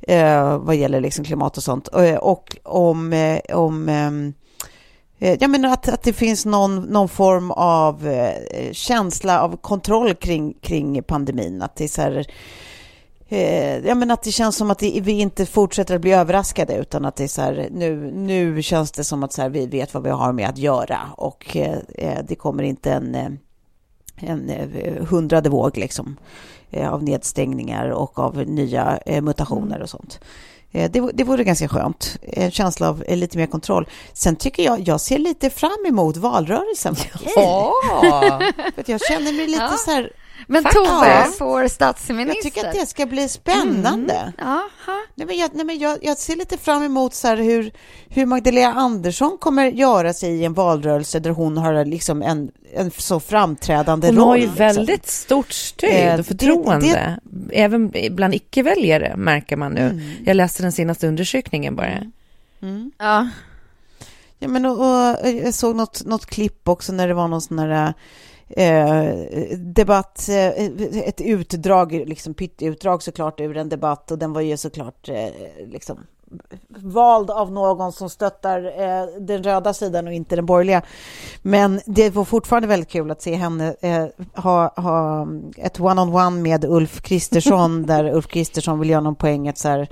Eh, 0.00 0.58
vad 0.58 0.76
gäller 0.76 1.00
liksom 1.00 1.24
klimat 1.24 1.56
och 1.56 1.62
sånt. 1.62 1.88
Och 1.88 2.04
eh, 2.04 2.18
om, 2.62 3.12
eh, 3.12 3.56
om 3.56 3.88
eh, 3.88 5.30
eh, 5.30 5.38
jag 5.40 5.50
menar 5.50 5.72
att, 5.72 5.88
att 5.88 6.02
det 6.02 6.12
finns 6.12 6.46
någon, 6.46 6.80
någon 6.80 7.08
form 7.08 7.50
av 7.50 8.08
eh, 8.08 8.72
känsla 8.72 9.40
av 9.42 9.56
kontroll 9.56 10.14
kring, 10.14 10.54
kring 10.60 11.02
pandemin. 11.02 11.62
Att 11.62 11.76
det 11.76 11.84
är 11.84 11.88
så 11.88 12.02
här, 12.02 12.26
eh, 13.28 13.86
jag 13.86 13.96
menar 13.96 14.14
att 14.14 14.22
det 14.22 14.32
känns 14.32 14.56
som 14.56 14.70
att 14.70 14.78
det, 14.78 15.00
vi 15.00 15.12
inte 15.12 15.46
fortsätter 15.46 15.94
att 15.94 16.00
bli 16.00 16.12
överraskade 16.12 16.74
utan 16.76 17.04
att 17.04 17.16
det 17.16 17.24
är 17.24 17.28
så 17.28 17.42
här, 17.42 17.68
nu, 17.70 18.12
nu 18.12 18.62
känns 18.62 18.92
det 18.92 19.04
som 19.04 19.22
att 19.22 19.32
så 19.32 19.42
här, 19.42 19.48
vi 19.48 19.66
vet 19.66 19.94
vad 19.94 20.02
vi 20.02 20.10
har 20.10 20.32
med 20.32 20.48
att 20.48 20.58
göra 20.58 21.00
och 21.16 21.56
eh, 21.56 22.18
det 22.28 22.34
kommer 22.34 22.62
inte 22.62 22.92
en, 22.92 23.14
eh, 23.14 23.28
en 24.20 24.50
eh, 24.50 25.04
hundrade 25.06 25.48
våg 25.48 25.76
liksom 25.76 26.16
eh, 26.70 26.92
av 26.92 27.02
nedstängningar 27.02 27.88
och 27.88 28.18
av 28.18 28.36
nya 28.36 28.98
eh, 29.06 29.22
mutationer 29.22 29.82
och 29.82 29.90
sånt. 29.90 30.20
Det, 30.72 30.88
det 31.14 31.24
vore 31.24 31.44
ganska 31.44 31.68
skönt, 31.68 32.16
en 32.22 32.50
känsla 32.50 32.88
av 32.88 33.04
lite 33.08 33.38
mer 33.38 33.46
kontroll. 33.46 33.88
Sen 34.12 34.36
tycker 34.36 34.62
jag, 34.62 34.88
jag 34.88 35.00
ser 35.00 35.18
lite 35.18 35.50
fram 35.50 35.84
emot 35.88 36.16
valrörelsen. 36.16 36.96
Ja. 37.36 37.72
För 38.74 38.80
att 38.80 38.88
jag 38.88 39.00
känner 39.00 39.32
mig 39.32 39.46
lite 39.46 39.62
Ja. 39.70 39.76
så 39.84 39.90
här, 39.90 40.12
Men 40.46 40.62
Faktiskt. 40.62 40.84
Tove 40.86 41.24
får 41.38 41.68
statsminister. 41.68 42.34
jag 42.34 42.42
tycker 42.42 42.68
att 42.68 42.74
det 42.74 42.86
ska 42.86 43.06
bli 43.06 43.28
spännande. 43.28 44.32
Jaha. 44.38 44.60
Nej, 45.14 45.26
men 45.26 45.36
jag, 45.38 45.50
nej, 45.54 45.64
men 45.64 45.78
jag, 45.78 45.98
jag 46.02 46.16
ser 46.18 46.36
lite 46.36 46.58
fram 46.58 46.82
emot 46.82 47.14
så 47.14 47.28
här 47.28 47.36
hur, 47.36 47.70
hur 48.08 48.26
Magdalena 48.26 48.74
Andersson 48.74 49.38
kommer 49.40 49.64
göra 49.66 50.12
sig 50.12 50.30
i 50.30 50.44
en 50.44 50.54
valrörelse 50.54 51.20
där 51.20 51.30
hon 51.30 51.56
har 51.56 51.84
liksom 51.84 52.22
en, 52.22 52.50
en 52.74 52.90
så 52.90 53.20
framträdande 53.20 54.06
Hon 54.06 54.16
roll. 54.16 54.26
har 54.28 54.36
ju 54.36 54.42
liksom. 54.42 54.56
väldigt 54.58 55.06
stort 55.06 55.46
Eh, 55.48 55.52
stöd 55.52 55.90
det- 55.90 56.18
och 56.20 56.26
förtroende. 56.26 57.20
Även 57.52 57.92
bland 58.10 58.34
icke-väljare 58.34 59.16
märker 59.16 59.56
man 59.56 59.72
nu. 59.72 59.80
Mm. 59.80 60.10
Jag 60.24 60.34
läste 60.36 60.62
den 60.62 60.72
senaste 60.72 61.08
undersökningen 61.08 61.76
bara. 61.76 61.88
Ja. 62.98 63.28
Ja, 64.40 64.48
men 64.48 64.64
och, 64.66 64.72
och, 64.78 65.28
jag 65.30 65.54
såg 65.54 65.76
något, 65.76 66.04
något 66.06 66.26
klipp 66.26 66.68
också 66.68 66.92
när 66.92 67.08
det 67.08 67.14
var 67.14 67.28
någon 67.28 67.40
sån 67.40 67.58
här 67.58 67.94
eh, 68.48 69.14
debatt, 69.58 70.28
eh, 70.28 70.48
ett 71.08 71.20
utdrag, 71.20 71.92
liksom 71.92 72.34
pytteutdrag 72.34 73.02
såklart 73.02 73.40
ur 73.40 73.56
en 73.56 73.68
debatt 73.68 74.10
och 74.10 74.18
den 74.18 74.32
var 74.32 74.40
ju 74.40 74.56
såklart 74.56 75.08
eh, 75.08 75.28
liksom 75.66 75.98
vald 76.68 77.30
av 77.30 77.52
någon 77.52 77.92
som 77.92 78.10
stöttar 78.10 78.64
eh, 78.64 79.06
den 79.20 79.42
röda 79.42 79.74
sidan 79.74 80.06
och 80.06 80.12
inte 80.12 80.36
den 80.36 80.46
borgerliga. 80.46 80.82
Men 81.42 81.80
det 81.86 82.10
var 82.10 82.24
fortfarande 82.24 82.68
väldigt 82.68 82.88
kul 82.88 83.10
att 83.10 83.22
se 83.22 83.34
henne 83.34 83.74
eh, 83.80 84.06
ha, 84.34 84.72
ha 84.76 85.28
ett 85.56 85.80
one-on-one 85.80 86.42
med 86.42 86.64
Ulf 86.64 87.02
Kristersson 87.02 87.82
där 87.86 88.14
Ulf 88.14 88.26
Kristersson 88.26 88.80
vill 88.80 88.90
göra 88.90 89.00
någon 89.00 89.14
poäng 89.14 89.48
att 89.48 89.58
så 89.58 89.68
här, 89.68 89.88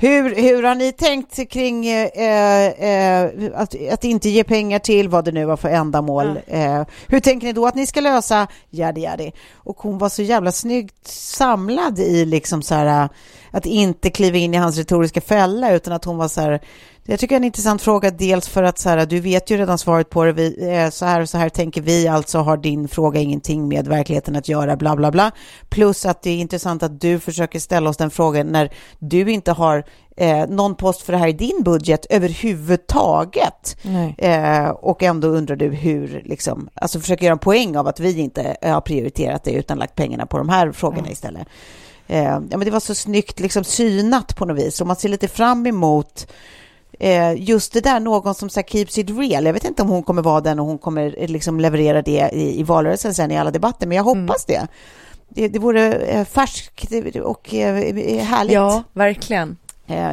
hur, 0.00 0.34
hur 0.34 0.62
har 0.62 0.74
ni 0.74 0.92
tänkt 0.92 1.50
kring 1.50 1.86
eh, 1.86 2.66
eh, 2.66 3.30
att, 3.54 3.74
att 3.92 4.04
inte 4.04 4.28
ge 4.28 4.44
pengar 4.44 4.78
till 4.78 5.08
vad 5.08 5.24
det 5.24 5.32
nu 5.32 5.44
var 5.44 5.56
för 5.56 5.68
ändamål? 5.68 6.40
Eh, 6.46 6.82
hur 7.08 7.20
tänker 7.20 7.46
ni 7.46 7.52
då 7.52 7.66
att 7.66 7.74
ni 7.74 7.86
ska 7.86 8.00
lösa 8.00 8.46
jadi 8.70 9.00
jadi? 9.00 9.32
Och 9.54 9.76
hon 9.80 9.98
var 9.98 10.08
så 10.08 10.22
jävla 10.22 10.52
snyggt 10.52 11.06
samlad 11.08 11.98
i 11.98 12.24
liksom 12.24 12.62
så 12.62 12.74
här 12.74 13.08
att 13.50 13.66
inte 13.66 14.10
kliva 14.10 14.36
in 14.36 14.54
i 14.54 14.56
hans 14.56 14.76
retoriska 14.76 15.20
fälla 15.20 15.72
utan 15.72 15.92
att 15.92 16.04
hon 16.04 16.16
var 16.16 16.28
så 16.28 16.40
här 16.40 16.60
jag 17.10 17.20
tycker 17.20 17.34
det 17.34 17.36
är 17.36 17.40
en 17.40 17.44
intressant 17.44 17.82
fråga, 17.82 18.10
dels 18.10 18.48
för 18.48 18.62
att 18.62 18.78
så 18.78 18.88
här, 18.88 19.06
du 19.06 19.20
vet 19.20 19.50
ju 19.50 19.56
redan 19.56 19.78
svaret 19.78 20.10
på 20.10 20.24
det, 20.24 20.32
vi, 20.32 20.74
eh, 20.76 20.90
så 20.90 21.04
här 21.04 21.20
och 21.20 21.28
så 21.28 21.38
här 21.38 21.48
tänker 21.48 21.82
vi, 21.82 22.08
alltså 22.08 22.38
har 22.38 22.56
din 22.56 22.88
fråga 22.88 23.20
ingenting 23.20 23.68
med 23.68 23.88
verkligheten 23.88 24.36
att 24.36 24.48
göra, 24.48 24.76
bla 24.76 24.96
bla 24.96 25.10
bla. 25.10 25.30
Plus 25.68 26.06
att 26.06 26.22
det 26.22 26.30
är 26.30 26.36
intressant 26.38 26.82
att 26.82 27.00
du 27.00 27.20
försöker 27.20 27.58
ställa 27.58 27.90
oss 27.90 27.96
den 27.96 28.10
frågan 28.10 28.46
när 28.46 28.72
du 28.98 29.30
inte 29.30 29.52
har 29.52 29.84
eh, 30.16 30.46
någon 30.48 30.74
post 30.74 31.02
för 31.02 31.12
det 31.12 31.18
här 31.18 31.28
i 31.28 31.32
din 31.32 31.62
budget 31.62 32.06
överhuvudtaget. 32.10 33.76
Eh, 34.18 34.68
och 34.68 35.02
ändå 35.02 35.28
undrar 35.28 35.56
du 35.56 35.68
hur, 35.68 36.22
liksom, 36.24 36.68
alltså 36.74 37.00
försöker 37.00 37.24
göra 37.24 37.32
en 37.32 37.38
poäng 37.38 37.76
av 37.76 37.86
att 37.86 38.00
vi 38.00 38.18
inte 38.18 38.56
har 38.62 38.80
prioriterat 38.80 39.44
det 39.44 39.52
utan 39.52 39.78
lagt 39.78 39.94
pengarna 39.94 40.26
på 40.26 40.38
de 40.38 40.48
här 40.48 40.72
frågorna 40.72 41.00
mm. 41.00 41.12
istället. 41.12 41.48
Eh, 42.08 42.24
ja, 42.24 42.40
men 42.40 42.60
det 42.60 42.70
var 42.70 42.80
så 42.80 42.94
snyggt 42.94 43.40
liksom 43.40 43.64
synat 43.64 44.36
på 44.36 44.44
något 44.44 44.58
vis 44.58 44.80
och 44.80 44.86
man 44.86 44.96
ser 44.96 45.08
lite 45.08 45.28
fram 45.28 45.66
emot 45.66 46.26
eh, 46.26 46.57
just 47.36 47.72
det 47.72 47.80
där, 47.80 48.00
någon 48.00 48.34
som 48.34 48.50
så 48.50 48.62
keeps 48.62 48.98
it 48.98 49.10
real. 49.10 49.44
Jag 49.44 49.52
vet 49.52 49.64
inte 49.64 49.82
om 49.82 49.88
hon 49.88 50.02
kommer 50.02 50.22
vara 50.22 50.40
den 50.40 50.60
och 50.60 50.66
hon 50.66 50.78
kommer 50.78 51.14
eh, 51.18 51.28
liksom 51.28 51.60
leverera 51.60 52.02
det 52.02 52.30
i, 52.32 52.60
i 52.60 52.62
valrörelsen 52.62 53.14
sen 53.14 53.30
i 53.30 53.38
alla 53.38 53.50
debatter, 53.50 53.86
men 53.86 53.96
jag 53.96 54.06
mm. 54.06 54.28
hoppas 54.28 54.48
mm. 54.48 54.66
det. 55.28 55.42
det. 55.42 55.48
Det 55.48 55.58
vore 55.58 55.92
eh, 55.94 56.24
färskt 56.24 56.92
och 57.24 57.54
eh, 57.54 57.74
härligt. 58.24 58.54
Ja, 58.54 58.82
verkligen. 58.92 59.56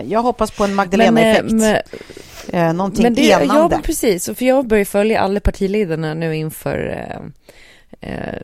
Jag 0.05 0.21
hoppas 0.21 0.51
på 0.51 0.63
en 0.63 0.75
Magdalena-effekt. 0.75 1.51
Men, 1.51 1.77
men, 2.51 2.77
Någonting 2.77 3.03
men 3.03 3.13
det, 3.13 3.31
enande. 3.31 3.75
Ja, 3.75 3.81
precis. 3.83 4.25
För 4.25 4.45
jag 4.45 4.67
börjar 4.67 4.85
följa 4.85 5.19
alla 5.19 5.39
partiledarna 5.39 6.13
nu 6.13 6.35
inför 6.35 7.07
eh, 7.09 7.19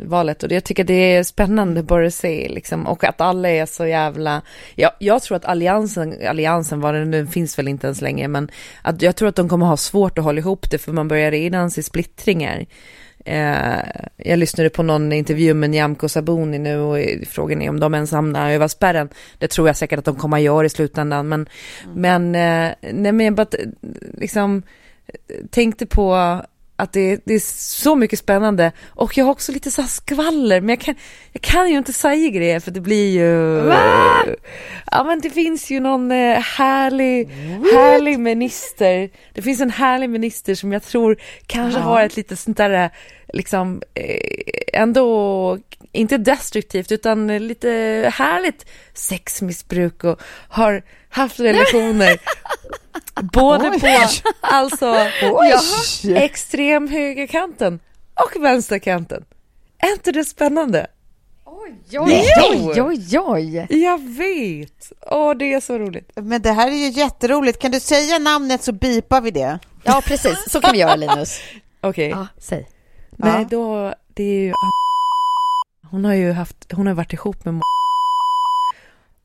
valet 0.02 0.44
och 0.44 0.52
jag 0.52 0.64
tycker 0.64 0.84
det 0.84 0.94
är 0.94 1.24
spännande 1.24 1.84
bara 1.84 2.08
att 2.08 2.14
se 2.14 2.50
liksom 2.50 2.88
och 2.88 3.04
att 3.04 3.22
alla 3.22 3.50
är 3.50 3.66
så 3.66 3.86
jävla, 3.86 4.42
ja, 4.76 4.92
jag 5.00 5.22
tror 5.22 5.38
att 5.38 5.46
alliansen, 5.46 6.16
alliansen 6.28 6.82
var 6.82 6.94
det 6.94 7.06
nu 7.06 7.28
finns 7.28 7.60
väl 7.60 7.68
inte 7.68 7.88
ens 7.88 8.02
länge 8.02 8.28
men 8.28 8.52
att 8.82 9.02
jag 9.02 9.16
tror 9.16 9.30
att 9.30 9.36
de 9.36 9.50
kommer 9.50 9.66
ha 9.66 9.78
svårt 9.78 10.18
att 10.18 10.24
hålla 10.24 10.40
ihop 10.40 10.72
det 10.72 10.78
för 10.78 10.92
man 10.92 11.08
börjar 11.08 11.32
redan 11.32 11.72
se 11.72 11.84
splittringar. 11.84 12.66
Eh, 13.26 13.80
jag 14.18 14.40
lyssnade 14.40 14.70
på 14.70 14.84
någon 14.84 15.12
intervju 15.12 15.54
med 15.54 15.70
Nyamko 15.70 16.10
Sabuni 16.10 16.60
nu 16.60 16.80
och 16.80 16.98
frågan 17.28 17.62
är 17.62 17.70
om 17.70 17.80
de 17.80 17.94
ens 17.94 18.12
hamnar 18.12 18.52
över 18.52 18.68
spärren. 18.68 19.10
Det 19.38 19.48
tror 19.48 19.68
jag 19.68 19.78
säkert 19.78 20.00
att 20.00 20.06
de 20.06 20.16
kommer 20.16 20.38
att 20.38 20.44
göra 20.44 20.66
i 20.66 20.70
slutändan 20.70 21.30
men, 21.30 21.48
mm. 21.84 22.02
men, 22.02 22.36
eh, 22.36 22.76
nej 22.94 23.12
men 23.12 23.26
jag 23.26 23.36
bara 23.36 23.48
liksom 24.14 24.64
tänkte 25.50 25.86
på 25.86 26.42
att 26.82 26.94
det, 26.94 27.22
det, 27.26 27.34
är 27.34 27.40
så 27.80 27.96
mycket 27.96 28.20
spännande 28.20 28.72
och 28.90 29.18
jag 29.18 29.26
har 29.26 29.32
också 29.32 29.52
lite 29.52 29.72
så 29.72 29.84
skvaller 29.84 30.62
men 30.62 30.70
jag 30.70 30.80
kan, 30.80 30.96
jag 31.32 31.42
kan 31.42 31.70
ju 31.70 31.78
inte 31.78 31.94
säga 31.94 32.30
grejer 32.30 32.60
för 32.60 32.72
det 32.72 32.82
blir 32.82 33.12
ju... 33.12 33.62
Va? 33.62 34.26
Ja 34.92 35.04
men 35.04 35.20
det 35.20 35.30
finns 35.30 35.70
ju 35.70 35.80
någon 35.80 36.12
eh, 36.12 36.40
härlig, 36.40 37.28
What? 37.28 37.74
härlig 37.74 38.20
minister. 38.20 39.10
Det 39.34 39.42
finns 39.42 39.62
en 39.62 39.72
härlig 39.72 40.10
minister 40.10 40.56
som 40.56 40.72
jag 40.72 40.84
tror 40.84 41.18
kanske 41.48 41.80
ja. 41.80 41.84
har 41.84 42.04
ett 42.04 42.18
lite 42.18 42.36
sånt 42.36 42.58
där 42.58 42.90
liksom 43.34 43.82
eh, 43.94 44.82
ändå 44.82 45.58
inte 45.92 46.18
destruktivt 46.18 46.92
utan 46.92 47.48
lite 47.48 47.70
härligt 48.14 48.66
sexmissbruk 48.94 50.04
och 50.04 50.22
har 50.48 50.84
haft 51.10 51.40
relationer 51.40 52.18
både 53.34 53.70
Oj. 53.70 53.80
på 53.80 53.88
alltså 54.42 54.86
ja, 55.22 55.62
extremhögerkanten 56.16 57.80
och 58.14 58.44
vänsterkanten. 58.44 59.26
Är 59.78 59.92
inte 59.92 60.12
det 60.12 60.26
spännande? 60.26 60.88
Oj, 61.46 62.00
oj, 62.00 62.26
oj, 62.52 62.82
oj, 62.82 63.20
oj. 63.20 63.68
Jag 63.70 64.02
vet. 64.10 64.92
Åh, 65.02 65.34
det 65.34 65.54
är 65.54 65.60
så 65.60 65.78
roligt. 65.78 66.12
Men 66.16 66.42
det 66.42 66.52
här 66.52 66.68
är 66.68 66.76
ju 66.76 66.90
jätteroligt. 66.90 67.62
Kan 67.62 67.72
du 67.72 67.80
säga 67.80 68.20
namnet 68.20 68.64
så 68.64 68.72
bipar 68.72 69.22
vi 69.22 69.32
det? 69.32 69.60
Ja, 69.84 70.02
precis. 70.06 70.52
Så 70.52 70.62
kan 70.62 70.72
vi 70.74 70.80
göra, 70.80 70.96
Linus. 70.96 71.40
Okej. 71.82 72.10
Okay. 72.10 72.10
Ja, 72.10 72.28
säg. 72.38 72.70
Nej, 73.12 73.48
då, 73.50 73.94
det 74.14 74.24
är 74.24 74.44
ju... 74.44 74.54
Hon 75.92 76.06
har 76.06 76.14
ju 76.14 76.32
haft, 76.32 76.72
hon 76.74 76.88
har 76.88 76.94
varit 76.94 77.14
ihop 77.14 77.46
med 77.46 77.62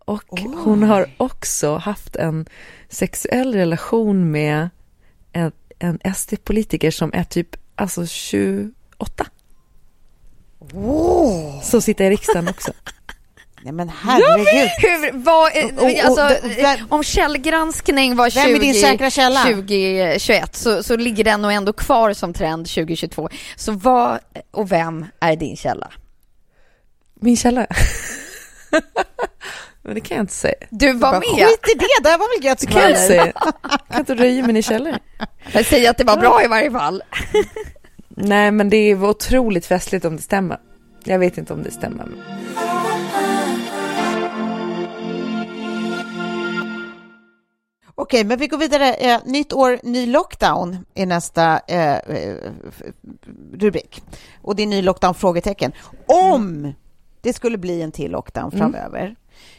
och 0.04 0.32
oh. 0.32 0.64
hon 0.64 0.82
har 0.82 1.10
också 1.16 1.76
haft 1.76 2.16
en 2.16 2.46
sexuell 2.88 3.54
relation 3.54 4.30
med 4.30 4.68
en, 5.32 5.52
en 5.78 6.14
SD-politiker 6.14 6.90
som 6.90 7.10
är 7.14 7.24
typ 7.24 7.56
alltså 7.74 8.06
28. 8.06 9.26
Oh. 10.72 11.62
Som 11.62 11.82
sitter 11.82 12.04
i 12.04 12.10
riksdagen 12.10 12.48
också. 12.48 12.72
Nej 13.62 13.72
men 13.72 13.88
herregud. 13.88 14.70
Hur, 14.78 15.12
vad, 15.12 15.52
alltså, 16.04 16.48
om 16.88 17.02
källgranskning 17.02 18.16
var 18.16 18.30
20, 18.30 18.40
vem 18.40 18.54
är 18.54 18.60
din 18.60 18.74
säkra 18.74 19.10
källa? 19.10 19.42
2021 19.42 20.56
så, 20.56 20.82
så 20.82 20.96
ligger 20.96 21.24
den 21.24 21.42
nog 21.42 21.52
ändå 21.52 21.72
kvar 21.72 22.12
som 22.12 22.34
trend 22.34 22.66
2022. 22.66 23.28
Så 23.56 23.72
vad 23.72 24.18
och 24.50 24.72
vem 24.72 25.06
är 25.20 25.36
din 25.36 25.56
källa? 25.56 25.90
Min 27.20 27.36
källa? 27.36 27.66
Men 29.82 29.94
det 29.94 30.00
kan 30.00 30.16
jag 30.16 30.22
inte 30.22 30.34
säga. 30.34 30.54
Du 30.70 30.92
var 30.92 31.00
bara, 31.00 31.20
med. 31.20 31.28
Skit 31.28 31.74
i 31.74 31.78
det, 31.78 32.02
det 32.02 32.08
här 32.08 32.18
var 32.18 32.38
väl 32.38 32.44
gött 32.46 32.60
skvaller. 32.60 33.08
Kan 33.08 33.16
jag, 33.16 33.32
jag 33.62 33.88
kan 33.88 34.00
inte 34.00 34.14
röja 34.14 34.46
min 34.46 34.56
i 34.56 34.62
källaren. 34.62 35.00
Jag 35.52 35.66
säger 35.66 35.90
att 35.90 35.98
det 35.98 36.04
var 36.04 36.16
bra 36.16 36.44
i 36.44 36.46
varje 36.46 36.70
fall. 36.70 37.02
Nej, 38.08 38.50
men 38.50 38.70
det 38.70 38.76
är 38.76 39.04
otroligt 39.04 39.66
festligt 39.66 40.04
om 40.04 40.16
det 40.16 40.22
stämmer. 40.22 40.58
Jag 41.04 41.18
vet 41.18 41.38
inte 41.38 41.52
om 41.52 41.62
det 41.62 41.70
stämmer. 41.70 42.06
Okej, 47.94 48.24
men 48.24 48.38
vi 48.38 48.46
går 48.46 48.58
vidare. 48.58 48.94
Eh, 48.94 49.20
nytt 49.24 49.52
år, 49.52 49.80
ny 49.82 50.06
lockdown 50.06 50.86
är 50.94 51.06
nästa 51.06 51.60
eh, 51.68 51.94
eh 51.94 52.36
rubrik. 53.52 54.02
Och 54.42 54.56
det 54.56 54.62
är 54.62 54.66
ny 54.66 54.82
lockdown? 54.82 55.14
frågetecken. 55.14 55.72
Om 56.06 56.74
det 57.26 57.32
skulle 57.32 57.58
bli 57.58 57.82
en 57.82 57.92
till 57.92 58.10
lockdown 58.10 58.52
mm. 58.52 58.58
framöver. 58.58 59.16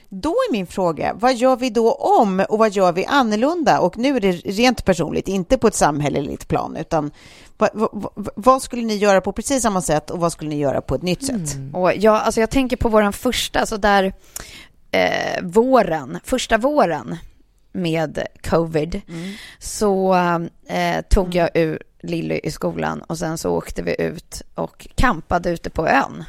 Då 0.09 0.29
är 0.29 0.51
min 0.51 0.67
fråga, 0.67 1.13
vad 1.13 1.35
gör 1.35 1.55
vi 1.55 1.69
då 1.69 1.91
om 1.93 2.45
och 2.49 2.59
vad 2.59 2.71
gör 2.71 2.91
vi 2.91 3.05
annorlunda? 3.05 3.79
Och 3.79 3.97
nu 3.97 4.15
är 4.15 4.19
det 4.19 4.31
rent 4.31 4.85
personligt, 4.85 5.27
inte 5.27 5.57
på 5.57 5.67
ett 5.67 5.75
samhälleligt 5.75 6.47
plan, 6.47 6.77
utan 6.77 7.11
vad, 7.57 7.69
vad, 7.73 8.29
vad 8.35 8.61
skulle 8.61 8.83
ni 8.83 8.95
göra 8.95 9.21
på 9.21 9.31
precis 9.31 9.61
samma 9.61 9.81
sätt 9.81 10.09
och 10.09 10.19
vad 10.19 10.31
skulle 10.31 10.49
ni 10.49 10.57
göra 10.57 10.81
på 10.81 10.95
ett 10.95 11.01
nytt 11.01 11.25
sätt? 11.25 11.55
Mm. 11.55 11.75
Och 11.75 11.95
jag, 11.95 12.15
alltså 12.15 12.39
jag 12.39 12.49
tänker 12.49 12.77
på 12.77 12.89
våran 12.89 13.13
första, 13.13 13.65
så 13.65 13.77
där 13.77 14.13
eh, 14.91 15.43
våren, 15.43 16.19
första 16.23 16.57
våren 16.57 17.17
med 17.71 18.19
covid, 18.43 19.01
mm. 19.07 19.33
så 19.59 20.15
eh, 20.67 21.01
tog 21.09 21.35
jag 21.35 21.49
mm. 21.53 21.69
ur 21.69 21.83
Lilly 22.01 22.39
i 22.43 22.51
skolan 22.51 23.01
och 23.01 23.17
sen 23.17 23.37
så 23.37 23.51
åkte 23.51 23.81
vi 23.83 24.01
ut 24.01 24.41
och 24.55 24.87
kampade 24.95 25.49
ute 25.49 25.69
på 25.69 25.87
ön. 25.87 26.23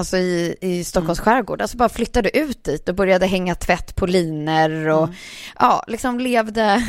Alltså 0.00 0.16
i, 0.16 0.56
i 0.60 0.84
Stockholms 0.84 1.18
mm. 1.18 1.24
skärgård. 1.24 1.62
Alltså 1.62 1.76
bara 1.76 1.88
flyttade 1.88 2.38
ut 2.38 2.64
dit 2.64 2.88
och 2.88 2.94
började 2.94 3.26
hänga 3.26 3.54
tvätt 3.54 3.96
på 3.96 4.06
liner 4.06 4.88
och 4.88 5.04
mm. 5.04 5.16
ja, 5.58 5.84
liksom 5.88 6.20
levde, 6.20 6.84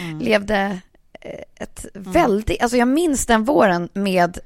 mm. 0.00 0.18
levde 0.20 0.80
eh, 1.20 1.40
ett 1.54 1.86
mm. 1.94 2.12
väldigt, 2.12 2.62
alltså 2.62 2.76
jag 2.76 2.88
minns 2.88 3.26
den 3.26 3.44
våren 3.44 3.88
med 3.92 4.38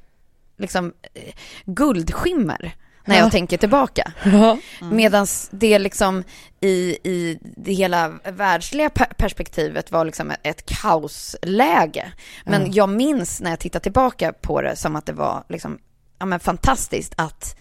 liksom 0.56 0.92
eh, 1.14 1.32
guldskimmer 1.64 2.74
när 3.04 3.16
jag 3.16 3.26
ja. 3.26 3.30
tänker 3.30 3.56
tillbaka. 3.56 4.12
Mm. 4.80 4.96
Medan 4.96 5.26
det 5.50 5.78
liksom 5.78 6.24
i, 6.60 6.98
i 7.02 7.38
det 7.42 7.72
hela 7.72 8.08
världsliga 8.24 8.90
perspektivet 8.90 9.92
var 9.92 10.04
liksom 10.04 10.30
ett, 10.30 10.38
ett 10.42 10.66
kaosläge. 10.66 12.12
Men 12.44 12.62
mm. 12.62 12.72
jag 12.72 12.88
minns 12.88 13.40
när 13.40 13.50
jag 13.50 13.58
tittar 13.58 13.80
tillbaka 13.80 14.32
på 14.32 14.62
det 14.62 14.76
som 14.76 14.96
att 14.96 15.06
det 15.06 15.12
var 15.12 15.44
liksom, 15.48 15.78
ja 16.18 16.26
men 16.26 16.40
fantastiskt 16.40 17.14
att 17.16 17.56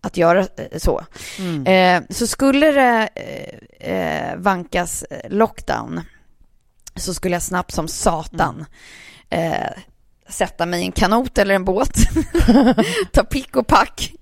att 0.00 0.16
göra 0.16 0.40
eh, 0.40 0.78
så. 0.78 1.04
Mm. 1.38 1.66
Eh, 1.66 2.08
så 2.10 2.26
skulle 2.26 2.72
det 2.72 3.08
eh, 3.80 4.36
vankas 4.36 5.04
lockdown 5.28 6.00
så 6.96 7.14
skulle 7.14 7.34
jag 7.34 7.42
snabbt 7.42 7.74
som 7.74 7.88
satan 7.88 8.64
mm. 9.30 9.72
sätta 10.28 10.66
mig 10.66 10.82
i 10.82 10.84
en 10.84 10.92
kanot 10.92 11.38
eller 11.38 11.54
en 11.54 11.64
båt, 11.64 11.94
ta 13.12 13.24
pick 13.24 13.56
och 13.56 13.66
pack 13.66 14.12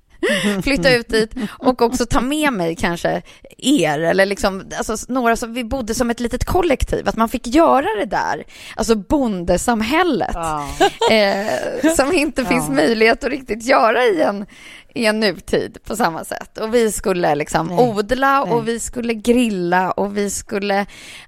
flytta 0.63 0.95
ut 0.95 1.09
dit 1.09 1.35
och 1.49 1.83
också 1.83 2.07
ta 2.07 2.21
med 2.21 2.53
mig 2.53 2.77
kanske 2.77 3.23
er 3.59 3.99
eller 3.99 4.27
liksom, 4.27 4.65
alltså 4.79 5.13
några 5.13 5.37
som 5.37 5.55
vi 5.55 5.65
bodde 5.65 5.95
som 5.95 6.11
ett 6.11 6.21
litet 6.21 6.45
kollektiv, 6.45 7.09
att 7.09 7.17
man 7.17 7.29
fick 7.29 7.47
göra 7.47 7.87
det 7.99 8.05
där, 8.05 8.45
alltså 8.77 8.95
bondesamhället, 8.95 10.35
Ja. 10.35 10.69
eh, 11.11 11.95
som 11.97 12.13
inte 12.13 12.45
finns 12.45 12.65
Ja. 12.69 12.75
möjlighet 12.75 13.25
att 13.25 13.31
riktigt 13.31 13.65
göra 13.65 14.05
i 14.05 14.23
en, 14.23 14.47
i 14.95 15.07
en 15.07 15.21
nutid 15.21 15.79
på 15.85 15.97
samma 15.97 16.25
sätt. 16.25 16.59
Och 16.59 16.75
vi 16.75 16.93
skulle 16.93 17.35
liksom 17.35 17.67
Nej. 17.67 17.79
odla 17.79 18.45
Nej. 18.45 18.55
och 18.55 18.69
vi 18.69 18.81
skulle 18.81 19.15
grilla 19.15 19.91
och 19.91 20.17
vi 20.17 20.31
skulle, 20.31 20.87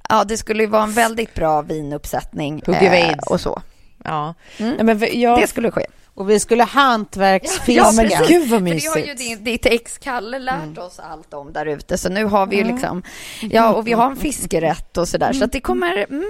ja 0.09 0.25
det 0.25 0.37
skulle 0.37 0.63
ju 0.63 0.69
vara 0.69 0.83
en 0.83 0.93
väldigt 0.93 1.35
bra 1.35 1.63
vinuppsättning 1.63 2.63
eh, 2.67 3.15
och 3.27 3.41
så. 3.41 3.63
Ja. 4.05 4.35
Mm. 4.59 4.75
Nej, 4.81 4.85
men 4.97 5.21
jag, 5.21 5.41
Det 5.41 5.47
skulle 5.47 5.71
ske. 5.71 5.87
Och 6.15 6.31
vi 6.31 6.41
skulle 6.41 6.65
hantverksfiska. 6.65 7.73
Ja, 7.73 7.93
men 7.93 8.09
gud 8.29 8.49
vad 8.49 8.61
För 8.61 8.75
det 8.75 8.87
har 8.87 8.97
ju 8.99 9.03
mysigt. 9.03 9.19
din, 9.19 9.45
ditt 9.45 9.67
ex 9.67 9.99
Kalle 9.99 10.39
lärt 10.39 10.63
Mm. 10.63 10.79
oss 10.79 10.99
allt 10.99 11.35
om 11.35 11.53
där 11.53 11.67
ute. 11.67 11.99
Så 11.99 12.09
nu 12.09 12.25
har 12.25 12.47
vi 12.47 12.57
ju 12.57 12.65
liksom, 12.65 13.03
ja 13.41 13.73
och 13.73 13.87
vi 13.87 13.93
har 13.93 14.11
en 14.11 14.17
fiskerätt 14.17 14.97
och 14.97 15.09
sådär. 15.09 15.33
Så 15.33 15.45
att 15.45 15.53
det 15.53 15.61
kommer, 15.61 15.97
mm, 16.11 16.25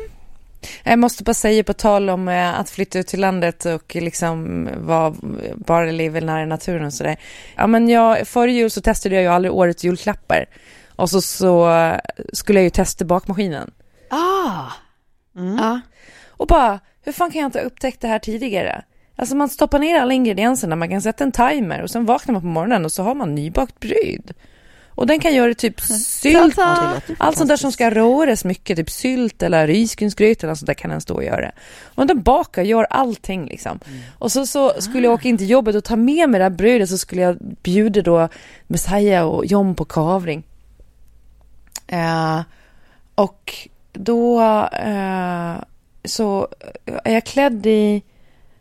Jag 0.85 0.99
måste 0.99 1.25
bara 1.25 1.35
säga 1.35 1.65
på 1.65 1.73
tal 1.73 2.11
om 2.11 2.29
eh, 2.29 2.61
att 2.61 2.71
flytta 2.71 2.99
ut 2.99 3.07
till 3.07 3.21
landet 3.21 3.65
och 3.65 3.95
liksom 3.95 4.69
vara, 4.77 5.15
bara 5.57 5.85
leva 5.91 6.21
nära 6.21 6.47
naturen 6.47 6.85
och 6.85 6.93
sådär. 6.95 7.17
Ja 7.57 7.67
men 7.67 7.89
jag, 7.89 8.29
före 8.29 8.53
jul 8.53 8.71
så 8.71 8.81
testade 8.81 9.15
jag 9.15 9.23
ju 9.23 9.29
aldrig 9.29 9.53
årets 9.55 9.85
julklappar. 9.85 10.47
Och 10.97 11.11
så, 11.11 11.21
så 11.23 11.71
skulle 12.33 12.59
jag 12.59 12.65
ju 12.65 12.71
testa 12.71 13.05
bakmaskinen. 13.05 13.71
ah, 14.11 14.65
Mm. 15.37 15.57
ja. 15.57 15.81
Och 16.29 16.47
bara, 16.47 16.81
hur 17.05 17.13
fan 17.13 17.31
kan 17.31 17.41
jag 17.41 17.49
inte 17.49 17.59
ha 17.59 17.65
upptäckt 17.65 18.01
det 18.01 18.09
här 18.09 18.19
tidigare? 18.19 18.85
Alltså 19.17 19.37
man 19.37 19.49
stoppar 19.49 19.79
ner 19.79 20.01
alla 20.01 20.15
ingredienserna, 20.15 20.77
man 20.77 20.89
kan 20.89 21.03
sätta 21.03 21.25
en 21.25 21.33
timer 21.33 21.83
och 21.83 21.91
sen 21.91 22.07
vaknar 22.07 22.33
man 22.33 22.43
på 22.43 22.49
morgonen 22.49 22.85
och 22.85 22.93
så 22.93 23.03
har 23.03 23.15
man 23.15 23.35
nybakt 23.35 23.81
bröd. 23.81 24.33
Och 25.01 25.07
den 25.07 25.21
kan 25.21 25.35
göra 25.35 25.55
typ 25.55 25.81
sylt, 25.81 26.23
det 26.23 26.43
låter 26.43 27.15
allt 27.19 27.37
sånt 27.37 27.49
där 27.49 27.57
som 27.57 27.73
ska 27.73 27.91
råres 27.91 28.45
mycket, 28.45 28.77
typ 28.77 28.91
sylt 28.91 29.43
eller 29.43 29.67
risgrynsgröt 29.67 30.43
eller 30.43 30.51
något 30.51 30.59
sånt 30.59 30.67
där 30.67 30.75
kan 30.75 30.91
den 30.91 31.01
stå 31.01 31.15
och 31.15 31.25
göra. 31.25 31.53
Och 31.95 32.07
den 32.07 32.23
bakar, 32.23 32.63
gör 32.63 32.85
allting 32.91 33.47
liksom. 33.47 33.81
Och 34.19 34.33
så, 34.33 34.47
så 34.47 34.81
skulle 34.81 35.07
jag 35.07 35.15
åka 35.15 35.29
in 35.29 35.39
till 35.39 35.51
jobbet 35.51 35.77
och 35.77 35.85
ta 35.85 35.97
med 35.97 36.31
mig 36.31 36.39
det 36.39 36.45
här 36.45 36.51
brödet 36.51 36.89
så 36.89 36.99
skulle 36.99 37.23
jag 37.23 37.37
bjuda 37.63 38.03
då 38.03 38.29
Messiah 38.67 39.27
och 39.27 39.47
John 39.47 39.75
på 39.75 39.85
kavring. 39.85 40.43
Eh, 41.87 42.41
och 43.15 43.55
då 43.93 44.41
eh, 44.73 45.55
så 46.05 46.49
är 47.05 47.15
jag 47.15 47.25
klädd 47.25 47.67
i, 47.67 48.03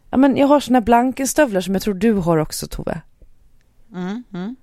ja 0.10 0.18
men 0.18 0.38
jag 0.38 0.48
har 0.48 0.60
såna 0.60 0.82
blankenstövlar 0.82 1.62
som 1.62 1.74
jag 1.74 1.82
tror 1.82 1.94
du 1.94 2.14
har 2.14 2.38
också 2.38 2.68
Tove. 2.68 3.02
Mm, 3.94 4.24
mm. 4.34 4.56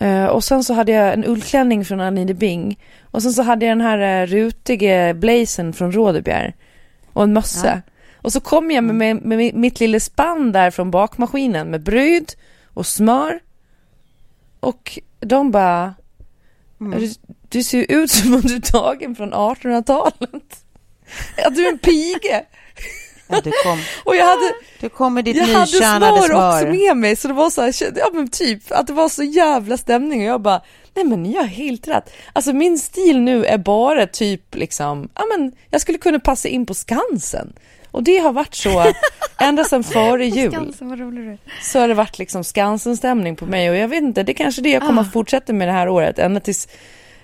Eh, 0.00 0.26
och 0.26 0.44
sen 0.44 0.64
så 0.64 0.74
hade 0.74 0.92
jag 0.92 1.12
en 1.12 1.24
ullklänning 1.24 1.84
från 1.84 2.00
Anine 2.00 2.34
Bing. 2.34 2.78
Och 3.10 3.22
sen 3.22 3.32
så 3.32 3.42
hade 3.42 3.66
jag 3.66 3.78
den 3.78 3.86
här 3.86 4.22
uh, 4.22 4.26
rutiga 4.26 5.14
blazen 5.14 5.72
från 5.72 5.92
Rådebjer. 5.92 6.54
Och 7.12 7.22
en 7.22 7.32
mössa. 7.32 7.82
Och 8.16 8.32
så 8.32 8.40
kom 8.40 8.70
jag 8.70 8.84
med, 8.84 8.94
med, 8.94 9.22
med 9.22 9.54
mitt 9.54 9.80
lilla 9.80 10.00
spann 10.00 10.52
där 10.52 10.70
från 10.70 10.90
bakmaskinen 10.90 11.70
med 11.70 11.82
bröd 11.82 12.32
och 12.64 12.86
smör. 12.86 13.40
Och 14.60 14.98
de 15.20 15.50
bara, 15.50 15.94
du, 16.78 17.14
du 17.48 17.62
ser 17.62 17.78
ju 17.78 17.84
ut 17.84 18.10
som 18.10 18.34
om 18.34 18.40
du 18.40 18.56
är 18.56 18.60
tagen 18.60 19.16
från 19.16 19.34
1800-talet. 19.34 20.64
Att 21.46 21.54
du 21.56 21.66
är 21.66 21.72
en 21.72 21.78
pige. 21.78 22.44
Ja, 23.28 23.40
du, 23.44 23.52
kom, 23.64 23.78
Och 24.04 24.16
jag 24.16 24.24
hade, 24.24 24.54
du 24.80 24.88
kom 24.88 25.14
med 25.14 25.24
ditt 25.24 25.36
jag 25.36 25.46
hade 25.46 25.72
nykärnade 25.72 26.16
smör, 26.16 26.26
smör. 26.28 26.52
också 26.52 26.66
med 26.66 26.96
mig 26.96 27.16
så 27.16 27.28
det 27.28 27.34
var 27.34 27.50
så 27.50 27.62
här, 27.62 27.98
ja 27.98 28.10
men 28.12 28.28
typ 28.28 28.62
att 28.68 28.86
det 28.86 28.92
var 28.92 29.08
så 29.08 29.22
jävla 29.22 29.76
stämning 29.76 30.20
och 30.20 30.26
jag 30.26 30.40
bara, 30.40 30.60
nej 30.94 31.04
men 31.04 31.22
ni 31.22 31.36
har 31.36 31.44
helt 31.44 31.88
rätt. 31.88 32.12
Alltså 32.32 32.52
min 32.52 32.78
stil 32.78 33.20
nu 33.20 33.44
är 33.44 33.58
bara 33.58 34.06
typ 34.06 34.54
liksom, 34.54 35.08
ja 35.14 35.22
men 35.36 35.52
jag 35.70 35.80
skulle 35.80 35.98
kunna 35.98 36.20
passa 36.20 36.48
in 36.48 36.66
på 36.66 36.74
Skansen. 36.74 37.52
Och 37.90 38.02
det 38.02 38.18
har 38.18 38.32
varit 38.32 38.54
så 38.54 38.92
ända 39.40 39.64
sedan 39.64 39.84
före 39.84 40.26
jul. 40.26 40.52
Skansen, 40.52 40.88
vad 40.88 40.98
rolig 40.98 41.24
du 41.24 41.30
är. 41.32 41.38
Så 41.62 41.78
har 41.78 41.88
det 41.88 41.94
varit 41.94 42.18
liksom 42.18 42.44
Skansen-stämning 42.44 43.36
på 43.36 43.46
mig 43.46 43.70
och 43.70 43.76
jag 43.76 43.88
vet 43.88 44.02
inte, 44.02 44.22
det 44.22 44.32
är 44.32 44.34
kanske 44.34 44.62
det 44.62 44.70
jag 44.70 44.82
kommer 44.82 45.02
att 45.02 45.12
fortsätta 45.12 45.52
med 45.52 45.68
det 45.68 45.72
här 45.72 45.88
året 45.88 46.18
ända 46.18 46.40
tills 46.40 46.68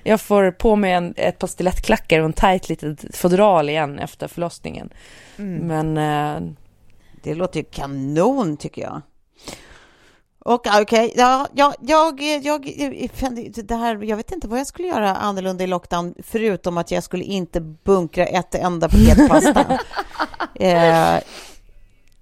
jag 0.03 0.21
får 0.21 0.51
på 0.51 0.77
mig 0.77 0.93
en, 0.93 1.15
ett 1.17 1.39
par 1.39 1.47
stilettklackar 1.47 2.19
och 2.21 2.25
en 2.25 2.33
tajt 2.33 2.69
litet 2.69 3.17
fodral 3.17 3.69
igen 3.69 3.99
efter 3.99 4.29
förlossningen. 4.29 4.91
Men 5.37 5.97
eh, 5.97 6.53
Det 7.23 7.35
låter 7.35 7.61
ju 7.61 7.65
kanon 7.65 8.57
tycker 8.57 8.83
jag. 8.83 9.03
Och 10.45 10.67
okej, 10.81 11.13
ja, 11.17 11.49
ja, 11.53 11.75
jag, 11.81 12.21
jag, 12.21 12.45
jag, 12.45 13.55
det 13.65 13.75
här, 13.75 14.03
jag 14.03 14.17
vet 14.17 14.33
inte 14.33 14.49
vad 14.49 14.59
jag 14.59 14.67
skulle 14.67 14.89
göra 14.89 15.17
annorlunda 15.17 15.65
i 15.65 15.67
lockdown 15.67 16.15
förutom 16.23 16.79
att 16.79 16.91
jag 16.91 17.03
skulle 17.03 17.25
inte 17.25 17.61
bunkra 17.61 18.27
ett 18.27 18.55
enda 18.55 18.89
paket 18.89 19.29
pasta. 19.29 19.61
eh, 20.55 21.21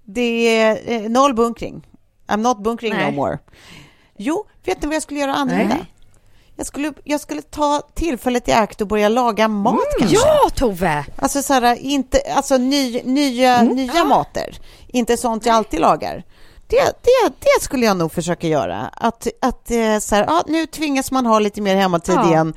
det 0.03 0.57
är 0.59 0.79
eh, 0.85 1.09
noll 1.09 1.33
bunkring. 1.33 1.87
I'm 2.27 2.37
not 2.37 2.63
bunkering 2.63 2.93
Nej. 2.93 3.11
no 3.11 3.15
more. 3.15 3.39
Jo, 4.17 4.45
vet 4.65 4.81
ni 4.81 4.87
vad 4.87 4.95
jag 4.95 5.03
skulle 5.03 5.19
göra 5.19 5.33
annorlunda? 5.33 5.75
Nej. 5.75 5.85
Jag 6.61 6.67
skulle, 6.67 6.93
jag 7.03 7.19
skulle 7.19 7.41
ta 7.41 7.81
tillfället 7.93 8.47
i 8.47 8.51
akt 8.51 8.81
och 8.81 8.87
börja 8.87 9.09
laga 9.09 9.47
mat 9.47 9.79
kanske. 9.99 10.15
Ja, 10.17 10.49
Tove! 10.55 11.05
Alltså, 11.15 11.41
så 11.41 11.53
här, 11.53 11.75
inte, 11.75 12.21
alltså 12.35 12.57
ny, 12.57 13.01
nya, 13.03 13.61
nya 13.61 14.03
mater, 14.03 14.59
inte 14.87 15.17
sånt 15.17 15.45
jag 15.45 15.55
alltid 15.55 15.79
lagar. 15.79 16.23
Det, 16.67 16.77
det, 17.01 17.33
det 17.39 17.61
skulle 17.63 17.85
jag 17.85 17.97
nog 17.97 18.11
försöka 18.11 18.47
göra. 18.47 18.89
Att, 18.93 19.27
att 19.41 19.71
eh, 19.71 19.97
så 19.99 20.15
här, 20.15 20.23
ja, 20.27 20.43
nu 20.47 20.65
tvingas 20.65 21.11
man 21.11 21.25
ha 21.25 21.39
lite 21.39 21.61
mer 21.61 21.75
hemmatid 21.75 22.15
Ja. 22.15 22.27
igen. 22.29 22.53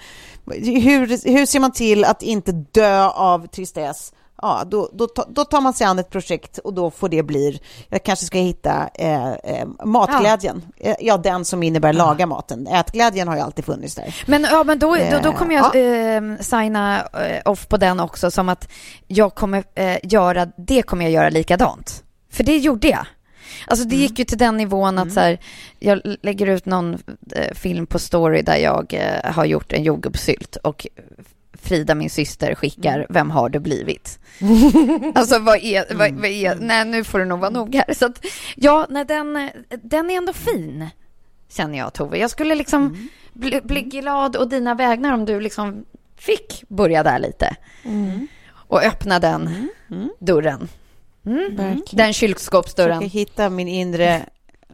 Hur, 0.46 1.30
hur 1.30 1.46
ser 1.46 1.60
man 1.60 1.72
till 1.72 2.04
att 2.04 2.22
inte 2.22 2.52
dö 2.52 3.08
av 3.08 3.46
tristess? 3.46 4.12
Ja, 4.44 4.64
då, 4.66 4.88
då, 4.92 5.08
då 5.28 5.44
tar 5.44 5.60
man 5.60 5.72
sig 5.72 5.86
an 5.86 5.98
ett 5.98 6.10
projekt 6.10 6.58
och 6.58 6.74
då 6.74 6.90
får 6.90 7.08
det 7.08 7.22
bli, 7.22 7.60
jag 7.88 8.02
kanske 8.02 8.26
ska 8.26 8.38
hitta 8.38 8.88
eh, 8.94 9.32
eh, 9.32 9.66
matglädjen. 9.84 10.62
Ja. 10.76 10.96
ja, 11.00 11.16
den 11.16 11.44
som 11.44 11.62
innebär 11.62 11.92
laga 11.92 12.26
maten. 12.26 12.66
Ätglädjen 12.66 13.28
har 13.28 13.36
ju 13.36 13.42
alltid 13.42 13.64
funnits 13.64 13.94
där. 13.94 14.16
Men, 14.26 14.42
ja, 14.50 14.64
men 14.64 14.78
då, 14.78 14.96
då, 14.96 15.18
då 15.22 15.28
Eh, 15.28 15.34
kommer 15.34 15.54
jag 15.54 15.64
eh, 15.76 16.38
signa 16.40 17.00
eh, 17.00 17.40
off 17.44 17.68
på 17.68 17.76
den 17.76 18.00
också 18.00 18.30
som 18.30 18.48
att 18.48 18.68
jag 19.06 19.34
kommer 19.34 19.64
eh, 19.74 19.98
göra, 20.02 20.46
det 20.56 20.82
kommer 20.82 21.04
jag 21.04 21.12
göra 21.12 21.28
likadant. 21.28 22.02
För 22.30 22.44
det 22.44 22.56
gjorde 22.56 22.88
jag. 22.88 23.06
Alltså 23.66 23.86
det 23.86 23.96
gick 23.96 24.18
ju 24.18 24.24
till 24.24 24.38
den 24.38 24.56
nivån 24.56 24.98
att 24.98 25.12
så 25.12 25.20
här, 25.20 25.38
jag 25.78 26.00
lägger 26.22 26.46
ut 26.46 26.66
någon 26.66 26.98
eh, 27.32 27.54
film 27.54 27.86
på 27.86 27.98
story 27.98 28.42
där 28.42 28.56
jag 28.56 28.94
eh, 28.94 29.32
har 29.32 29.44
gjort 29.44 29.72
en 29.72 29.82
jordgubbssylt 29.82 30.56
och 30.56 30.86
Frida, 31.64 31.94
min 31.94 32.10
syster, 32.10 32.54
skickar 32.54 33.06
Vem 33.08 33.30
har 33.30 33.48
du 33.48 33.58
blivit? 33.58 34.18
alltså 35.14 35.38
vad 35.38 35.56
är, 35.56 35.94
vad, 35.94 36.12
vad 36.12 36.30
är, 36.30 36.54
nej 36.54 36.84
nu 36.84 37.04
får 37.04 37.18
det 37.18 37.24
nog 37.24 37.40
vara 37.40 37.50
nog 37.50 37.74
här. 37.74 37.94
Så 37.94 38.06
att, 38.06 38.24
ja, 38.56 38.86
nej, 38.90 39.04
den, 39.04 39.50
den 39.82 40.10
är 40.10 40.16
ändå 40.16 40.32
fin, 40.32 40.88
känner 41.48 41.78
jag 41.78 41.92
Tove. 41.92 42.18
Jag 42.18 42.30
skulle 42.30 42.54
liksom 42.54 43.08
bli, 43.32 43.60
bli 43.64 43.82
glad 43.82 44.36
och 44.36 44.48
dina 44.48 44.74
vägnar 44.74 45.12
om 45.12 45.24
du 45.24 45.40
liksom 45.40 45.84
fick 46.16 46.64
börja 46.68 47.02
där 47.02 47.18
lite. 47.18 47.56
Och 48.52 48.82
öppna 48.82 49.18
den 49.18 49.68
dörren. 50.18 50.68
Mm. 51.26 51.82
Den 51.90 52.12
kylskåpsdörren. 52.12 52.98
Försöka 52.98 53.18
hitta 53.18 53.50
min 53.50 53.68
inre... 53.68 54.26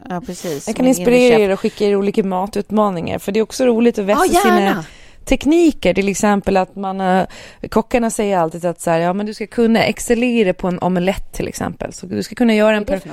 Ja, 0.09 0.21
precis. 0.25 0.67
Jag 0.67 0.75
kan 0.75 0.87
inspirera 0.87 1.39
er 1.39 1.49
och 1.49 1.59
skicka 1.59 1.85
er 1.85 1.95
olika 1.95 2.23
matutmaningar 2.23 3.19
för 3.19 3.31
det 3.31 3.39
är 3.39 3.43
också 3.43 3.65
roligt 3.65 3.99
att 3.99 4.05
vässa 4.05 4.25
Ja, 4.25 4.41
sina 4.41 4.61
gärna. 4.61 4.85
Tekniker. 5.31 5.93
Till 5.93 6.09
exempel 6.09 6.57
att 6.57 6.75
man, 6.75 7.01
eh, 7.01 7.25
kockarna 7.69 8.09
säger 8.09 8.37
alltid 8.37 8.65
att 8.65 8.81
så 8.81 8.91
här, 8.91 8.99
ja 8.99 9.13
men 9.13 9.25
du 9.25 9.33
ska 9.33 9.47
kunna 9.47 9.83
excellera 9.85 10.53
på 10.53 10.67
en 10.67 10.79
omelett 10.79 11.33
till 11.33 11.47
exempel. 11.47 11.93
Så 11.93 12.05
du 12.05 12.23
ska 12.23 12.35
kunna 12.35 12.53
göra 12.53 12.75
en, 12.77 12.85
perf- 12.85 13.11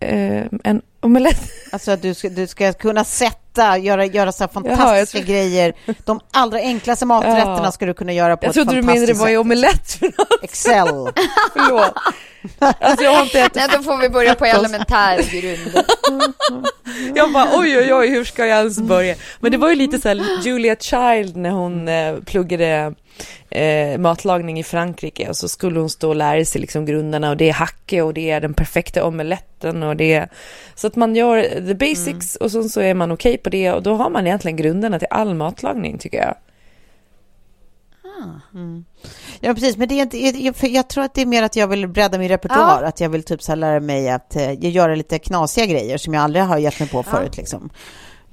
eh, 0.00 0.44
en 0.64 0.82
omelett. 1.00 1.50
Alltså 1.72 1.90
att 1.90 2.02
du 2.02 2.14
ska, 2.14 2.28
du 2.28 2.46
ska 2.46 2.72
kunna 2.72 3.04
sätta, 3.04 3.38
göra, 3.78 4.04
göra 4.04 4.32
så 4.32 4.44
här 4.44 4.50
Jaha, 4.64 4.76
fantastiska 4.76 5.18
jag 5.18 5.26
grejer. 5.26 5.74
De 6.04 6.20
allra 6.32 6.58
enklaste 6.58 7.06
maträtterna 7.06 7.60
Ja. 7.64 7.72
ska 7.72 7.86
du 7.86 7.94
kunna 7.94 8.12
göra 8.12 8.36
på 8.36 8.44
Jag 8.44 8.48
ett 8.50 8.54
trodde 8.54 8.70
du 8.70 8.82
menade 8.82 8.94
fantastiskt 9.06 9.20
vad 9.20 9.28
är 9.30 9.32
sätt. 9.34 9.40
omelett 9.40 9.92
för 9.92 10.06
något. 10.06 10.42
Excel. 10.44 10.86
Förlåt. 11.52 11.92
Alltså 12.80 13.04
jag 13.04 13.14
har 13.14 13.22
inte 13.22 13.40
ätit 13.40 13.54
Nej, 13.54 13.68
då 13.76 13.82
får 13.82 13.96
vi 13.96 14.08
börja 14.08 14.34
på 14.34 14.44
elementär 14.44 15.22
grund. 15.40 15.84
Jag 17.14 17.32
bara 17.32 17.48
oj 17.58 17.78
oj 17.78 17.94
oj 17.94 18.08
hur 18.08 18.24
ska 18.24 18.46
jag 18.46 18.58
ens 18.58 18.78
börja? 18.80 19.14
Men 19.40 19.52
det 19.52 19.58
var 19.58 19.68
ju 19.68 19.74
lite 19.74 20.00
så 20.00 20.08
här 20.08 20.22
Julia 20.44 20.76
Child 20.76 21.36
när 21.36 21.50
hon 21.50 21.88
eh, 21.88 22.14
pluggade 22.26 22.94
eh, 23.50 23.98
matlagning 23.98 24.58
i 24.58 24.62
Frankrike 24.62 25.28
och 25.28 25.36
så 25.36 25.48
skulle 25.48 25.80
hon 25.80 25.90
stå 25.90 26.08
och 26.08 26.16
lära 26.16 26.44
sig 26.44 26.60
liksom 26.60 26.84
grunderna 26.84 27.30
och 27.30 27.36
det 27.36 27.48
är 27.48 27.52
hacke 27.52 28.02
och 28.02 28.14
det 28.14 28.30
är 28.30 28.40
den 28.40 28.54
perfekta 28.54 29.04
omeletten 29.04 29.82
och 29.82 29.96
det 29.96 30.12
är 30.12 30.28
så 30.74 30.86
att 30.86 30.96
man 30.96 31.16
gör 31.16 31.42
the 31.42 31.74
basics 31.74 32.36
och 32.36 32.50
sen 32.50 32.68
så 32.68 32.80
är 32.80 32.94
man 32.94 33.12
okej 33.12 33.38
på 33.38 33.50
det 33.50 33.72
och 33.72 33.82
då 33.82 33.94
har 33.94 34.10
man 34.10 34.26
egentligen 34.26 34.56
grunderna 34.56 34.98
till 34.98 35.08
all 35.10 35.34
matlagning 35.34 35.98
tycker 35.98 36.18
jag. 36.18 36.34
Ja, 39.40 39.54
precis. 39.54 39.76
Men 39.76 39.88
det 39.88 39.94
är 39.94 40.02
inte, 40.02 40.58
för 40.58 40.66
jag 40.66 40.88
tror 40.88 41.04
att 41.04 41.14
det 41.14 41.22
är 41.22 41.26
mer 41.26 41.42
att 41.42 41.56
jag 41.56 41.66
vill 41.68 41.88
bredda 41.88 42.18
min 42.18 42.28
repertoar. 42.28 42.82
Att 42.82 43.00
jag 43.00 43.08
vill 43.08 43.22
typ 43.22 43.42
så 43.42 43.54
lära 43.54 43.80
mig 43.80 44.10
att 44.10 44.36
eh, 44.36 44.70
göra 44.70 44.94
lite 44.94 45.18
knasiga 45.18 45.66
grejer 45.66 45.98
som 45.98 46.14
jag 46.14 46.22
aldrig 46.22 46.44
har 46.44 46.58
gett 46.58 46.80
mig 46.80 46.88
på 46.88 47.02
förut. 47.02 47.36
Liksom. 47.36 47.70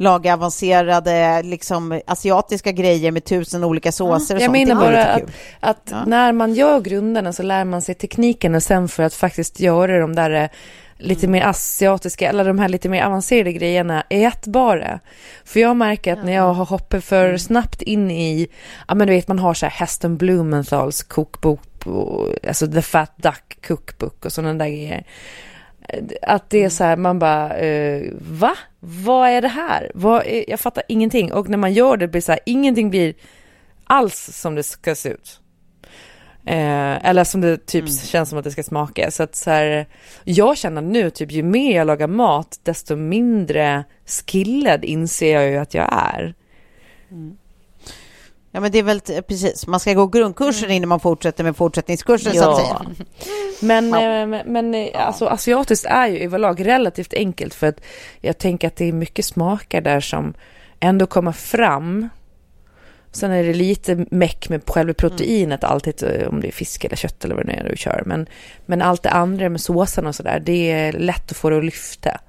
Laga 0.02 0.34
avancerade 0.34 1.44
liksom, 1.44 2.02
asiatiska 2.08 2.72
grejer 2.72 3.12
med 3.12 3.24
tusen 3.24 3.64
olika 3.64 3.92
såser 3.92 4.36
och 4.36 4.42
Jag 4.42 4.46
sånt. 4.46 4.68
menar 4.68 4.82
bara 4.82 5.06
att, 5.06 5.24
att 5.60 6.08
när 6.08 6.32
man 6.34 6.54
gör 6.54 6.80
grunderna 6.82 7.34
så 7.34 7.44
lär 7.44 7.66
man 7.66 7.82
sig 7.82 7.96
tekniken 7.96 8.56
och 8.56 8.64
sen 8.64 8.88
för 8.88 9.04
att 9.04 9.14
faktiskt 9.14 9.60
göra 9.60 10.00
de 10.00 10.16
där 10.16 10.32
eh, 10.32 10.50
lite 10.98 11.28
mer 11.28 11.42
asiatiska, 11.42 12.30
eller 12.30 12.46
de 12.46 12.60
här 12.60 12.70
lite 12.70 12.90
mer 12.90 13.04
avancerade 13.04 13.54
grejerna 13.54 14.04
ätbara. 14.10 15.00
För 15.46 15.60
jag 15.60 15.78
märker 15.78 16.14
att 16.14 16.26
när 16.26 16.34
jag 16.34 16.54
har 16.54 16.66
hoppat 16.66 17.04
för 17.04 17.38
snabbt 17.38 17.82
in 17.82 18.12
i, 18.12 18.48
ja 18.88 18.96
men 18.96 19.08
du 19.08 19.14
vet 19.14 19.28
man 19.28 19.40
har 19.40 19.54
så 19.54 19.66
här 19.66 19.74
Heston 19.74 20.18
Blumenthals 20.18 21.04
kokbok, 21.04 21.62
alltså 22.48 22.68
The 22.68 22.82
Fat 22.82 23.14
Duck 23.18 23.68
Cookbook 23.68 24.26
och 24.26 24.32
sådana 24.32 24.54
där 24.54 24.68
grejer. 24.70 25.06
Att 26.22 26.50
det 26.50 26.64
är 26.64 26.70
så 26.70 26.84
här, 26.84 26.96
man 26.98 27.20
bara, 27.20 27.58
eh, 27.58 28.12
va? 28.20 28.56
Vad 28.80 29.30
är 29.30 29.42
det 29.42 29.48
här? 29.48 29.92
Vad 29.94 30.26
är, 30.26 30.50
jag 30.50 30.60
fattar 30.60 30.84
ingenting. 30.88 31.34
Och 31.34 31.50
när 31.50 31.58
man 31.58 31.74
gör 31.74 31.98
det 31.98 32.08
blir 32.08 32.22
så 32.22 32.32
här, 32.32 32.40
ingenting 32.46 32.90
blir 32.90 33.14
alls 33.84 34.30
som 34.34 34.56
det 34.56 34.64
ska 34.64 34.96
se 34.96 35.10
ut. 35.10 35.40
Eh, 36.46 37.06
eller 37.06 37.24
som 37.24 37.42
det 37.42 37.66
typ 37.66 37.92
känns 37.92 38.30
som 38.30 38.38
att 38.38 38.44
det 38.44 38.52
ska 38.52 38.64
smaka. 38.64 39.12
Så 39.12 39.24
att 39.24 39.36
så 39.36 39.50
här, 39.50 39.86
jag 40.24 40.58
känner 40.58 40.82
nu, 40.82 41.10
typ 41.10 41.32
ju 41.32 41.44
mer 41.44 41.76
jag 41.76 41.88
lagar 41.88 42.08
mat, 42.08 42.60
desto 42.64 42.96
mindre 42.96 43.84
skillad 44.28 44.86
inser 44.86 45.34
jag 45.34 45.50
ju 45.50 45.58
att 45.58 45.74
jag 45.74 45.90
är. 45.94 46.34
Ja, 48.52 48.60
men 48.60 48.72
det 48.72 48.80
är 48.80 48.84
väl 48.84 49.02
precis. 49.28 49.68
Man 49.68 49.80
ska 49.80 49.94
gå 49.94 50.08
grundkursen 50.08 50.72
innan 50.72 50.90
man 50.90 51.00
fortsätter 51.00 51.44
med 51.44 51.58
fortsättningskursen 51.58 52.34
så 52.34 52.50
att 52.50 52.58
säga. 52.58 52.82
Men, 53.64 53.94
eh, 53.94 54.28
men, 54.28 54.54
men 54.54 54.76
eh, 54.76 55.08
alltså, 55.08 55.26
asiatiskt 55.26 55.86
är 55.86 56.08
ju 56.08 56.20
överlag 56.20 56.66
relativt 56.66 57.14
enkelt 57.14 57.54
för 57.54 57.68
att 57.68 57.82
jag 58.22 58.38
tänker 58.38 58.68
att 58.68 58.76
det 58.76 58.86
är 58.86 58.94
mycket 58.94 59.26
smaker 59.26 59.82
där 59.82 60.00
som 60.00 60.34
ändå 60.80 61.06
kommer 61.06 61.32
fram. 61.32 62.10
Sen 63.12 63.32
är 63.32 63.44
det 63.44 63.54
lite 63.54 64.06
meck 64.12 64.50
med 64.50 64.62
själva 64.70 64.94
proteinet 64.94 65.64
alltid, 65.64 66.04
eh, 66.04 66.28
om 66.28 66.42
det 66.42 66.48
är 66.48 66.52
fisk 66.52 66.86
eller 66.86 66.96
kött 66.96 67.26
eller 67.26 67.36
vad 67.36 67.46
det 67.46 67.54
nu 67.54 67.60
är 67.60 67.70
du 67.70 67.78
kör. 67.78 68.04
Men, 68.06 68.28
men 68.66 68.82
allt 68.82 69.04
det 69.04 69.10
andra 69.10 69.50
med 69.50 69.62
såserna 69.62 70.10
och 70.10 70.16
sådär, 70.16 70.40
det 70.46 70.72
är 70.72 70.94
lätt 70.94 71.32
att 71.32 71.38
få 71.38 71.50
det 71.50 71.58
att 71.58 71.66
lyfta. 71.66 72.20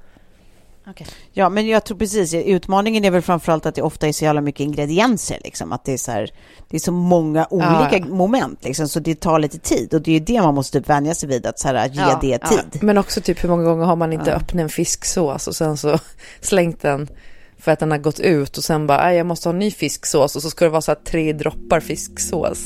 Ja, 1.32 1.48
men 1.48 1.66
jag 1.66 1.84
tror 1.84 1.98
precis. 1.98 2.34
Utmaningen 2.34 3.04
är 3.04 3.10
väl 3.10 3.22
framförallt 3.22 3.66
att 3.66 3.74
det 3.74 3.82
ofta 3.82 4.08
är 4.08 4.12
så 4.12 4.24
jävla 4.24 4.40
mycket 4.40 4.60
ingredienser. 4.60 5.38
Liksom. 5.44 5.72
Att 5.72 5.84
det 5.84 5.92
är, 5.92 5.96
så 5.98 6.10
här, 6.12 6.30
det 6.70 6.76
är 6.76 6.80
så 6.80 6.92
många 6.92 7.46
olika 7.50 7.88
Ja, 7.92 7.98
ja. 7.98 8.14
moment, 8.14 8.64
liksom, 8.64 8.88
så 8.88 9.00
det 9.00 9.20
tar 9.20 9.38
lite 9.38 9.58
tid. 9.58 9.94
Och 9.94 10.02
det 10.02 10.10
är 10.10 10.12
ju 10.12 10.20
det 10.24 10.42
man 10.42 10.54
måste 10.54 10.78
typ 10.80 10.88
vänja 10.88 11.14
sig 11.14 11.28
vid, 11.28 11.46
att 11.46 11.58
så 11.58 11.68
här, 11.68 11.88
ge 11.88 12.00
Ja, 12.00 12.18
det 12.20 12.38
ja. 12.42 12.48
tid. 12.48 12.82
Men 12.82 12.98
också 12.98 13.20
typ 13.20 13.44
hur 13.44 13.48
många 13.48 13.64
gånger 13.64 13.84
har 13.84 13.96
man 13.96 14.12
inte 14.12 14.32
öppnat 14.34 14.62
en 14.62 14.68
fisksås 14.68 15.46
och 15.48 15.56
sen 15.56 15.76
så 15.76 15.98
slängt 16.40 16.82
den 16.82 17.08
för 17.58 17.72
att 17.72 17.78
den 17.78 17.90
har 17.90 17.98
gått 17.98 18.20
ut 18.20 18.58
och 18.58 18.64
sen 18.64 18.86
bara, 18.86 19.00
"Aj, 19.00 19.16
jag 19.16 19.26
måste 19.26 19.48
ha 19.48 19.52
en 19.52 19.58
ny 19.58 19.70
fisksås 19.70 20.36
och 20.36 20.42
så 20.42 20.50
ska 20.50 20.64
det 20.64 20.70
vara 20.70 20.80
så 20.82 20.90
här 20.90 20.98
tre 21.04 21.32
droppar 21.32 21.80
fisksås. 21.80 22.58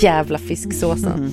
Jävla 0.00 0.38
fisksåsen. 0.38 1.32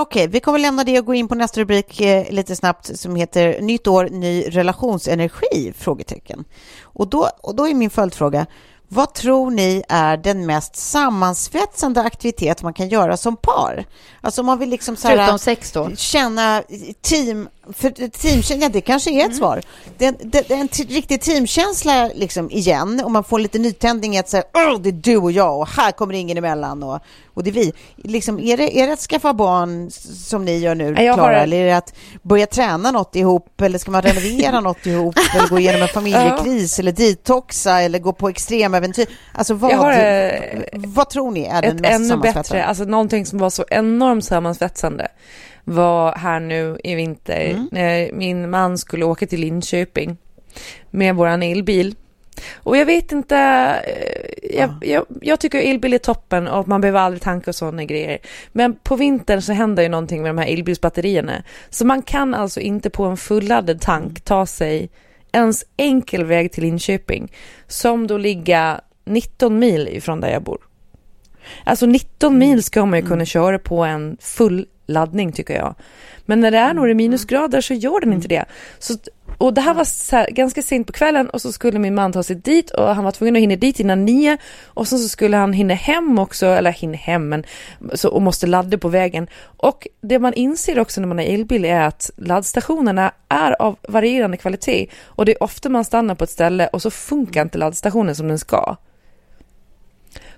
Okej, 0.00 0.26
vi 0.26 0.40
kommer 0.40 0.58
lämna 0.58 0.84
det 0.84 0.98
och 0.98 1.06
gå 1.06 1.14
in 1.14 1.28
på 1.28 1.34
nästa 1.34 1.60
rubrik 1.60 2.00
eh, 2.00 2.30
lite 2.32 2.56
snabbt 2.56 2.98
som 2.98 3.16
heter 3.16 3.60
Nytt 3.60 3.86
år, 3.86 4.08
ny 4.10 4.44
relationsenergi? 4.48 5.72
Frågetecken. 5.78 6.44
Och 6.82 7.08
då, 7.08 7.28
och 7.42 7.54
då 7.54 7.68
är 7.68 7.74
min 7.74 7.90
följdfråga, 7.90 8.46
vad 8.88 9.14
tror 9.14 9.50
ni 9.50 9.82
är 9.88 10.16
den 10.16 10.46
mest 10.46 10.76
sammansvetsande 10.76 12.00
aktivitet 12.00 12.62
man 12.62 12.74
kan 12.74 12.88
göra 12.88 13.16
som 13.16 13.36
par? 13.36 13.84
Alltså 14.20 14.40
om 14.42 14.46
man 14.46 14.58
vill 14.58 14.68
liksom 14.68 14.96
så 14.96 15.08
här, 15.08 15.16
Förutom 15.16 15.38
sex 15.38 15.72
då? 15.72 15.90
känna 15.96 16.62
team, 17.02 17.48
för 17.72 17.90
teamkänsla, 18.08 18.68
det 18.68 18.80
kanske 18.80 19.10
är 19.10 19.26
ett 19.26 19.36
svar. 19.36 19.62
Det, 19.98 20.06
är- 20.06 20.14
det, 20.20 20.48
det 20.48 20.54
är 20.54 20.58
en 20.60 20.68
riktig 20.88 21.20
teamkänsla 21.20 22.10
liksom 22.14 22.50
igen 22.50 23.00
och 23.04 23.10
man 23.10 23.24
får 23.24 23.38
lite 23.38 23.58
nytändning 23.58 24.14
i 24.16 24.18
att 24.18 24.28
säga 24.28 24.42
"Åh, 24.54 24.80
det 24.80 24.88
är 24.88 24.92
du 24.92 25.16
och 25.16 25.32
jag 25.32 25.58
och 25.58 25.68
här 25.68 25.92
kommer 25.92 26.14
ingen 26.14 26.38
emellan 26.38 26.82
och, 26.82 27.00
och 27.34 27.44
det 27.44 27.50
är 27.50 27.54
vi. 27.54 27.72
Liksom, 27.96 28.38
är, 28.40 28.56
det, 28.56 28.78
är 28.80 28.86
det 28.86 28.92
att 28.92 29.00
skaffa 29.00 29.34
barn 29.34 29.90
som 30.28 30.44
ni 30.44 30.58
gör 30.58 30.74
nu, 30.74 30.84
jag 30.84 31.14
Klara, 31.14 31.42
eller 31.42 31.56
är 31.56 31.66
det 31.66 31.76
att 31.76 31.94
börja 32.22 32.46
träna 32.46 32.90
något 32.90 33.16
ihop 33.16 33.60
eller 33.60 33.78
ska 33.78 33.90
man 33.90 34.02
renovera 34.02 34.60
något 34.70 34.86
ihop 34.86 35.14
eller 35.36 35.48
gå 35.48 35.58
igenom 35.58 35.82
en 35.82 35.88
familjekris 35.88 36.78
eller 36.78 36.92
detoxa 36.92 37.80
eller 37.80 37.98
gå 37.98 38.12
på 38.12 38.28
extremäventyr? 38.28 39.06
Alltså 39.34 39.54
vad, 39.54 39.72
har, 39.72 39.92
eh, 39.92 40.30
vad 40.74 41.10
tror 41.10 41.30
ni 41.30 41.44
är 41.44 41.62
den 41.62 41.76
mest 41.76 41.94
ännu 41.94 42.16
bättre, 42.16 42.64
alltså 42.64 42.84
någonting 42.84 43.26
som 43.26 43.38
var 43.38 43.50
så 43.50 43.64
enormt 43.70 44.24
sammansvetsande 44.24 45.08
var 45.74 46.12
här 46.14 46.40
nu 46.40 46.78
i 46.84 46.94
vinter 46.94 47.50
Mm. 47.50 47.68
när 47.72 48.12
min 48.12 48.50
man 48.50 48.78
skulle 48.78 49.04
åka 49.04 49.26
till 49.26 49.40
Linköping 49.40 50.16
med 50.90 51.14
våran 51.14 51.42
elbil. 51.42 51.94
Och 52.54 52.76
jag 52.76 52.86
vet 52.86 53.12
inte, 53.12 53.36
eh, 53.86 54.56
jag, 54.58 54.70
jag, 54.82 55.06
jag 55.22 55.40
tycker 55.40 55.58
elbil 55.58 55.94
är 55.94 55.98
toppen 55.98 56.48
och 56.48 56.68
man 56.68 56.80
behöver 56.80 57.00
aldrig 57.00 57.22
tanka 57.22 57.50
och 57.50 57.54
sådana 57.54 57.84
grejer. 57.84 58.18
Men 58.52 58.74
på 58.74 58.96
vintern 58.96 59.42
så 59.42 59.52
händer 59.52 59.82
ju 59.82 59.88
någonting 59.88 60.22
med 60.22 60.28
de 60.30 60.38
här 60.38 60.52
elbilsbatterierna. 60.52 61.42
Så 61.70 61.84
man 61.86 62.02
kan 62.02 62.34
alltså 62.34 62.60
inte 62.60 62.90
på 62.90 63.04
en 63.04 63.16
fulladdad 63.16 63.80
tank 63.80 64.20
ta 64.20 64.46
sig 64.46 64.90
ens 65.32 65.64
enkel 65.76 66.24
väg 66.24 66.52
till 66.52 66.62
Linköping 66.64 67.32
som 67.66 68.06
då 68.06 68.18
ligger 68.18 68.80
19 69.04 69.58
mil 69.58 69.88
ifrån 69.88 70.20
där 70.20 70.28
jag 70.30 70.42
bor. 70.42 70.58
Alltså 71.64 71.86
19 71.86 72.38
mil 72.38 72.62
ska 72.62 72.86
man 72.86 72.98
ju 72.98 73.06
kunna 73.06 73.24
köra 73.24 73.58
på 73.58 73.84
en 73.84 74.16
full 74.20 74.66
laddning 74.90 75.32
tycker 75.32 75.54
jag. 75.54 75.74
Men 76.26 76.40
när 76.40 76.50
det 76.50 76.58
är 76.58 76.74
några 76.74 76.94
minusgrader 76.94 77.60
så 77.60 77.74
gör 77.74 78.00
den 78.00 78.12
inte 78.12 78.28
det. 78.28 78.44
Så 78.78 78.94
och 79.38 79.54
det 79.54 79.60
här 79.60 79.74
var 79.74 80.12
här, 80.12 80.30
ganska 80.30 80.62
sent 80.62 80.86
på 80.86 80.92
kvällen 80.92 81.30
och 81.30 81.40
så 81.40 81.52
skulle 81.52 81.78
min 81.78 81.94
man 81.94 82.12
ta 82.12 82.22
sig 82.22 82.36
dit 82.36 82.70
och 82.70 82.94
han 82.94 83.04
var 83.04 83.12
tvungen 83.12 83.36
att 83.36 83.42
hinna 83.42 83.56
dit 83.56 83.80
innan 83.80 84.04
nio 84.04 84.38
och 84.66 84.88
sen 84.88 84.98
så 84.98 85.08
skulle 85.08 85.36
han 85.36 85.52
hinna 85.52 85.74
hem 85.74 86.18
också, 86.18 86.46
eller 86.46 86.72
hinna 86.72 86.96
hem 86.96 87.28
men 87.28 87.44
så, 87.94 88.08
och 88.08 88.22
måste 88.22 88.46
ladda 88.46 88.78
på 88.78 88.88
vägen. 88.88 89.28
Och 89.42 89.88
det 90.00 90.18
man 90.18 90.34
inser 90.34 90.78
också 90.78 91.00
när 91.00 91.08
man 91.08 91.18
har 91.18 91.24
elbil 91.24 91.64
är 91.64 91.80
att 91.80 92.10
laddstationerna 92.16 93.12
är 93.28 93.62
av 93.62 93.76
varierande 93.88 94.36
kvalitet 94.36 94.86
och 95.04 95.24
det 95.24 95.32
är 95.32 95.42
ofta 95.42 95.68
man 95.68 95.84
stannar 95.84 96.14
på 96.14 96.24
ett 96.24 96.30
ställe 96.30 96.66
och 96.66 96.82
så 96.82 96.90
funkar 96.90 97.42
inte 97.42 97.58
laddstationen 97.58 98.14
som 98.14 98.28
den 98.28 98.38
ska. 98.38 98.76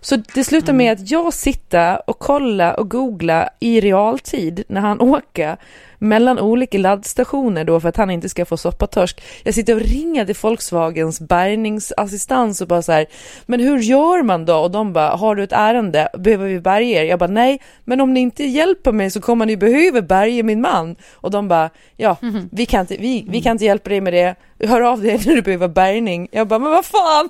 Så 0.05 0.17
det 0.35 0.45
slutar 0.45 0.73
med 0.73 0.93
att 0.93 1.11
jag 1.11 1.35
sitter 1.35 2.11
och 2.11 2.19
kollar 2.19 2.81
och 2.81 2.91
googlar 2.91 3.49
i 3.61 3.81
realtid 3.81 4.65
när 4.69 4.81
han 4.81 5.01
åker 5.01 5.57
mellan 5.99 6.39
olika 6.39 6.79
laddstationer 6.79 7.65
då 7.65 7.81
för 7.81 7.89
att 7.89 7.97
han 7.97 8.11
inte 8.11 8.29
ska 8.29 8.45
få 8.45 8.57
soppatorsk. 8.57 9.23
Jag 9.45 9.55
sitter 9.55 9.75
och 9.75 9.81
ringer 9.81 10.25
till 10.25 10.35
Volkswagens 10.43 11.21
bärgningsassistans 11.21 12.61
och 12.61 12.69
bara 12.69 12.83
så 12.83 12.93
här, 12.93 13.07
men 13.47 13.61
hur 13.61 13.79
gör 13.79 14.23
man 14.23 14.45
då? 14.45 14.57
Och 14.57 14.71
de 14.71 14.93
bara, 14.93 15.09
har 15.11 15.35
du 15.35 15.43
ett 15.45 15.53
ärende? 15.53 16.09
Behöver 16.19 16.47
vi 16.49 16.61
bärga 16.61 17.03
er? 17.03 17.05
Jag 17.05 17.19
bara, 17.19 17.31
nej, 17.31 17.61
men 17.85 18.01
om 18.01 18.15
ni 18.15 18.21
inte 18.21 18.45
hjälper 18.45 18.93
mig 18.93 19.11
så 19.11 19.21
kommer 19.21 19.47
ni 19.47 19.57
behöva 19.57 20.03
bärga 20.03 20.43
min 20.43 20.61
man. 20.61 20.97
Och 21.15 21.31
de 21.31 21.49
bara, 21.49 21.71
ja, 21.97 22.17
Mhm. 22.21 22.49
vi, 22.53 22.67
kan 22.67 22.81
inte, 22.81 22.97
vi, 22.97 23.27
vi 23.29 23.43
kan 23.43 23.53
inte 23.53 23.65
hjälpa 23.65 23.91
dig 23.91 24.01
med 24.01 24.13
det. 24.13 24.35
Hör 24.69 24.81
av 24.81 25.03
dig 25.03 25.21
när 25.27 25.35
du 25.35 25.43
behöver 25.43 25.69
bärgning. 25.69 26.29
Jag 26.33 26.49
bara, 26.49 26.59
men 26.59 26.71
vad 26.71 26.85
fan? 26.85 27.29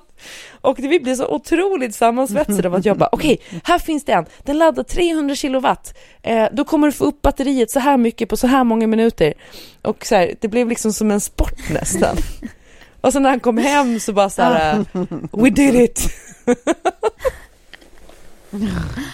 Och 0.61 0.79
vi 0.79 1.01
blev 1.01 1.15
så 1.15 1.27
otroligt 1.27 1.95
sammansvetsade 1.95 2.62
av 2.67 2.75
att 2.75 2.85
jag 2.85 2.99
bara, 2.99 3.09
okej, 3.13 3.41
här 3.65 3.79
finns 3.79 4.05
det 4.05 4.13
en, 4.13 4.27
den 4.43 4.59
laddar 4.59 4.83
300 4.83 5.35
kilowatt, 5.35 5.95
eh, 6.23 6.47
då 6.53 6.65
kommer 6.65 6.87
du 6.87 6.93
få 6.93 7.05
upp 7.05 7.23
batteriet 7.23 7.71
så 7.71 7.79
här 7.81 7.97
mycket 7.97 8.29
på 8.29 8.37
så 8.37 8.47
här 8.47 8.65
många 8.65 8.87
minuter. 8.87 9.35
Och 9.83 10.07
så 10.07 10.15
här, 10.15 10.35
det 10.41 10.49
blev 10.49 10.69
liksom 10.69 10.93
som 10.93 11.11
en 11.11 11.21
sport 11.21 11.71
nästan. 11.71 12.17
Och 13.01 13.13
sen 13.13 13.23
när 13.23 13.31
han 13.31 13.41
kom 13.41 13.59
hem 13.59 14.01
så 14.01 14.13
bara 14.13 14.31
så 14.31 14.43
här, 14.43 14.77
eh, 14.95 15.05
we 15.33 15.51
did 15.51 15.75
it. 15.75 16.09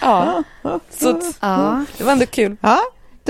ja, 0.02 0.42
så 0.90 1.20
Ja. 1.40 1.84
det 1.98 2.04
var 2.04 2.12
ändå 2.12 2.26
kul. 2.26 2.56
Ja, 2.60 2.80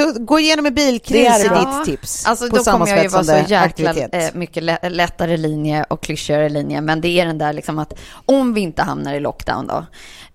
då, 0.02 0.12
gå 0.24 0.38
igenom 0.40 0.66
en 0.66 0.74
bilkris 0.74 1.28
är 1.44 1.58
ditt 1.58 1.84
tips 1.84 2.26
Alltså 2.26 2.50
på 2.50 2.56
då 2.56 2.64
kommer 2.64 2.86
jag 2.88 3.02
ju 3.02 3.08
vara 3.08 3.24
så 3.24 3.32
jäkla 3.32 3.60
aktivitet. 3.60 4.14
eh, 4.14 4.38
mycket 4.38 4.62
lä- 4.62 4.88
lättare 4.88 5.36
linje 5.36 5.84
och 5.90 6.02
klyschigare 6.02 6.48
linje. 6.48 6.80
Men 6.80 7.00
det 7.00 7.08
är 7.20 7.26
den 7.26 7.38
där 7.38 7.52
liksom 7.52 7.78
att 7.78 7.92
om 8.26 8.54
vi 8.54 8.60
inte 8.60 8.82
hamnar 8.82 9.14
i 9.14 9.20
lockdown 9.20 9.66
då 9.66 9.86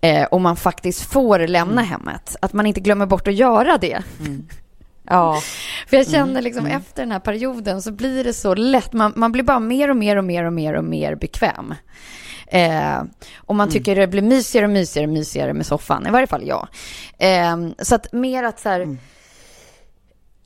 eh, 0.07 0.23
och 0.25 0.41
man 0.41 0.55
faktiskt 0.55 1.01
får 1.01 1.39
lämna 1.39 1.81
hemmet, 1.81 2.35
att 2.41 2.53
man 2.53 2.65
inte 2.65 2.79
glömmer 2.79 3.05
bort 3.05 3.27
att 3.27 3.33
göra 3.35 3.77
det. 3.77 4.03
Ja. 5.09 5.41
För 5.89 5.97
jag 5.97 6.07
känner 6.09 6.41
liksom 6.41 6.65
efter 6.65 7.01
den 7.03 7.11
här 7.11 7.19
perioden 7.19 7.81
så 7.81 7.91
blir 7.91 8.23
det 8.23 8.33
så 8.33 8.55
lätt, 8.55 8.93
man, 8.93 9.13
man 9.15 9.31
blir 9.31 9.43
bara 9.43 9.59
mer 9.59 9.89
och 9.89 9.95
mer 9.97 10.17
och 10.17 10.23
mer 10.23 10.43
och 10.45 10.53
mer 10.53 10.73
och 10.73 10.83
mer 10.83 11.15
bekväm. 11.15 11.73
Eh, 12.47 13.03
och 13.37 13.55
man 13.55 13.69
tycker 13.69 13.95
det 13.95 14.07
blir 14.07 14.21
mysigare 14.21 14.65
och 14.65 14.71
mysigare 14.71 15.07
och 15.07 15.13
mysigare 15.13 15.53
med 15.53 15.65
soffan, 15.65 16.07
i 16.07 16.09
varje 16.11 16.27
fall 16.27 16.47
jag. 16.47 16.67
Eh, 17.17 17.57
så 17.81 17.95
att 17.95 18.13
mer 18.13 18.43
att 18.43 18.59
så 18.59 18.69
här, 18.69 18.97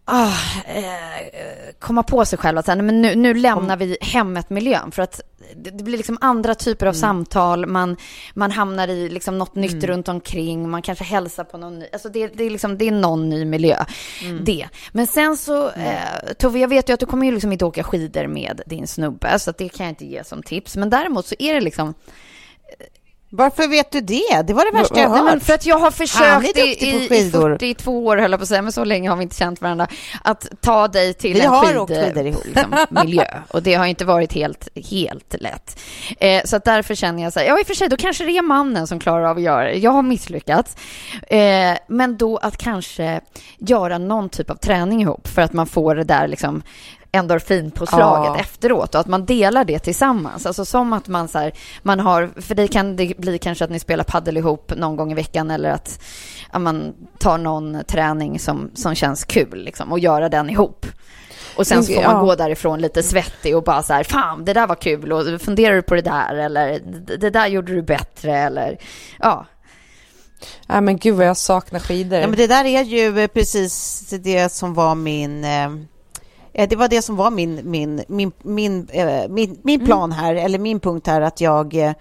ah, 0.08 0.34
eh, 0.66 1.74
komma 1.80 2.03
på 2.03 2.26
sig 2.26 2.39
själv 2.39 2.58
att 2.58 2.68
nej, 2.68 2.82
men 2.82 3.01
nu, 3.01 3.16
nu 3.16 3.34
lämnar 3.34 3.78
vi 3.78 3.97
hemmet-miljön. 4.01 4.91
För 4.91 5.01
att 5.01 5.22
det, 5.55 5.70
det 5.70 5.84
blir 5.84 5.97
liksom 5.97 6.18
andra 6.22 6.55
typer 6.55 6.86
av 6.86 6.93
samtal, 6.93 7.66
man, 7.66 7.97
man 8.34 8.51
hamnar 8.51 8.88
i 8.88 9.10
liksom 9.10 9.38
något 9.38 9.55
nytt 9.55 9.84
runt 9.84 10.08
omkring, 10.08 10.70
man 10.70 10.82
kanske 10.82 11.03
hälsar 11.03 11.43
på 11.43 11.58
någon 11.58 11.80
ny, 11.80 11.86
alltså 11.93 12.10
det, 12.10 12.28
det, 12.28 12.43
är 12.43 12.49
liksom, 12.49 12.78
det 12.78 12.88
är 12.88 12.91
någon 12.91 13.30
ny 13.30 13.45
miljö. 13.45 13.86
Det. 14.41 14.68
Men 14.91 15.08
sen 15.08 15.38
så, 15.38 15.70
eh, 15.70 16.34
Tove, 16.38 16.60
jag 16.60 16.68
vet 16.68 16.89
ju 16.89 16.93
att 16.93 16.99
du 16.99 17.05
kommer 17.05 17.26
ju 17.26 17.32
liksom 17.32 17.51
inte 17.51 17.66
åka 17.66 17.84
skidor 17.84 18.28
med 18.28 18.62
din 18.66 18.88
snubbe, 18.88 19.39
så 19.39 19.51
det 19.58 19.70
kan 19.70 19.86
jag 19.86 19.91
inte 19.91 20.05
ge 20.05 20.24
som 20.24 20.43
tips. 20.43 20.76
Men 20.76 20.89
däremot 20.89 21.26
så 21.26 21.36
är 21.39 21.53
det 21.53 21.62
liksom, 21.62 21.93
Varför 23.30 23.67
vet 23.67 23.91
du 23.91 24.01
det? 24.01 24.41
Det 24.47 24.53
var 24.53 24.71
det 24.71 24.78
värsta 24.78 24.99
jag 24.99 25.09
hört. 25.09 25.43
för 25.43 25.53
att 25.53 25.65
jag 25.65 25.80
har 25.80 25.91
försökt 25.91 26.57
i, 26.57 26.61
i, 26.61 27.05
i 27.05 27.09
skidor. 27.09 27.49
42 27.49 28.05
år, 28.05 28.17
höll 28.17 28.32
jag 28.32 28.39
på 28.39 28.43
att 28.43 28.49
säga, 28.49 28.61
men 28.61 28.71
så 28.71 28.84
länge 28.84 29.09
har 29.09 29.17
vi 29.17 29.23
inte 29.23 29.36
känt 29.36 29.61
varandra, 29.61 29.88
att 30.23 30.47
ta 30.61 30.88
dig 30.88 31.13
till 31.13 31.34
Vi 31.34 31.41
en 31.41 31.49
har 31.49 31.65
skid, 31.65 31.78
åkt 31.78 31.91
skidor 31.91 32.25
ihop. 32.25 32.45
liksom, 32.45 32.86
miljö. 32.89 33.25
Och 33.47 33.63
det 33.63 33.73
har 33.73 33.86
inte 33.86 34.05
varit 34.05 34.34
helt, 34.34 34.67
helt 34.89 35.36
lätt. 35.39 35.80
Eh, 36.19 36.41
så 36.45 36.55
att 36.55 36.63
därför 36.63 36.95
känner 36.95 37.23
jag 37.23 37.34
så 37.34 37.39
här, 37.39 37.47
ja 37.47 37.59
i 37.59 37.63
och 37.63 37.67
för 37.67 37.73
sig, 37.73 37.89
då 37.89 37.97
kanske 37.97 38.25
det 38.25 38.38
är 38.38 38.41
mannen 38.41 38.88
som 38.88 38.99
klarar 38.99 39.23
av 39.23 39.38
att 39.38 39.43
göra 39.43 39.63
det. 39.63 39.78
Jag 39.78 39.91
har 39.91 40.01
misslyckats. 40.01 40.75
Eh, 41.28 41.78
men 41.88 42.17
då 42.17 42.38
att 42.38 42.57
kanske 42.57 43.21
göra 43.57 43.97
någon 43.97 44.30
typ 44.30 44.49
av 44.49 44.55
träning 44.55 45.01
ihop 45.01 45.28
för 45.28 45.41
att 45.41 45.53
man 45.53 45.67
får 45.67 45.95
det 45.95 46.03
där 46.03 46.28
liksom 46.28 46.61
endorfinpåslaget 47.18 48.32
Ja. 48.36 48.39
efteråt 48.39 48.95
och 48.95 49.01
att 49.01 49.07
man 49.07 49.26
delar 49.26 49.63
det 49.65 49.80
tillsammans. 49.80 50.45
Alltså 50.45 50.65
som 50.65 50.93
att 50.93 51.07
man 51.07 51.28
så 51.28 51.39
här, 51.39 51.51
man 51.82 51.99
har, 51.99 52.30
för 52.41 52.55
dig 52.55 52.68
kan 52.68 52.95
det 52.95 53.13
bli 53.18 53.38
kanske 53.39 53.63
att 53.65 53.70
ni 53.72 53.80
spelar 53.80 54.03
paddel 54.03 54.38
ihop 54.38 54.74
någon 54.78 54.95
gång 54.95 55.11
i 55.11 55.15
veckan 55.15 55.51
eller 55.51 55.70
att 55.72 55.99
ja, 56.53 56.59
man 56.59 56.93
tar 57.20 57.38
någon 57.38 57.78
träning 57.88 58.39
som, 58.39 58.72
som 58.76 58.95
känns 58.95 59.24
kul 59.24 59.63
liksom 59.63 59.91
och 59.91 59.99
göra 59.99 60.30
den 60.30 60.49
ihop. 60.49 60.86
Och 61.57 61.68
sen 61.68 61.84
så 61.84 61.93
får 61.93 62.01
man 62.03 62.11
Ja. 62.15 62.22
gå 62.22 62.36
därifrån 62.36 62.82
lite 62.82 63.03
svettig 63.03 63.57
och 63.57 63.63
bara 63.63 63.84
så 63.84 63.93
här, 63.93 64.03
fan 64.03 64.45
det 64.45 64.53
där 64.53 64.68
var 64.68 64.76
kul 64.76 65.11
och 65.11 65.41
funderar 65.41 65.76
du 65.76 65.82
på 65.82 65.95
det 65.95 66.01
där 66.01 66.36
eller 66.36 66.80
det- 67.05 67.18
det 67.18 67.30
där 67.30 67.47
gjorde 67.47 67.74
du 67.74 67.82
bättre 67.82 68.38
eller 68.38 68.78
ja. 69.20 69.45
Nej 70.68 70.82
men 70.82 70.97
gud 70.97 71.15
vad 71.15 71.26
jag 71.28 71.38
saknar 71.38 71.80
skidor. 71.80 72.20
Ja, 72.20 72.28
men 72.28 72.38
det 72.38 72.47
där 72.47 72.65
är 72.65 72.82
ju 72.84 73.20
eh, 73.20 73.28
precis 73.28 73.99
det 74.09 74.49
som 74.51 74.74
var 74.74 74.95
min... 74.95 75.45
Eh, 76.58 76.70
det 76.70 76.76
var 76.76 76.88
det 76.88 77.01
som 77.01 77.16
var 77.16 77.32
min, 77.32 77.60
min, 77.64 78.03
min, 78.08 78.32
min, 78.43 78.88
eh, 78.91 79.30
min, 79.30 79.60
min 79.64 79.86
plan 79.86 80.12
här, 80.12 80.36
eller 80.36 80.60
min 80.60 80.80
punkt 80.80 81.08
här, 81.08 81.22
att 81.22 81.41
jag... 81.41 81.76
Eh, 81.76 81.91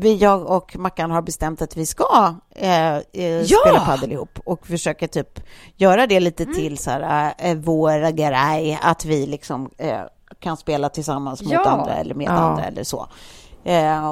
vi, 0.00 0.16
jag 0.16 0.46
och 0.46 0.76
Mackan 0.76 1.10
har 1.10 1.22
bestämt 1.22 1.62
att 1.62 1.76
vi 1.76 1.86
ska 1.86 2.34
eh, 2.56 2.96
eh, 2.96 3.44
spela 3.44 3.80
padel 3.86 4.12
ihop 4.12 4.38
och 4.44 4.66
försöka 4.66 5.08
typ 5.08 5.40
göra 5.76 6.06
det 6.06 6.20
lite 6.20 6.44
till 6.44 6.78
så 6.78 6.90
här, 6.90 7.34
eh, 7.38 7.56
vår 7.56 8.10
grej, 8.10 8.78
att 8.82 9.04
vi 9.04 9.26
liksom 9.26 9.70
kan 10.40 10.56
spela 10.56 10.88
tillsammans 10.88 11.42
mot 11.42 11.52
Ja. 11.52 11.64
andra 11.64 11.94
eller 11.94 12.14
med 12.14 12.26
Ja. 12.26 12.30
andra 12.32 12.64
eller 12.64 12.84
så. 12.84 13.08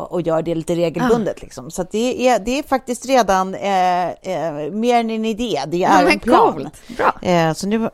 Och 0.08 0.22
gör 0.22 0.42
det 0.42 0.54
lite 0.54 0.74
regelbundet 0.74 1.42
liksom. 1.42 1.70
Så 1.70 1.82
det, 1.90 2.28
är, 2.28 2.38
det 2.38 2.58
är 2.58 2.62
faktiskt 2.62 3.06
redan 3.06 3.50
mer 4.80 5.00
än 5.00 5.10
en 5.10 5.24
idé, 5.24 5.62
det 5.66 5.84
är 5.84 6.06
en 6.06 6.18
plan. 6.18 6.68
Bra. 6.96 7.54
Så 7.54 7.66
nu, 7.66 7.90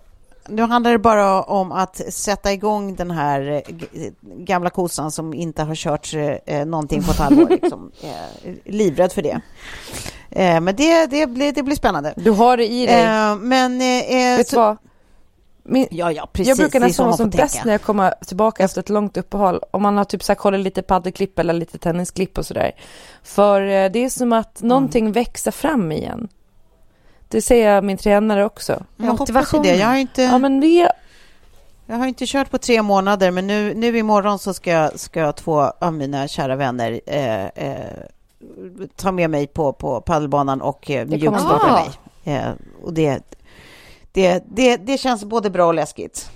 nu 0.48 0.62
handlar 0.62 0.90
det 0.92 0.98
bara 0.98 1.42
om 1.42 1.72
att 1.72 2.00
sätta 2.08 2.52
igång 2.52 2.94
den 2.94 3.10
här 3.10 3.62
eh, 3.92 4.10
gamla 4.20 4.70
kossan 4.70 5.10
som 5.10 5.34
inte 5.34 5.62
har 5.62 5.74
kört 5.74 6.14
eh, 6.46 6.66
någonting 6.66 7.02
på 7.02 7.10
ett 7.10 7.18
halvår. 7.18 7.48
Liksom. 7.62 7.92
Eh, 8.02 8.52
livrädd 8.64 9.12
för 9.12 9.22
det. 9.22 9.40
Eh, 10.30 10.60
men 10.60 10.76
det, 10.76 11.06
det, 11.06 11.26
blir, 11.26 11.52
det 11.52 11.62
blir 11.62 11.76
spännande. 11.76 12.14
Du 12.16 12.30
har 12.30 12.56
det 12.56 12.66
i 12.66 12.86
dig. 12.86 13.04
Eh, 13.04 13.36
men... 13.36 13.80
Eh, 13.80 14.36
Vet 14.36 14.50
du 14.50 14.56
vad? 14.56 14.76
Min, 15.64 15.86
ja, 15.90 16.12
ja, 16.12 16.28
precis. 16.32 16.48
jag 16.48 16.58
brukar 16.58 16.80
nästan 16.80 17.06
vara 17.06 17.16
som 17.16 17.30
bäst 17.30 17.64
när 17.64 17.72
jag 17.72 17.82
kommer 17.82 18.14
tillbaka 18.26 18.64
efter 18.64 18.80
ett 18.80 18.88
långt 18.88 19.16
uppehåll. 19.16 19.60
Om 19.70 19.82
man 19.82 19.96
har 19.96 20.04
typ 20.04 20.22
så 20.22 20.32
här 20.32 20.34
kollat 20.36 20.60
lite 20.60 20.82
paddelklipp 20.82 21.38
eller 21.38 21.52
lite 21.52 21.78
tennisklipp 21.78 22.38
och 22.38 22.46
sådär. 22.46 22.72
För 23.22 23.60
eh, 23.60 23.90
det 23.90 24.04
är 24.04 24.08
som 24.08 24.32
att 24.32 24.62
någonting 24.62 25.12
växer 25.12 25.50
fram 25.50 25.92
igen. 25.92 26.28
Det 27.32 27.42
säger 27.42 27.82
min 27.82 27.96
tränare 27.96 28.44
också. 28.44 28.72
Jag 28.72 29.04
hoppas 29.06 29.28
ju 29.28 29.32
Motivation. 29.32 29.62
det. 29.62 29.76
Jag 29.76 29.86
har 29.86 29.96
inte... 29.96 30.22
Ja 30.22 30.38
men 30.38 30.60
det, 30.60 30.92
Jag 31.86 31.96
har 31.96 32.06
inte 32.06 32.26
kört 32.26 32.50
på 32.50 32.58
tre 32.58 32.82
månader, 32.82 33.30
men 33.30 33.46
nu, 33.46 33.74
nu 33.74 33.98
imorgon 33.98 34.38
så 34.38 34.54
ska, 34.54 34.70
jag- 34.70 34.98
ska 35.00 35.20
jag 35.20 35.36
två 35.36 35.60
av 35.60 35.94
mina 35.94 36.28
kära 36.28 36.56
vänner 36.56 37.00
eh, 37.06 37.44
eh, 37.46 37.76
ta 38.96 39.12
med 39.12 39.30
mig 39.30 39.46
på, 39.46 39.72
på 39.72 40.00
paddelbanan 40.00 40.60
och 40.62 40.90
eh, 40.90 41.06
mjukstarta 41.06 41.72
mig. 41.72 41.90
Eh, 42.36 42.50
och 42.84 42.92
det, 42.92 43.20
det, 44.12 44.44
det, 44.46 44.76
det 44.76 44.98
känns 44.98 45.24
både 45.24 45.50
bra 45.50 45.66
och 45.66 45.74
läskigt. 45.74 46.30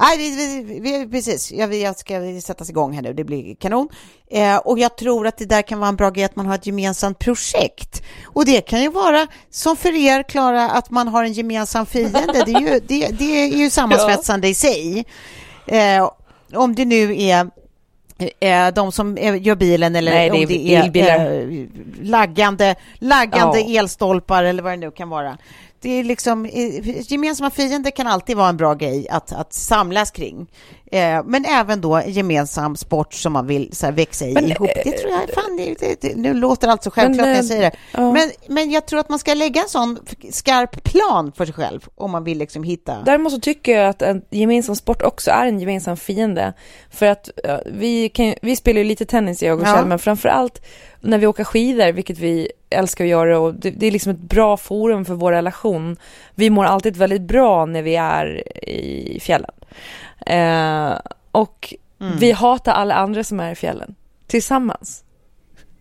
Nej, 0.00 1.08
precis. 1.10 1.52
Jag, 1.52 1.74
jag 1.74 1.98
ska 1.98 2.14
sättas 2.42 2.70
igång 2.70 2.92
här 2.92 3.02
nu. 3.02 3.12
Det 3.12 3.24
blir 3.24 3.54
kanon. 3.54 3.88
Eh, 4.30 4.56
och 4.56 4.78
jag 4.78 4.96
tror 4.96 5.26
att 5.26 5.38
det 5.38 5.44
där 5.44 5.62
kan 5.62 5.78
vara 5.78 5.88
en 5.88 5.96
bra 5.96 6.10
grej 6.10 6.24
att 6.24 6.36
man 6.36 6.46
har 6.46 6.54
ett 6.54 6.66
gemensamt 6.66 7.18
projekt. 7.18 8.02
Och 8.24 8.44
det 8.44 8.60
kan 8.60 8.82
ju 8.82 8.88
vara, 8.90 9.26
som 9.50 9.76
för 9.76 9.92
er, 9.96 10.22
Klara, 10.22 10.70
att 10.70 10.90
man 10.90 11.08
har 11.08 11.24
en 11.24 11.32
gemensam 11.32 11.86
fiende. 11.86 12.20
Det 12.46 12.52
är 12.52 12.60
ju, 12.60 12.80
det, 12.86 13.06
det 13.18 13.24
är 13.24 13.46
ju 13.56 13.70
sammansvetsande 13.70 14.48
i 14.48 14.54
sig. 14.54 15.04
Eh, 15.66 16.10
om 16.54 16.74
det 16.74 16.84
nu 16.84 17.22
är 17.22 17.50
eh, 18.40 18.68
de 18.74 18.92
som 18.92 19.16
gör 19.40 19.54
bilen 19.54 19.96
eller 19.96 20.12
Nej, 20.12 20.30
det 20.30 20.36
om 20.36 20.42
är 20.42 20.46
det 20.46 20.74
är 20.74 20.82
elbilar. 20.82 21.50
eh, 21.50 21.66
laggande, 22.02 22.74
laggande 22.98 23.60
Ja. 23.60 23.80
elstolpar 23.80 24.44
eller 24.44 24.62
vad 24.62 24.72
det 24.72 24.76
nu 24.76 24.90
kan 24.90 25.08
vara. 25.08 25.38
Det 25.82 25.90
är 25.90 26.04
liksom, 26.04 26.44
eh, 26.44 27.12
gemensamma 27.12 27.50
fiender 27.50 27.90
kan 27.90 28.06
alltid 28.06 28.36
vara 28.36 28.48
en 28.48 28.56
bra 28.56 28.74
grej 28.74 29.08
att, 29.08 29.32
att 29.32 29.52
samlas 29.52 30.10
kring. 30.10 30.50
Eh, 30.92 31.24
men 31.24 31.44
även 31.44 31.80
då 31.80 32.02
gemensam 32.06 32.76
sport 32.76 33.14
som 33.14 33.32
man 33.32 33.46
vill 33.46 33.68
så 33.72 33.86
här, 33.86 33.92
växa 33.92 34.26
i 34.26 34.34
Men, 34.34 34.44
ihop. 34.44 34.70
Det 34.84 34.92
tror 34.92 35.12
jag, 35.12 35.30
fan, 35.34 35.56
det, 35.56 35.74
det, 35.78 36.00
det, 36.00 36.16
nu 36.16 36.34
låter 36.34 36.68
allt 36.68 36.82
så 36.82 36.90
självklart 36.90 37.26
Men, 37.26 37.32
när 37.32 37.34
jag 37.34 37.44
eh, 37.44 37.48
säger 37.48 37.70
det. 37.70 37.76
ja. 37.92 38.12
Men, 38.12 38.30
men 38.46 38.70
jag 38.70 38.86
tror 38.86 39.00
att 39.00 39.08
man 39.08 39.18
ska 39.18 39.34
lägga 39.34 39.62
en 39.62 39.68
sån 39.68 39.98
skarp 40.30 40.84
plan 40.84 41.32
för 41.36 41.44
sig 41.44 41.54
själv 41.54 41.88
om 41.94 42.10
man 42.10 42.24
vill 42.24 42.38
liksom 42.38 42.62
hitta... 42.62 43.02
Däremot 43.04 43.32
så 43.32 43.40
tycker 43.40 43.78
jag 43.78 43.88
att 43.88 44.02
en 44.02 44.22
gemensam 44.30 44.76
sport 44.76 45.02
också 45.02 45.30
är 45.30 45.46
en 45.46 45.60
gemensam 45.60 45.96
fiende. 45.96 46.52
För 46.90 47.06
att 47.06 47.30
eh, 47.44 47.56
vi, 47.66 48.08
kan, 48.08 48.34
vi 48.42 48.56
spelar 48.56 48.78
ju 48.78 48.84
lite 48.84 49.04
tennis 49.04 49.42
jag 49.42 49.60
och 49.60 49.66
Ja. 49.66 49.74
Kjell, 49.74 49.86
men 49.86 49.98
framför 49.98 50.28
allt 50.28 50.62
när 51.00 51.18
vi 51.18 51.26
åker 51.26 51.44
skidor, 51.44 51.92
vilket 51.92 52.18
vi 52.18 52.48
älskar 52.70 53.04
att 53.04 53.10
göra 53.10 53.38
och 53.38 53.54
det, 53.54 53.70
det 53.70 53.86
är 53.86 53.90
liksom 53.90 54.12
ett 54.12 54.18
bra 54.20 54.56
forum 54.56 55.04
för 55.04 55.14
vår 55.14 55.32
relation. 55.32 55.96
Vi 56.34 56.50
mår 56.50 56.64
alltid 56.64 56.96
väldigt 56.96 57.22
bra 57.22 57.66
när 57.66 57.82
vi 57.82 57.96
är 57.96 58.48
i 58.68 59.18
fjällen. 59.22 59.54
Eh, 60.26 60.98
och 61.30 61.74
Mm. 62.02 62.16
vi 62.18 62.32
hatar 62.32 62.72
alla 62.72 62.94
andra 62.94 63.24
som 63.24 63.40
är 63.40 63.52
i 63.52 63.54
fjällen 63.54 63.94
tillsammans. 64.26 65.04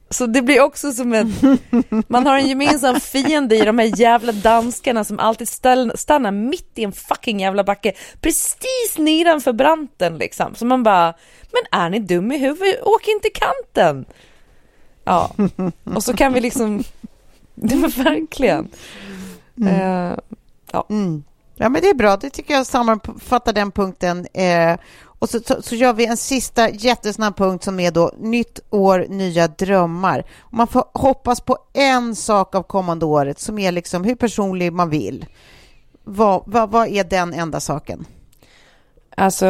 Så 0.09 0.25
det 0.25 0.41
blir 0.41 0.61
också 0.61 0.91
som 0.91 1.13
en, 1.13 1.33
man 2.07 2.27
har 2.27 2.37
en 2.37 2.47
gemensam 2.47 2.99
fiende 2.99 3.55
i 3.55 3.61
de 3.61 3.79
här 3.79 3.99
jävla 3.99 4.31
danskarna 4.31 5.03
som 5.03 5.19
alltid 5.19 5.47
stannar 5.47 6.31
mitt 6.31 6.71
i 6.75 6.83
en 6.83 6.91
fucking 6.91 7.39
jävla 7.39 7.63
backe, 7.63 7.93
precis 8.21 8.97
nedanför 8.97 9.53
branten 9.53 10.17
liksom. 10.17 10.55
Så 10.55 10.65
man 10.65 10.83
bara, 10.83 11.13
men 11.51 11.81
är 11.81 11.89
ni 11.89 11.99
dum 11.99 12.31
i 12.31 12.37
huvudet? 12.37 12.81
Åk 12.83 13.07
inte 13.07 13.29
kanten! 13.29 14.05
Ja, 15.09 15.31
och 15.83 16.03
så 16.03 16.13
kan 16.13 16.33
vi 16.33 16.41
liksom, 16.41 16.83
det 17.55 17.75
var 17.81 18.03
verkligen. 18.03 18.67
Eh, 19.65 20.17
ja. 20.71 20.85
Mm. 20.89 21.23
Ja, 21.55 21.69
men 21.69 21.81
det 21.81 21.89
är 21.89 21.93
bra. 21.93 22.17
Det 22.17 22.29
tycker 22.29 22.53
jag 22.53 22.67
sammanfattar 22.67 23.53
den 23.53 23.71
punkten. 23.71 24.27
Eh, 24.33 24.77
och 25.03 25.29
så, 25.29 25.39
så, 25.39 25.61
så 25.61 25.75
gör 25.75 25.93
vi 25.93 26.05
en 26.05 26.17
sista 26.17 26.69
jättesnabb 26.69 27.37
punkt 27.37 27.63
som 27.63 27.79
är 27.79 27.91
då 27.91 28.11
nytt 28.17 28.59
år, 28.69 29.05
nya 29.09 29.47
drömmar. 29.47 30.23
Man 30.51 30.67
får 30.67 30.83
hoppas 30.93 31.41
på 31.41 31.57
en 31.73 32.15
sak 32.15 32.55
av 32.55 32.63
kommande 32.63 33.05
året 33.05 33.39
som 33.39 33.59
är 33.59 33.71
liksom 33.71 34.03
hur 34.03 34.15
personlig 34.15 34.73
man 34.73 34.89
vill. 34.89 35.25
Vad, 36.03 36.43
vad, 36.45 36.71
vad 36.71 36.87
är 36.87 37.03
den 37.03 37.33
enda 37.33 37.59
saken? 37.59 38.05
Alltså 39.19 39.47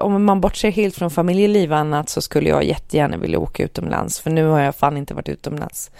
om 0.00 0.24
man 0.24 0.40
bortser 0.40 0.70
helt 0.70 0.94
från 0.94 1.10
familjeliv 1.10 1.72
och 1.72 1.78
annat 1.78 2.08
så 2.08 2.20
skulle 2.20 2.48
jag 2.48 2.64
jättegärna 2.64 3.16
vilja 3.16 3.38
åka 3.38 3.62
utomlands. 3.62 4.20
För 4.20 4.30
nu 4.30 4.46
har 4.46 4.60
jag 4.60 4.74
fan 4.74 4.96
inte 4.96 5.14
varit 5.14 5.28
utomlands 5.28 5.90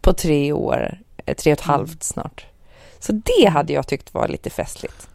på 0.00 0.12
tre 0.12 0.52
år, 0.52 0.98
eh, 1.26 1.34
tre 1.34 1.52
och 1.52 1.58
ett 1.58 1.64
halvt 1.64 2.02
snart. 2.02 2.46
Så 2.98 3.12
det 3.12 3.48
hade 3.48 3.72
jag 3.72 3.86
tyckt 3.86 4.14
var 4.14 4.28
lite 4.28 4.50
festligt. 4.50 5.08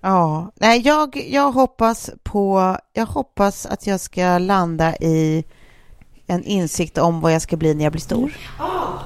Ja, 0.00 0.50
nej, 0.54 0.80
jag, 0.80 1.26
jag 1.30 1.52
hoppas 1.52 2.10
på, 2.22 2.76
jag 2.92 3.06
hoppas 3.06 3.66
att 3.66 3.86
jag 3.86 4.00
ska 4.00 4.38
landa 4.38 4.96
i 4.96 5.44
en 6.30 6.44
insikt 6.44 6.98
om 6.98 7.20
vad 7.20 7.32
jag 7.32 7.42
ska 7.42 7.56
bli 7.56 7.74
när 7.74 7.84
jag 7.84 7.92
blir 7.92 8.02
stor. 8.02 8.32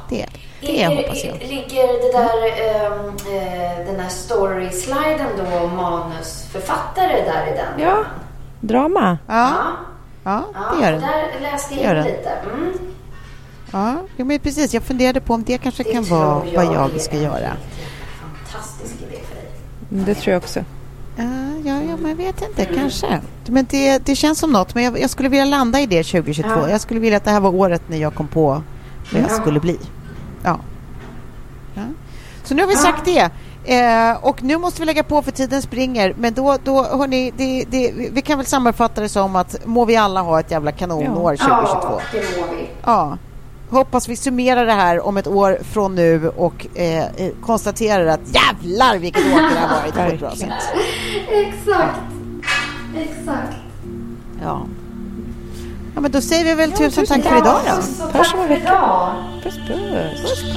Det, 0.09 0.27
det 0.61 0.87
hoppas 0.87 1.25
jag. 1.25 1.39
Ligger 1.39 1.87
det 1.87 2.12
där, 2.18 2.47
ehm, 2.47 3.07
eh, 3.09 3.87
den 3.87 4.01
här 4.01 4.09
story-sliden 4.09 5.27
då, 5.39 5.66
manusförfattare 5.66 7.12
där 7.25 7.47
i 7.47 7.57
den? 7.57 7.81
Ja, 7.89 8.05
drama. 8.61 9.18
Ja, 9.29 9.53
ja 10.25 10.45
det 10.55 10.85
gör 10.85 10.93
den. 10.93 11.01
Där 11.01 11.41
läste 11.41 11.75
Det 11.75 11.83
jag 11.83 11.97
in 11.97 12.05
lite. 12.05 12.31
Mm. 12.55 12.73
Ja, 13.73 13.97
jo, 14.16 14.25
men 14.25 14.39
precis. 14.41 14.75
Jag 14.75 14.83
funderade 14.83 15.20
på 15.20 15.35
om 15.35 15.45
det 15.45 15.59
kanske 15.59 15.83
Det 15.83 15.93
kan 15.93 16.05
vara 16.05 16.47
jag 16.47 16.64
vad 16.64 16.75
jag 16.75 16.95
är 16.95 16.99
ska 16.99 17.16
en 17.16 17.23
göra. 17.23 17.57
Fantastisk 18.45 18.95
idé 18.95 19.20
för 19.29 19.35
dig. 19.35 20.05
Det 20.05 20.14
tror 20.14 20.33
jag 20.33 20.43
också. 20.43 20.64
Ja, 21.16 21.25
ja, 21.93 21.97
men 22.01 22.11
jag 22.11 22.16
vet 22.16 22.43
inte, 22.43 22.64
kanske. 22.64 23.20
Men 23.47 23.66
det, 23.70 23.99
det 24.07 24.16
känns 24.16 24.38
som 24.38 24.53
något, 24.53 24.74
men 24.74 24.84
jag, 24.84 25.01
jag 25.01 25.11
skulle 25.11 25.28
vilja 25.28 25.45
landa 25.45 25.80
i 25.80 25.86
det 25.86 26.03
2022. 26.03 26.51
Ja. 26.51 26.70
Jag 26.70 26.80
skulle 26.80 27.01
vilja 27.01 27.16
att 27.16 27.24
det 27.24 27.30
här 27.30 27.40
var 27.40 27.55
året 27.55 27.82
när 27.88 27.97
jag 27.97 28.14
kom 28.14 28.28
på 28.28 28.62
vad 29.12 29.22
jag 29.22 29.30
Ja. 29.30 29.34
skulle 29.34 29.61
bli. 29.61 29.78
Ja. 30.45 30.59
ja. 31.74 31.82
Så 32.45 32.55
nu 32.55 32.62
har 32.62 32.68
vi 32.68 32.76
sagt 32.76 33.05
det. 33.05 33.30
Eh, 33.64 34.24
och 34.24 34.43
nu 34.43 34.59
måste 34.59 34.80
vi 34.80 34.86
lägga 34.86 35.03
på 35.03 35.22
för 35.22 35.30
tiden 35.30 35.62
springer. 35.62 36.14
Men 36.18 36.34
då, 36.34 36.57
då 36.64 36.82
hörni, 36.84 37.32
det, 37.36 37.64
det, 37.70 37.93
vi 38.12 38.22
kan 38.22 38.38
väl 38.38 38.47
sammanfatta 38.47 39.01
det 39.01 39.09
som 39.09 39.36
att 39.36 39.66
må 39.66 39.84
vi 39.84 39.97
alla 39.97 40.20
ha 40.22 40.40
ett 40.40 40.51
jävla 40.51 40.72
kanonår 40.72 41.36
2022. 41.36 41.78
Ja, 41.82 42.01
det 42.12 42.40
mår 42.40 42.57
vi. 42.57 42.68
Ja. 42.84 43.18
Hoppas 43.73 44.09
vi 44.09 44.16
summerar 44.16 44.66
det 44.66 44.73
här 44.73 45.07
om 45.07 45.16
ett 45.16 45.27
år 45.27 45.59
från 45.73 45.95
nu 45.95 46.29
och 46.29 46.79
eh, 46.79 47.05
konstaterar 47.41 48.07
att 48.07 48.20
jävlar 48.35 48.99
vilket 48.99 49.27
år 49.27 49.41
det 49.41 49.59
har 49.59 49.81
varit 49.81 49.95
på 49.95 50.01
ett 50.01 50.20
bra 50.20 50.37
sätt. 50.37 50.49
Exakt. 51.29 52.01
Exakt. 52.97 53.57
Ja. 54.43 54.66
Ja, 55.95 56.01
men 56.01 56.11
då 56.11 56.20
säger 56.20 56.45
vi 56.45 56.55
väl 56.55 56.73
tusen 56.73 57.07
tack 57.07 57.23
för 57.23 57.37
idag 57.37 57.61
då. 57.77 57.83
Så 57.83 58.07
tack 58.07 58.27
för 58.27 58.57
idag. 58.57 59.14
Puss 59.43 59.59
puss. 59.68 60.57